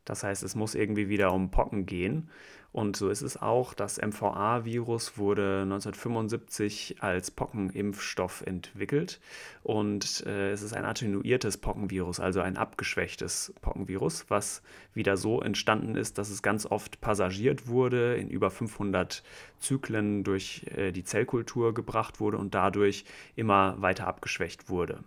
Das 0.04 0.22
heißt, 0.22 0.42
es 0.42 0.54
muss 0.54 0.74
irgendwie 0.74 1.08
wieder 1.08 1.32
um 1.32 1.50
Pocken 1.50 1.86
gehen. 1.86 2.30
Und 2.72 2.96
so 2.96 3.08
ist 3.08 3.22
es 3.22 3.36
auch. 3.36 3.74
Das 3.74 4.00
MVA-Virus 4.00 5.18
wurde 5.18 5.62
1975 5.62 6.96
als 7.00 7.32
Pockenimpfstoff 7.32 8.42
entwickelt. 8.46 9.20
Und 9.64 10.24
äh, 10.26 10.52
es 10.52 10.62
ist 10.62 10.72
ein 10.72 10.84
attenuiertes 10.84 11.58
Pockenvirus, 11.58 12.20
also 12.20 12.40
ein 12.40 12.56
abgeschwächtes 12.56 13.52
Pockenvirus, 13.60 14.26
was 14.28 14.62
wieder 14.94 15.16
so 15.16 15.40
entstanden 15.40 15.96
ist, 15.96 16.18
dass 16.18 16.30
es 16.30 16.42
ganz 16.42 16.64
oft 16.64 17.00
passagiert 17.00 17.66
wurde, 17.66 18.14
in 18.14 18.28
über 18.28 18.50
500 18.50 19.24
Zyklen 19.58 20.22
durch 20.22 20.64
äh, 20.76 20.92
die 20.92 21.04
Zellkultur 21.04 21.74
gebracht 21.74 22.20
wurde 22.20 22.38
und 22.38 22.54
dadurch 22.54 23.04
immer 23.34 23.82
weiter 23.82 24.06
abgeschwächt 24.06 24.68
wurde. 24.68 25.02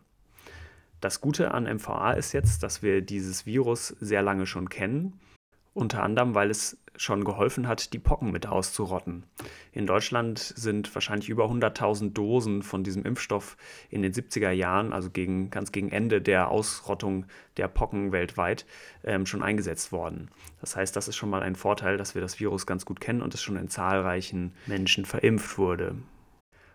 Das 1.00 1.22
Gute 1.22 1.54
an 1.54 1.64
MVA 1.64 2.14
ist 2.14 2.34
jetzt, 2.34 2.64
dass 2.64 2.82
wir 2.82 3.02
dieses 3.02 3.46
Virus 3.46 3.88
sehr 4.00 4.22
lange 4.22 4.46
schon 4.46 4.70
kennen. 4.70 5.20
Unter 5.74 6.04
anderem, 6.04 6.36
weil 6.36 6.52
es 6.52 6.78
schon 6.96 7.24
geholfen 7.24 7.68
hat, 7.68 7.94
die 7.94 8.00
Pocken 8.00 8.32
mit 8.32 8.48
auszurotten. 8.48 9.24
In 9.72 9.88
Deutschland 9.88 10.40
sind 10.40 10.94
wahrscheinlich 10.94 11.30
über 11.30 11.46
100.000 11.46 12.14
Dosen 12.14 12.62
von 12.62 12.84
diesem 12.84 13.04
Impfstoff 13.04 13.58
in 13.90 14.04
den 14.04 14.14
70er 14.14 14.52
Jahren, 14.52 14.94
also 14.94 15.10
gegen, 15.10 15.50
ganz 15.50 15.72
gegen 15.72 15.92
Ende 15.92 16.22
der 16.22 16.50
Ausrottung 16.50 17.26
der 17.58 17.68
Pocken 17.68 18.12
weltweit, 18.12 18.66
ähm, 19.04 19.26
schon 19.26 19.42
eingesetzt 19.42 19.92
worden. 19.92 20.30
Das 20.62 20.76
heißt, 20.76 20.96
das 20.96 21.08
ist 21.08 21.16
schon 21.16 21.30
mal 21.30 21.42
ein 21.42 21.56
Vorteil, 21.56 21.98
dass 21.98 22.14
wir 22.14 22.22
das 22.22 22.40
Virus 22.40 22.68
ganz 22.68 22.86
gut 22.86 23.02
kennen 23.02 23.22
und 23.22 23.34
es 23.34 23.42
schon 23.42 23.58
in 23.58 23.70
zahlreichen 23.70 24.54
Menschen 24.68 25.06
verimpft 25.06 25.58
wurde. 25.58 25.96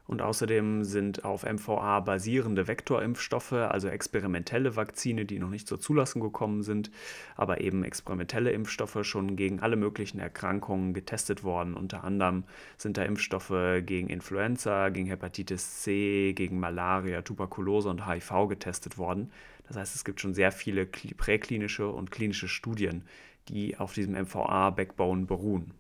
Und 0.09 0.23
außerdem 0.23 0.85
sind 0.85 1.27
auf 1.27 1.45
MVA 1.45 2.01
basierende 2.01 2.67
Vektorimpfstoffe, 2.67 3.53
also 3.53 3.89
experimentelle 3.89 4.75
Vakzine, 4.75 5.27
die 5.27 5.39
noch 5.39 5.51
nicht 5.51 5.69
zur 5.69 5.81
Zulassung 5.81 6.23
gekommen 6.23 6.63
sind, 6.63 6.91
aber 7.37 7.61
eben 7.61 7.85
experimentelle 7.85 8.51
Impfstoffe 8.53 8.99
schon 9.03 9.37
gegen 9.37 9.61
alle 9.61 9.77
möglichen 9.77 10.19
Erkrankungen 10.19 10.95
getestet 10.95 11.45
worden. 11.45 11.75
Unter 11.75 12.05
anderem 12.05 12.45
sind 12.79 12.97
da 12.97 13.03
Impfstoffe 13.03 13.53
gegen 13.85 14.09
Influenza, 14.09 14.89
gegen 14.89 15.09
Hepatitis 15.09 15.83
C, 15.83 16.33
gegen 16.33 16.59
Malaria, 16.59 17.21
Tuberkulose 17.21 17.91
und 17.91 18.09
HIV 18.09 18.49
getestet 18.49 18.97
worden. 18.97 19.31
Das 19.67 19.77
heißt, 19.77 19.95
es 19.95 20.07
gibt 20.07 20.23
schon 20.23 20.33
sehr 20.33 20.53
viele 20.53 20.87
präklinische 20.87 21.87
und 21.87 22.11
klinische 22.11 22.49
Studien, 22.49 23.05
die 23.51 23.77
auf 23.77 23.93
diesem 23.93 24.15
MVA-Backbone 24.15 25.27
beruhen. 25.27 25.75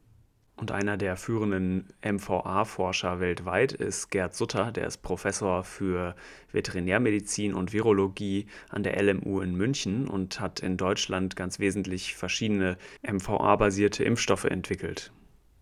Und 0.58 0.72
einer 0.72 0.96
der 0.96 1.16
führenden 1.16 1.86
MVA-Forscher 2.04 3.20
weltweit 3.20 3.70
ist 3.70 4.10
Gerd 4.10 4.34
Sutter, 4.34 4.72
der 4.72 4.88
ist 4.88 5.02
Professor 5.02 5.62
für 5.62 6.16
Veterinärmedizin 6.50 7.54
und 7.54 7.72
Virologie 7.72 8.48
an 8.68 8.82
der 8.82 9.00
LMU 9.00 9.40
in 9.40 9.54
München 9.54 10.08
und 10.08 10.40
hat 10.40 10.58
in 10.58 10.76
Deutschland 10.76 11.36
ganz 11.36 11.60
wesentlich 11.60 12.16
verschiedene 12.16 12.76
MVA-basierte 13.08 14.02
Impfstoffe 14.02 14.46
entwickelt. 14.46 15.12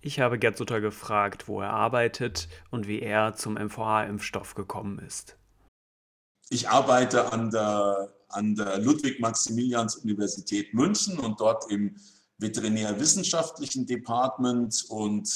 Ich 0.00 0.18
habe 0.18 0.38
Gerd 0.38 0.56
Sutter 0.56 0.80
gefragt, 0.80 1.46
wo 1.46 1.60
er 1.60 1.74
arbeitet 1.74 2.48
und 2.70 2.88
wie 2.88 3.00
er 3.00 3.34
zum 3.34 3.54
MVA-Impfstoff 3.54 4.54
gekommen 4.54 4.98
ist. 5.06 5.36
Ich 6.48 6.70
arbeite 6.70 7.34
an 7.34 7.50
der, 7.50 8.14
an 8.30 8.54
der 8.54 8.78
Ludwig-Maximilians-Universität 8.78 10.72
München 10.72 11.18
und 11.18 11.38
dort 11.38 11.70
im 11.70 11.96
veterinärwissenschaftlichen 12.38 13.86
Department 13.86 14.84
und 14.88 15.28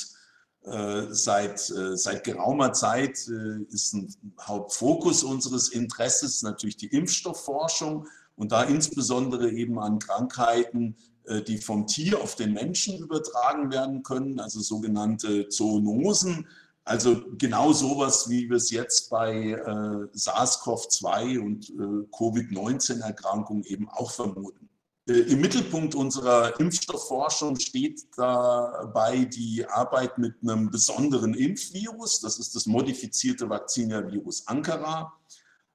äh, 0.62 1.06
seit, 1.10 1.70
äh, 1.70 1.96
seit 1.96 2.24
geraumer 2.24 2.72
Zeit 2.72 3.18
äh, 3.28 3.62
ist 3.70 3.94
ein 3.94 4.14
Hauptfokus 4.40 5.24
unseres 5.24 5.70
Interesses 5.70 6.42
natürlich 6.42 6.76
die 6.76 6.88
Impfstoffforschung 6.88 8.06
und 8.36 8.52
da 8.52 8.62
insbesondere 8.62 9.50
eben 9.50 9.78
an 9.78 9.98
Krankheiten, 9.98 10.96
äh, 11.24 11.42
die 11.42 11.58
vom 11.58 11.86
Tier 11.86 12.20
auf 12.20 12.36
den 12.36 12.54
Menschen 12.54 12.98
übertragen 12.98 13.70
werden 13.70 14.02
können, 14.02 14.40
also 14.40 14.60
sogenannte 14.60 15.48
Zoonosen. 15.48 16.46
Also 16.84 17.22
genau 17.36 17.72
sowas, 17.72 18.30
wie 18.30 18.48
wir 18.48 18.56
es 18.56 18.70
jetzt 18.70 19.10
bei 19.10 19.52
äh, 19.52 20.16
SARS-CoV-2 20.16 21.38
und 21.38 21.70
äh, 21.70 22.06
Covid-19-Erkrankungen 22.10 23.64
eben 23.64 23.88
auch 23.90 24.10
vermuten. 24.10 24.69
Äh, 25.08 25.12
Im 25.12 25.40
Mittelpunkt 25.40 25.94
unserer 25.94 26.58
Impfstoffforschung 26.60 27.58
steht 27.58 28.06
dabei 28.16 29.24
die 29.24 29.64
Arbeit 29.66 30.18
mit 30.18 30.34
einem 30.42 30.70
besonderen 30.70 31.34
Impfvirus. 31.34 32.20
Das 32.20 32.38
ist 32.38 32.54
das 32.54 32.66
modifizierte 32.66 33.48
Vaccinia-Virus 33.48 34.46
Ankara. 34.46 35.12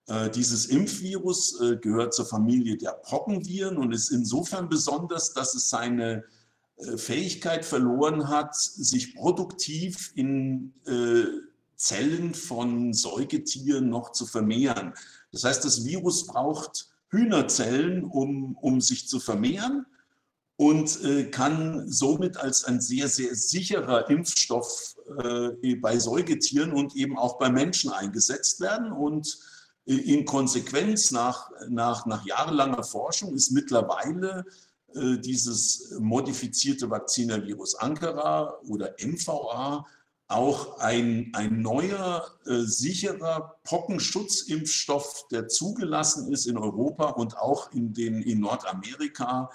Äh, 0.08 0.30
dieses 0.30 0.68
Impfvirus 0.68 1.60
äh, 1.60 1.78
gehört 1.78 2.14
zur 2.14 2.26
Familie 2.26 2.78
der 2.78 2.92
Pockenviren 2.92 3.78
und 3.78 3.94
ist 3.94 4.10
insofern 4.10 4.70
besonders, 4.70 5.34
dass 5.34 5.56
es 5.56 5.70
seine 5.70 6.24
Fähigkeit 6.98 7.64
verloren 7.64 8.28
hat, 8.28 8.54
sich 8.54 9.16
produktiv 9.16 10.12
in 10.16 10.74
Zellen 11.78 12.34
von 12.34 12.92
Säugetieren 12.92 13.88
noch 13.88 14.12
zu 14.12 14.26
vermehren. 14.26 14.94
Das 15.32 15.46
heißt, 15.46 15.64
das 15.64 15.86
Virus 15.86 16.28
braucht 16.28 16.90
Hühnerzellen, 17.10 18.04
um, 18.04 18.56
um 18.56 18.82
sich 18.82 19.08
zu 19.08 19.20
vermehren 19.20 19.86
und 20.58 21.04
äh, 21.04 21.26
kann 21.26 21.90
somit 21.90 22.38
als 22.38 22.64
ein 22.64 22.80
sehr, 22.80 23.08
sehr 23.10 23.36
sicherer 23.36 24.10
Impfstoff 24.10 24.96
äh, 25.22 25.76
bei 25.76 26.00
Säugetieren 26.00 26.72
und 26.72 26.96
eben 26.96 27.18
auch 27.18 27.38
bei 27.38 27.50
Menschen 27.50 27.92
eingesetzt 27.92 28.62
werden. 28.62 28.92
Und 28.92 29.38
äh, 29.86 29.96
in 29.96 30.26
Konsequenz 30.26 31.12
nach, 31.12 31.50
nach, 31.68 32.06
nach 32.06 32.26
jahrelanger 32.26 32.84
Forschung 32.84 33.34
ist 33.34 33.52
mittlerweile 33.52 34.46
äh, 34.94 35.18
dieses 35.18 35.94
modifizierte 36.00 36.90
Vakzinavirus 36.90 37.76
Ankara 37.76 38.58
oder 38.68 38.96
MVA 39.04 39.86
auch 40.28 40.80
ein, 40.80 41.32
ein 41.36 41.62
neuer, 41.62 42.26
äh, 42.46 42.62
sicherer 42.62 43.60
Pockenschutzimpfstoff, 43.64 45.28
der 45.30 45.48
zugelassen 45.48 46.32
ist 46.32 46.48
in 46.48 46.58
Europa 46.58 47.10
und 47.10 47.38
auch 47.38 47.72
in, 47.72 47.94
den, 47.94 48.22
in 48.24 48.40
Nordamerika 48.40 49.52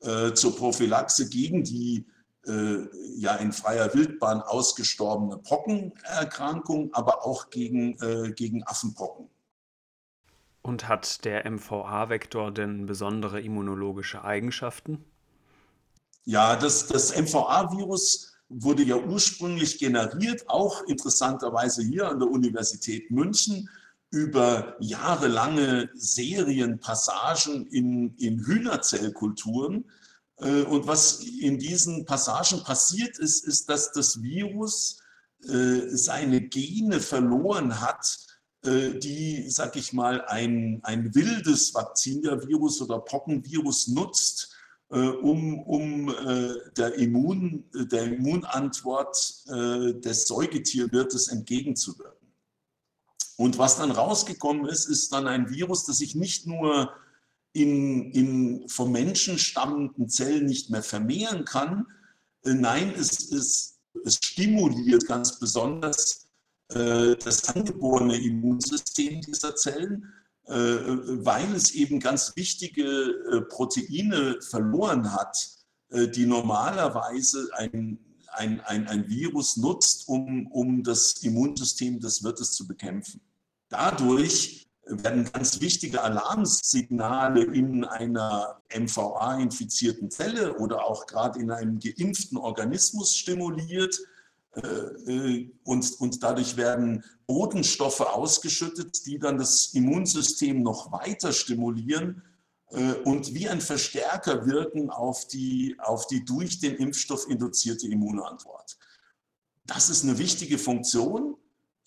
äh, 0.00 0.32
zur 0.32 0.56
Prophylaxe 0.56 1.28
gegen 1.28 1.64
die 1.64 2.06
äh, 2.46 2.86
ja 3.16 3.34
in 3.36 3.52
freier 3.52 3.92
Wildbahn 3.92 4.40
ausgestorbene 4.40 5.38
Pockenerkrankung, 5.38 6.94
aber 6.94 7.26
auch 7.26 7.50
gegen, 7.50 7.98
äh, 8.00 8.32
gegen 8.32 8.62
Affenpocken. 8.64 9.28
Und 10.62 10.88
hat 10.88 11.24
der 11.24 11.48
MVA-Vektor 11.48 12.52
denn 12.52 12.86
besondere 12.86 13.40
immunologische 13.40 14.24
Eigenschaften? 14.24 15.04
Ja, 16.24 16.56
das, 16.56 16.88
das 16.88 17.16
MVA-Virus 17.16 18.35
wurde 18.48 18.82
ja 18.84 18.96
ursprünglich 18.96 19.78
generiert, 19.78 20.48
auch 20.48 20.84
interessanterweise 20.84 21.82
hier 21.82 22.08
an 22.08 22.20
der 22.20 22.30
Universität 22.30 23.10
München, 23.10 23.68
über 24.10 24.76
jahrelange 24.80 25.90
Serienpassagen 25.94 27.66
in, 27.66 28.14
in 28.16 28.44
Hühnerzellkulturen. 28.46 29.90
Äh, 30.38 30.62
und 30.62 30.86
was 30.86 31.20
in 31.20 31.58
diesen 31.58 32.04
Passagen 32.04 32.62
passiert 32.62 33.18
ist, 33.18 33.44
ist, 33.44 33.68
dass 33.68 33.92
das 33.92 34.22
Virus 34.22 35.00
äh, 35.44 35.88
seine 35.88 36.40
Gene 36.40 37.00
verloren 37.00 37.80
hat, 37.80 38.18
äh, 38.64 38.98
die, 38.98 39.50
sag 39.50 39.76
ich 39.76 39.92
mal, 39.92 40.24
ein, 40.26 40.80
ein 40.82 41.14
wildes 41.14 41.74
Vaccinia-Virus 41.74 42.80
oder 42.82 43.00
Pockenvirus 43.00 43.88
nutzt, 43.88 44.55
um, 44.88 45.58
um 45.62 46.08
äh, 46.08 46.54
der, 46.76 46.94
Immun, 46.94 47.64
der 47.74 48.04
Immunantwort 48.04 49.44
äh, 49.48 49.94
des 49.94 50.26
Säugetierwirtes 50.26 51.28
entgegenzuwirken. 51.28 52.28
Und 53.36 53.58
was 53.58 53.76
dann 53.76 53.90
rausgekommen 53.90 54.66
ist, 54.66 54.86
ist 54.86 55.12
dann 55.12 55.26
ein 55.26 55.50
Virus, 55.50 55.84
das 55.84 55.98
sich 55.98 56.14
nicht 56.14 56.46
nur 56.46 56.92
in, 57.52 58.12
in 58.12 58.68
vom 58.68 58.92
Menschen 58.92 59.38
stammenden 59.38 60.08
Zellen 60.08 60.46
nicht 60.46 60.70
mehr 60.70 60.82
vermehren 60.82 61.44
kann, 61.44 61.86
nein, 62.44 62.94
es, 62.96 63.32
es, 63.32 63.78
es 64.04 64.16
stimuliert 64.22 65.06
ganz 65.06 65.38
besonders 65.38 66.28
das 66.68 67.48
angeborene 67.48 68.16
Immunsystem 68.16 69.20
dieser 69.20 69.54
Zellen 69.54 70.02
äh, 70.02 70.25
weil 70.48 71.52
es 71.54 71.72
eben 71.72 71.98
ganz 71.98 72.34
wichtige 72.36 72.84
äh, 72.84 73.40
Proteine 73.42 74.38
verloren 74.40 75.12
hat, 75.12 75.36
äh, 75.90 76.08
die 76.08 76.26
normalerweise 76.26 77.48
ein, 77.54 77.98
ein, 78.32 78.60
ein, 78.60 78.86
ein 78.86 79.08
Virus 79.08 79.56
nutzt, 79.56 80.08
um, 80.08 80.46
um 80.48 80.82
das 80.82 81.14
Immunsystem 81.22 82.00
des 82.00 82.22
Wirtes 82.22 82.52
zu 82.52 82.66
bekämpfen. 82.66 83.20
Dadurch 83.68 84.68
werden 84.84 85.24
ganz 85.32 85.60
wichtige 85.60 86.02
Alarmsignale 86.02 87.42
in 87.42 87.84
einer 87.84 88.60
MVA-infizierten 88.72 90.10
Zelle 90.10 90.56
oder 90.58 90.84
auch 90.84 91.06
gerade 91.06 91.40
in 91.40 91.50
einem 91.50 91.80
geimpften 91.80 92.38
Organismus 92.38 93.16
stimuliert, 93.16 93.98
äh, 93.98 94.02
äh, 94.02 94.15
und, 95.64 96.00
und 96.00 96.22
dadurch 96.22 96.56
werden 96.56 97.04
Botenstoffe 97.26 98.00
ausgeschüttet, 98.00 99.04
die 99.06 99.18
dann 99.18 99.38
das 99.38 99.74
Immunsystem 99.74 100.62
noch 100.62 100.92
weiter 100.92 101.32
stimulieren 101.32 102.22
äh, 102.70 102.94
und 103.04 103.34
wie 103.34 103.48
ein 103.48 103.60
Verstärker 103.60 104.46
wirken 104.46 104.90
auf 104.90 105.28
die, 105.28 105.76
auf 105.78 106.06
die 106.06 106.24
durch 106.24 106.58
den 106.58 106.76
Impfstoff 106.76 107.28
induzierte 107.28 107.86
Immunantwort. 107.86 108.78
Das 109.66 109.90
ist 109.90 110.04
eine 110.04 110.16
wichtige 110.16 110.58
Funktion, 110.58 111.36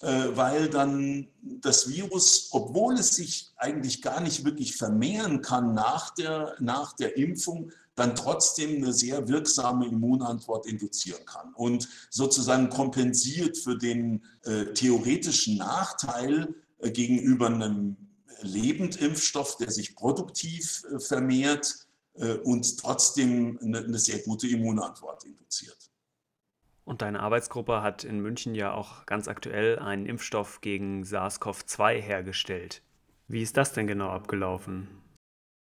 weil 0.02 0.70
dann 0.70 1.28
das 1.42 1.90
Virus, 1.90 2.50
obwohl 2.52 2.94
es 2.96 3.16
sich 3.16 3.52
eigentlich 3.58 4.02
gar 4.02 4.22
nicht 4.22 4.46
wirklich 4.46 4.78
vermehren 4.78 5.42
kann 5.42 5.74
nach 5.74 6.14
der, 6.14 6.56
nach 6.60 6.94
der 6.94 7.18
Impfung, 7.18 7.72
dann 8.00 8.16
trotzdem 8.16 8.78
eine 8.78 8.94
sehr 8.94 9.28
wirksame 9.28 9.88
Immunantwort 9.88 10.66
induzieren 10.66 11.26
kann 11.26 11.54
und 11.54 11.88
sozusagen 12.10 12.70
kompensiert 12.70 13.58
für 13.58 13.78
den 13.78 14.24
äh, 14.44 14.66
theoretischen 14.74 15.58
Nachteil 15.58 16.56
äh, 16.80 16.92
gegenüber 16.92 17.48
einem 17.48 17.98
Lebendimpfstoff, 18.42 19.58
der 19.58 19.72
sich 19.72 19.96
produktiv 19.96 20.84
äh, 20.92 21.00
vermehrt 21.00 21.88
äh, 22.16 22.34
und 22.34 22.80
trotzdem 22.80 23.60
eine, 23.62 23.80
eine 23.80 24.00
sehr 24.00 24.20
gute 24.20 24.48
Immunantwort 24.48 25.26
induziert. 25.26 25.78
Und 26.86 27.04
deine 27.04 27.20
Arbeitsgruppe 27.20 27.84
hat 27.84 28.04
in 28.04 28.20
München 28.20 28.56
ja 28.56 28.74
auch 28.74 29.06
ganz 29.06 29.28
aktuell 29.28 29.78
einen 29.78 30.08
Impfstoff 30.08 30.62
gegen 30.62 31.04
SARS-CoV-2 31.04 32.00
hergestellt. 32.00 32.82
Wie 33.28 33.44
ist 33.44 33.58
das 33.58 33.74
denn 33.74 33.86
genau 33.86 34.10
abgelaufen? 34.10 34.88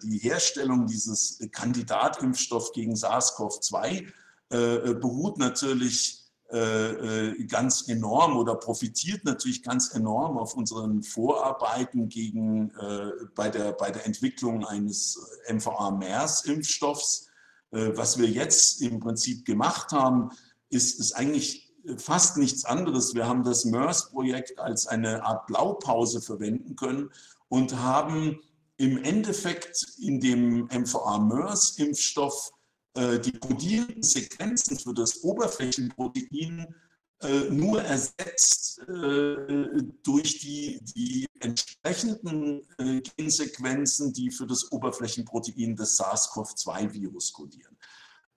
Die 0.03 0.19
Herstellung 0.19 0.87
dieses 0.87 1.39
Kandidatimpfstoff 1.53 2.73
gegen 2.73 2.95
SARS-CoV-2 2.95 4.07
äh, 4.51 4.95
beruht 4.95 5.39
natürlich 5.39 6.21
äh, 6.53 7.29
äh, 7.29 7.45
ganz 7.45 7.87
enorm 7.87 8.37
oder 8.37 8.57
profitiert 8.57 9.25
natürlich 9.25 9.63
ganz 9.63 9.95
enorm 9.95 10.37
auf 10.37 10.57
unseren 10.57 11.05
Vorarbeiten 11.05 12.09
gegen, 12.09 12.71
äh, 12.71 13.13
bei, 13.37 13.49
der, 13.49 13.71
bei 13.71 13.93
der 13.93 14.05
Entwicklung 14.05 14.67
eines 14.67 15.17
MVA-MERS-Impfstoffs. 15.49 17.29
Äh, 17.71 17.97
was 17.97 18.19
wir 18.19 18.29
jetzt 18.29 18.83
im 18.83 18.99
Prinzip 18.99 19.45
gemacht 19.45 19.93
haben, 19.93 20.31
ist, 20.71 20.99
ist 20.99 21.13
eigentlich 21.13 21.73
fast 21.99 22.37
nichts 22.37 22.65
anderes. 22.65 23.15
Wir 23.15 23.29
haben 23.29 23.45
das 23.45 23.65
MERS-Projekt 23.65 24.59
als 24.59 24.89
eine 24.89 25.25
Art 25.25 25.47
Blaupause 25.47 26.21
verwenden 26.21 26.75
können 26.75 27.11
und 27.49 27.77
haben 27.77 28.41
im 28.81 29.05
Endeffekt 29.05 29.85
in 29.99 30.19
dem 30.21 30.67
MVA-MERS-Impfstoff 30.73 32.51
äh, 32.95 33.21
die 33.21 33.39
kodierenden 33.39 34.03
Sequenzen 34.03 34.79
für 34.79 34.95
das 34.95 35.23
Oberflächenprotein 35.23 36.75
äh, 37.23 37.51
nur 37.51 37.83
ersetzt 37.83 38.79
äh, 38.89 39.83
durch 40.03 40.39
die, 40.39 40.81
die 40.97 41.27
entsprechenden 41.41 42.63
Gensequenzen, 43.17 44.15
die 44.15 44.31
für 44.31 44.47
das 44.47 44.73
Oberflächenprotein 44.73 45.77
des 45.77 45.97
SARS-CoV-2-Virus 45.99 47.33
kodieren. 47.33 47.77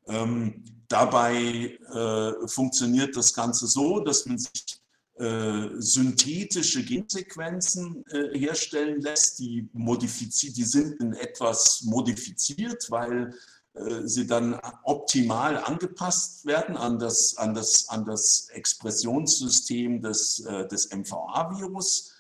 Ähm, 0.08 0.64
dabei 0.89 1.78
äh, 1.94 2.48
funktioniert 2.48 3.16
das 3.16 3.34
Ganze 3.34 3.68
so, 3.68 4.02
dass 4.02 4.26
man 4.26 4.38
sich 4.38 4.82
äh, 5.16 5.70
synthetische 5.78 6.84
Gensequenzen 6.84 8.03
äh, 8.07 8.38
herstellen 8.38 8.99
lässt, 9.01 9.39
die, 9.39 9.70
modifiziert, 9.74 10.57
die 10.57 10.64
sind 10.64 10.99
in 11.01 11.14
etwas 11.14 11.84
modifiziert, 11.84 12.89
weil 12.89 13.34
äh, 13.74 14.07
sie 14.07 14.28
dann 14.28 14.59
optimal 14.84 15.57
angepasst 15.57 16.45
werden 16.45 16.78
an 16.78 16.99
das, 16.99 17.38
an 17.38 17.53
das, 17.53 17.89
an 17.89 18.05
das 18.05 18.49
Expressionssystem 18.53 20.01
des, 20.01 20.39
äh, 20.41 20.68
des 20.68 20.89
MVA-Virus. 20.91 22.14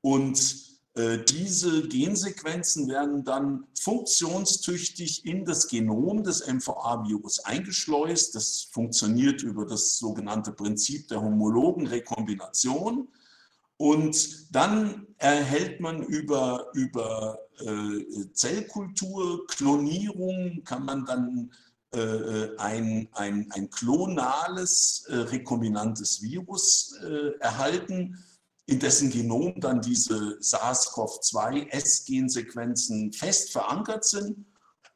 Und 0.00 0.67
diese 1.28 1.86
Gensequenzen 1.86 2.88
werden 2.88 3.24
dann 3.24 3.64
funktionstüchtig 3.78 5.24
in 5.24 5.44
das 5.44 5.68
Genom 5.68 6.24
des 6.24 6.46
MVA-Virus 6.46 7.44
eingeschleust. 7.44 8.34
Das 8.34 8.68
funktioniert 8.72 9.42
über 9.42 9.64
das 9.64 9.98
sogenannte 9.98 10.52
Prinzip 10.52 11.06
der 11.08 11.20
homologen 11.20 11.86
Rekombination. 11.86 13.08
Und 13.76 14.54
dann 14.54 15.06
erhält 15.18 15.80
man 15.80 16.02
über, 16.02 16.66
über 16.74 17.38
äh, 17.60 18.32
Zellkultur, 18.32 19.46
Klonierung, 19.46 20.62
kann 20.64 20.84
man 20.84 21.06
dann 21.06 21.52
äh, 21.92 22.56
ein, 22.58 23.08
ein, 23.12 23.50
ein 23.52 23.70
klonales, 23.70 25.06
äh, 25.08 25.14
rekombinantes 25.14 26.22
Virus 26.22 26.98
äh, 27.02 27.38
erhalten 27.38 28.22
in 28.68 28.78
dessen 28.78 29.10
Genom 29.10 29.60
dann 29.60 29.80
diese 29.80 30.38
SARS-CoV-2-S-Gensequenzen 30.40 33.12
fest 33.12 33.50
verankert 33.50 34.04
sind. 34.04 34.46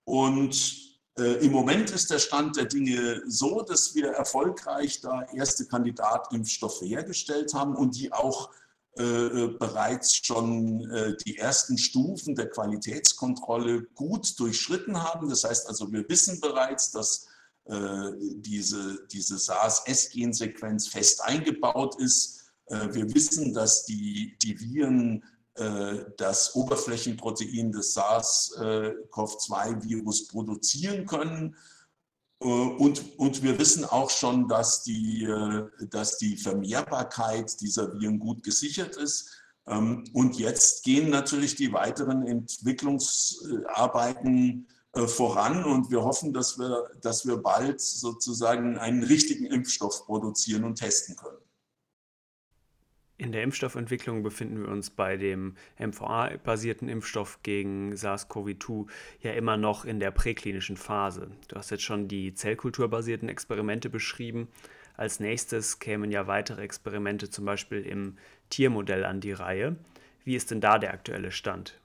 Und 0.04 0.92
Äh, 1.18 1.44
Im 1.44 1.52
Moment 1.52 1.90
ist 1.90 2.10
der 2.10 2.18
Stand 2.18 2.56
der 2.56 2.64
Dinge 2.64 3.20
so, 3.26 3.60
dass 3.60 3.94
wir 3.94 4.12
erfolgreich 4.12 5.02
da 5.02 5.22
erste 5.34 5.66
Kandidatimpfstoffe 5.66 6.80
hergestellt 6.80 7.52
haben 7.52 7.76
und 7.76 7.96
die 7.96 8.10
auch 8.12 8.50
äh, 8.98 9.02
äh, 9.04 9.48
bereits 9.58 10.16
schon 10.16 10.90
äh, 10.90 11.14
die 11.26 11.36
ersten 11.36 11.76
Stufen 11.76 12.34
der 12.34 12.48
Qualitätskontrolle 12.48 13.82
gut 13.94 14.38
durchschritten 14.38 15.02
haben. 15.02 15.28
Das 15.28 15.44
heißt 15.44 15.68
also, 15.68 15.92
wir 15.92 16.08
wissen 16.08 16.40
bereits, 16.40 16.92
dass 16.92 17.26
äh, 17.66 18.12
diese, 18.36 19.06
diese 19.12 19.38
SARS-S-Gensequenz 19.38 20.88
fest 20.88 21.22
eingebaut 21.22 22.00
ist. 22.00 22.41
Äh, 22.72 22.92
wir 22.94 23.14
wissen, 23.14 23.54
dass 23.54 23.84
die, 23.84 24.36
die 24.42 24.58
Viren 24.58 25.22
äh, 25.54 25.98
das 26.16 26.56
Oberflächenprotein 26.56 27.70
des 27.72 27.94
SARS-CoV-2-Virus 27.94 30.28
produzieren 30.28 31.04
können. 31.06 31.54
Äh, 32.40 32.46
und, 32.46 33.18
und 33.18 33.42
wir 33.42 33.58
wissen 33.58 33.84
auch 33.84 34.08
schon, 34.10 34.48
dass 34.48 34.82
die, 34.82 35.28
dass 35.90 36.16
die 36.18 36.38
Vermehrbarkeit 36.38 37.60
dieser 37.60 37.92
Viren 37.92 38.18
gut 38.18 38.42
gesichert 38.42 38.96
ist. 38.96 39.30
Ähm, 39.66 40.04
und 40.14 40.38
jetzt 40.38 40.84
gehen 40.84 41.10
natürlich 41.10 41.54
die 41.54 41.72
weiteren 41.72 42.26
Entwicklungsarbeiten 42.26 44.66
voran 45.06 45.64
und 45.64 45.90
wir 45.90 46.04
hoffen, 46.04 46.34
dass 46.34 46.58
wir, 46.58 46.90
dass 47.00 47.26
wir 47.26 47.38
bald 47.38 47.80
sozusagen 47.80 48.76
einen 48.76 49.02
richtigen 49.02 49.46
Impfstoff 49.46 50.04
produzieren 50.04 50.64
und 50.64 50.74
testen 50.74 51.16
können. 51.16 51.38
In 53.22 53.30
der 53.30 53.44
Impfstoffentwicklung 53.44 54.24
befinden 54.24 54.62
wir 54.62 54.68
uns 54.68 54.90
bei 54.90 55.16
dem 55.16 55.54
mVA-basierten 55.78 56.88
Impfstoff 56.88 57.38
gegen 57.44 57.92
SARS-CoV-2 57.94 58.88
ja 59.20 59.30
immer 59.30 59.56
noch 59.56 59.84
in 59.84 60.00
der 60.00 60.10
präklinischen 60.10 60.76
Phase. 60.76 61.30
Du 61.46 61.54
hast 61.54 61.70
jetzt 61.70 61.84
schon 61.84 62.08
die 62.08 62.34
zellkulturbasierten 62.34 63.28
Experimente 63.28 63.90
beschrieben. 63.90 64.48
Als 64.96 65.20
nächstes 65.20 65.78
kämen 65.78 66.10
ja 66.10 66.26
weitere 66.26 66.62
Experimente 66.62 67.30
zum 67.30 67.44
Beispiel 67.44 67.86
im 67.86 68.16
Tiermodell 68.50 69.04
an 69.04 69.20
die 69.20 69.32
Reihe. 69.32 69.76
Wie 70.24 70.34
ist 70.34 70.50
denn 70.50 70.60
da 70.60 70.80
der 70.80 70.92
aktuelle 70.92 71.30
Stand? 71.30 71.80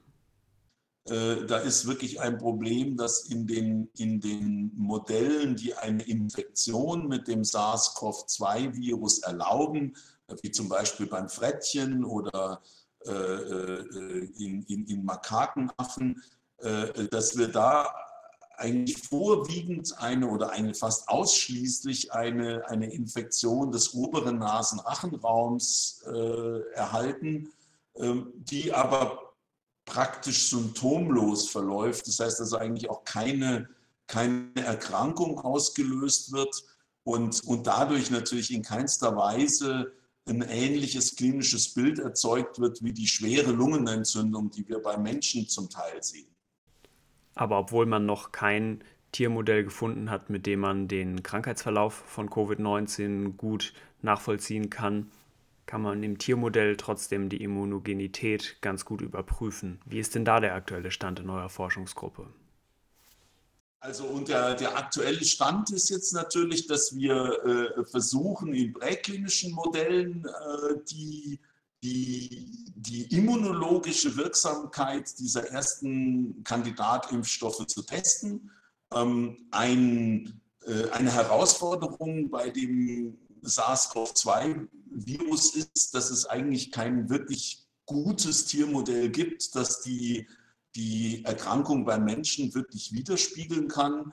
Äh, 1.08 1.46
da 1.46 1.58
ist 1.58 1.86
wirklich 1.86 2.20
ein 2.20 2.38
Problem, 2.38 2.96
dass 2.96 3.24
in 3.24 3.46
den, 3.46 3.88
in 3.96 4.20
den 4.20 4.72
Modellen, 4.76 5.56
die 5.56 5.74
eine 5.74 6.02
Infektion 6.02 7.08
mit 7.08 7.28
dem 7.28 7.44
SARS-CoV-2-Virus 7.44 9.20
erlauben, 9.20 9.96
wie 10.42 10.50
zum 10.50 10.68
Beispiel 10.68 11.06
beim 11.06 11.28
Frettchen 11.28 12.04
oder 12.04 12.60
äh, 13.06 13.12
äh, 13.12 14.28
in, 14.38 14.62
in, 14.64 14.86
in 14.86 15.04
Makakenaffen, 15.04 16.22
dass 17.12 17.38
wir 17.38 17.46
da 17.46 17.88
eigentlich 18.56 18.98
vorwiegend 18.98 19.96
eine 19.98 20.28
oder 20.28 20.50
eine 20.50 20.74
fast 20.74 21.08
ausschließlich 21.08 22.12
eine, 22.12 22.68
eine 22.68 22.92
Infektion 22.92 23.70
des 23.70 23.94
oberen 23.94 24.38
Nasenrachenraums 24.38 26.02
äh, 26.06 26.60
erhalten, 26.74 27.52
ähm, 27.94 28.32
die 28.34 28.72
aber 28.74 29.27
praktisch 29.88 30.50
symptomlos 30.50 31.48
verläuft. 31.48 32.06
Das 32.06 32.20
heißt 32.20 32.40
also 32.40 32.56
eigentlich 32.58 32.88
auch 32.90 33.04
keine, 33.04 33.68
keine 34.06 34.50
Erkrankung 34.56 35.38
ausgelöst 35.38 36.32
wird 36.32 36.62
und, 37.04 37.42
und 37.44 37.66
dadurch 37.66 38.10
natürlich 38.10 38.52
in 38.52 38.62
keinster 38.62 39.16
Weise 39.16 39.92
ein 40.28 40.42
ähnliches 40.42 41.16
klinisches 41.16 41.72
Bild 41.72 41.98
erzeugt 41.98 42.58
wird 42.58 42.82
wie 42.82 42.92
die 42.92 43.06
schwere 43.06 43.50
Lungenentzündung, 43.50 44.50
die 44.50 44.68
wir 44.68 44.80
bei 44.80 44.96
Menschen 44.98 45.48
zum 45.48 45.70
Teil 45.70 46.02
sehen. 46.02 46.28
Aber 47.34 47.58
obwohl 47.58 47.86
man 47.86 48.04
noch 48.04 48.32
kein 48.32 48.84
Tiermodell 49.12 49.64
gefunden 49.64 50.10
hat, 50.10 50.28
mit 50.28 50.44
dem 50.44 50.60
man 50.60 50.86
den 50.86 51.22
Krankheitsverlauf 51.22 51.94
von 51.94 52.28
Covid-19 52.28 53.36
gut 53.36 53.72
nachvollziehen 54.02 54.68
kann, 54.68 55.10
kann 55.68 55.82
man 55.82 56.02
im 56.02 56.16
Tiermodell 56.16 56.78
trotzdem 56.78 57.28
die 57.28 57.42
Immunogenität 57.42 58.56
ganz 58.62 58.86
gut 58.86 59.02
überprüfen. 59.02 59.80
Wie 59.84 59.98
ist 59.98 60.14
denn 60.14 60.24
da 60.24 60.40
der 60.40 60.54
aktuelle 60.54 60.90
Stand 60.90 61.20
in 61.20 61.28
eurer 61.28 61.50
Forschungsgruppe? 61.50 62.26
Also 63.80 64.06
und 64.06 64.28
der, 64.28 64.54
der, 64.54 64.78
aktuelle 64.78 65.22
Stand 65.24 65.70
ist 65.70 65.90
jetzt 65.90 66.14
natürlich, 66.14 66.66
dass 66.66 66.96
wir 66.96 67.76
äh, 67.76 67.84
versuchen, 67.84 68.54
in 68.54 68.72
präklinischen 68.72 69.52
Modellen 69.52 70.24
äh, 70.24 70.74
die, 70.90 71.38
die, 71.82 72.72
die, 72.74 73.14
immunologische 73.14 74.16
Wirksamkeit 74.16 75.18
dieser 75.18 75.48
ersten 75.50 76.42
Kandidatimpfstoffe 76.44 77.66
zu 77.66 77.82
testen. 77.82 78.50
Ähm, 78.94 79.36
ein, 79.50 80.40
äh, 80.66 80.88
eine 80.92 81.12
Herausforderung 81.12 82.30
bei 82.30 82.48
dem 82.48 83.18
SARS-CoV-2-Virus 83.42 85.54
ist, 85.54 85.94
dass 85.94 86.10
es 86.10 86.26
eigentlich 86.26 86.72
kein 86.72 87.10
wirklich 87.10 87.66
gutes 87.86 88.46
Tiermodell 88.46 89.10
gibt, 89.10 89.54
das 89.54 89.80
die 89.80 90.26
die 90.74 91.24
Erkrankung 91.24 91.84
beim 91.84 92.04
Menschen 92.04 92.54
wirklich 92.54 92.92
widerspiegeln 92.92 93.68
kann. 93.68 94.12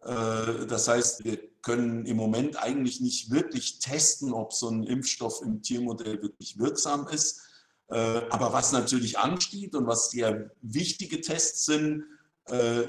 Äh, 0.00 0.66
das 0.66 0.88
heißt, 0.88 1.24
wir 1.24 1.38
können 1.62 2.06
im 2.06 2.16
Moment 2.16 2.62
eigentlich 2.62 3.00
nicht 3.00 3.30
wirklich 3.30 3.78
testen, 3.78 4.32
ob 4.32 4.52
so 4.52 4.68
ein 4.68 4.82
Impfstoff 4.82 5.42
im 5.42 5.62
Tiermodell 5.62 6.22
wirklich 6.22 6.58
wirksam 6.58 7.06
ist. 7.08 7.42
Äh, 7.88 8.22
aber 8.30 8.52
was 8.52 8.72
natürlich 8.72 9.18
ansteht 9.18 9.74
und 9.74 9.86
was 9.86 10.10
sehr 10.10 10.50
wichtige 10.62 11.20
Tests 11.20 11.66
sind, 11.66 12.04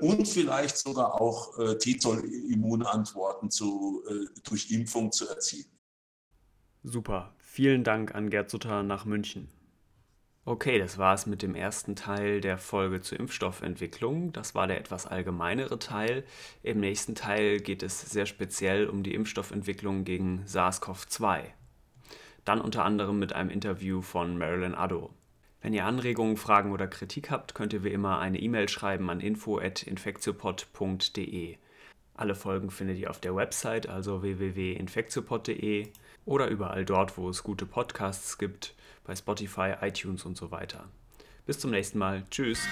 und 0.00 0.28
vielleicht 0.28 0.76
sogar 0.76 1.20
auch 1.20 1.56
T-Zell-Immunantworten 1.78 3.50
durch 4.44 4.70
Impfung 4.70 5.12
zu 5.12 5.28
erzielen. 5.28 5.66
Super. 6.82 7.34
Vielen 7.38 7.84
Dank 7.84 8.14
an 8.14 8.30
Gerd 8.30 8.50
Sutter 8.50 8.82
nach 8.82 9.04
München. 9.04 9.48
Okay, 10.44 10.80
das 10.80 10.98
war 10.98 11.14
es 11.14 11.26
mit 11.26 11.40
dem 11.42 11.54
ersten 11.54 11.94
Teil 11.94 12.40
der 12.40 12.58
Folge 12.58 13.00
zur 13.00 13.20
Impfstoffentwicklung. 13.20 14.32
Das 14.32 14.56
war 14.56 14.66
der 14.66 14.80
etwas 14.80 15.06
allgemeinere 15.06 15.78
Teil. 15.78 16.24
Im 16.64 16.80
nächsten 16.80 17.14
Teil 17.14 17.60
geht 17.60 17.84
es 17.84 18.00
sehr 18.00 18.26
speziell 18.26 18.88
um 18.88 19.04
die 19.04 19.14
Impfstoffentwicklung 19.14 20.02
gegen 20.02 20.44
SARS-CoV-2. 20.46 21.44
Dann 22.44 22.60
unter 22.60 22.84
anderem 22.84 23.20
mit 23.20 23.32
einem 23.34 23.50
Interview 23.50 24.02
von 24.02 24.36
Marilyn 24.36 24.74
Addo. 24.74 25.14
Wenn 25.62 25.72
ihr 25.74 25.86
Anregungen, 25.86 26.36
Fragen 26.36 26.72
oder 26.72 26.88
Kritik 26.88 27.30
habt, 27.30 27.54
könnt 27.54 27.72
ihr 27.72 27.84
wie 27.84 27.92
immer 27.92 28.18
eine 28.18 28.40
E-Mail 28.40 28.68
schreiben 28.68 29.08
an 29.10 29.20
info@infektiopod.de. 29.20 31.56
Alle 32.14 32.34
Folgen 32.34 32.70
findet 32.70 32.98
ihr 32.98 33.08
auf 33.08 33.20
der 33.20 33.34
Website, 33.36 33.88
also 33.88 34.22
www.infektiopod.de 34.22 35.86
oder 36.24 36.48
überall 36.48 36.84
dort, 36.84 37.16
wo 37.16 37.28
es 37.28 37.44
gute 37.44 37.64
Podcasts 37.64 38.38
gibt 38.38 38.74
bei 39.04 39.14
Spotify, 39.14 39.74
iTunes 39.80 40.24
und 40.24 40.36
so 40.36 40.50
weiter. 40.50 40.88
Bis 41.46 41.60
zum 41.60 41.70
nächsten 41.70 41.98
Mal. 41.98 42.24
Tschüss. 42.30 42.66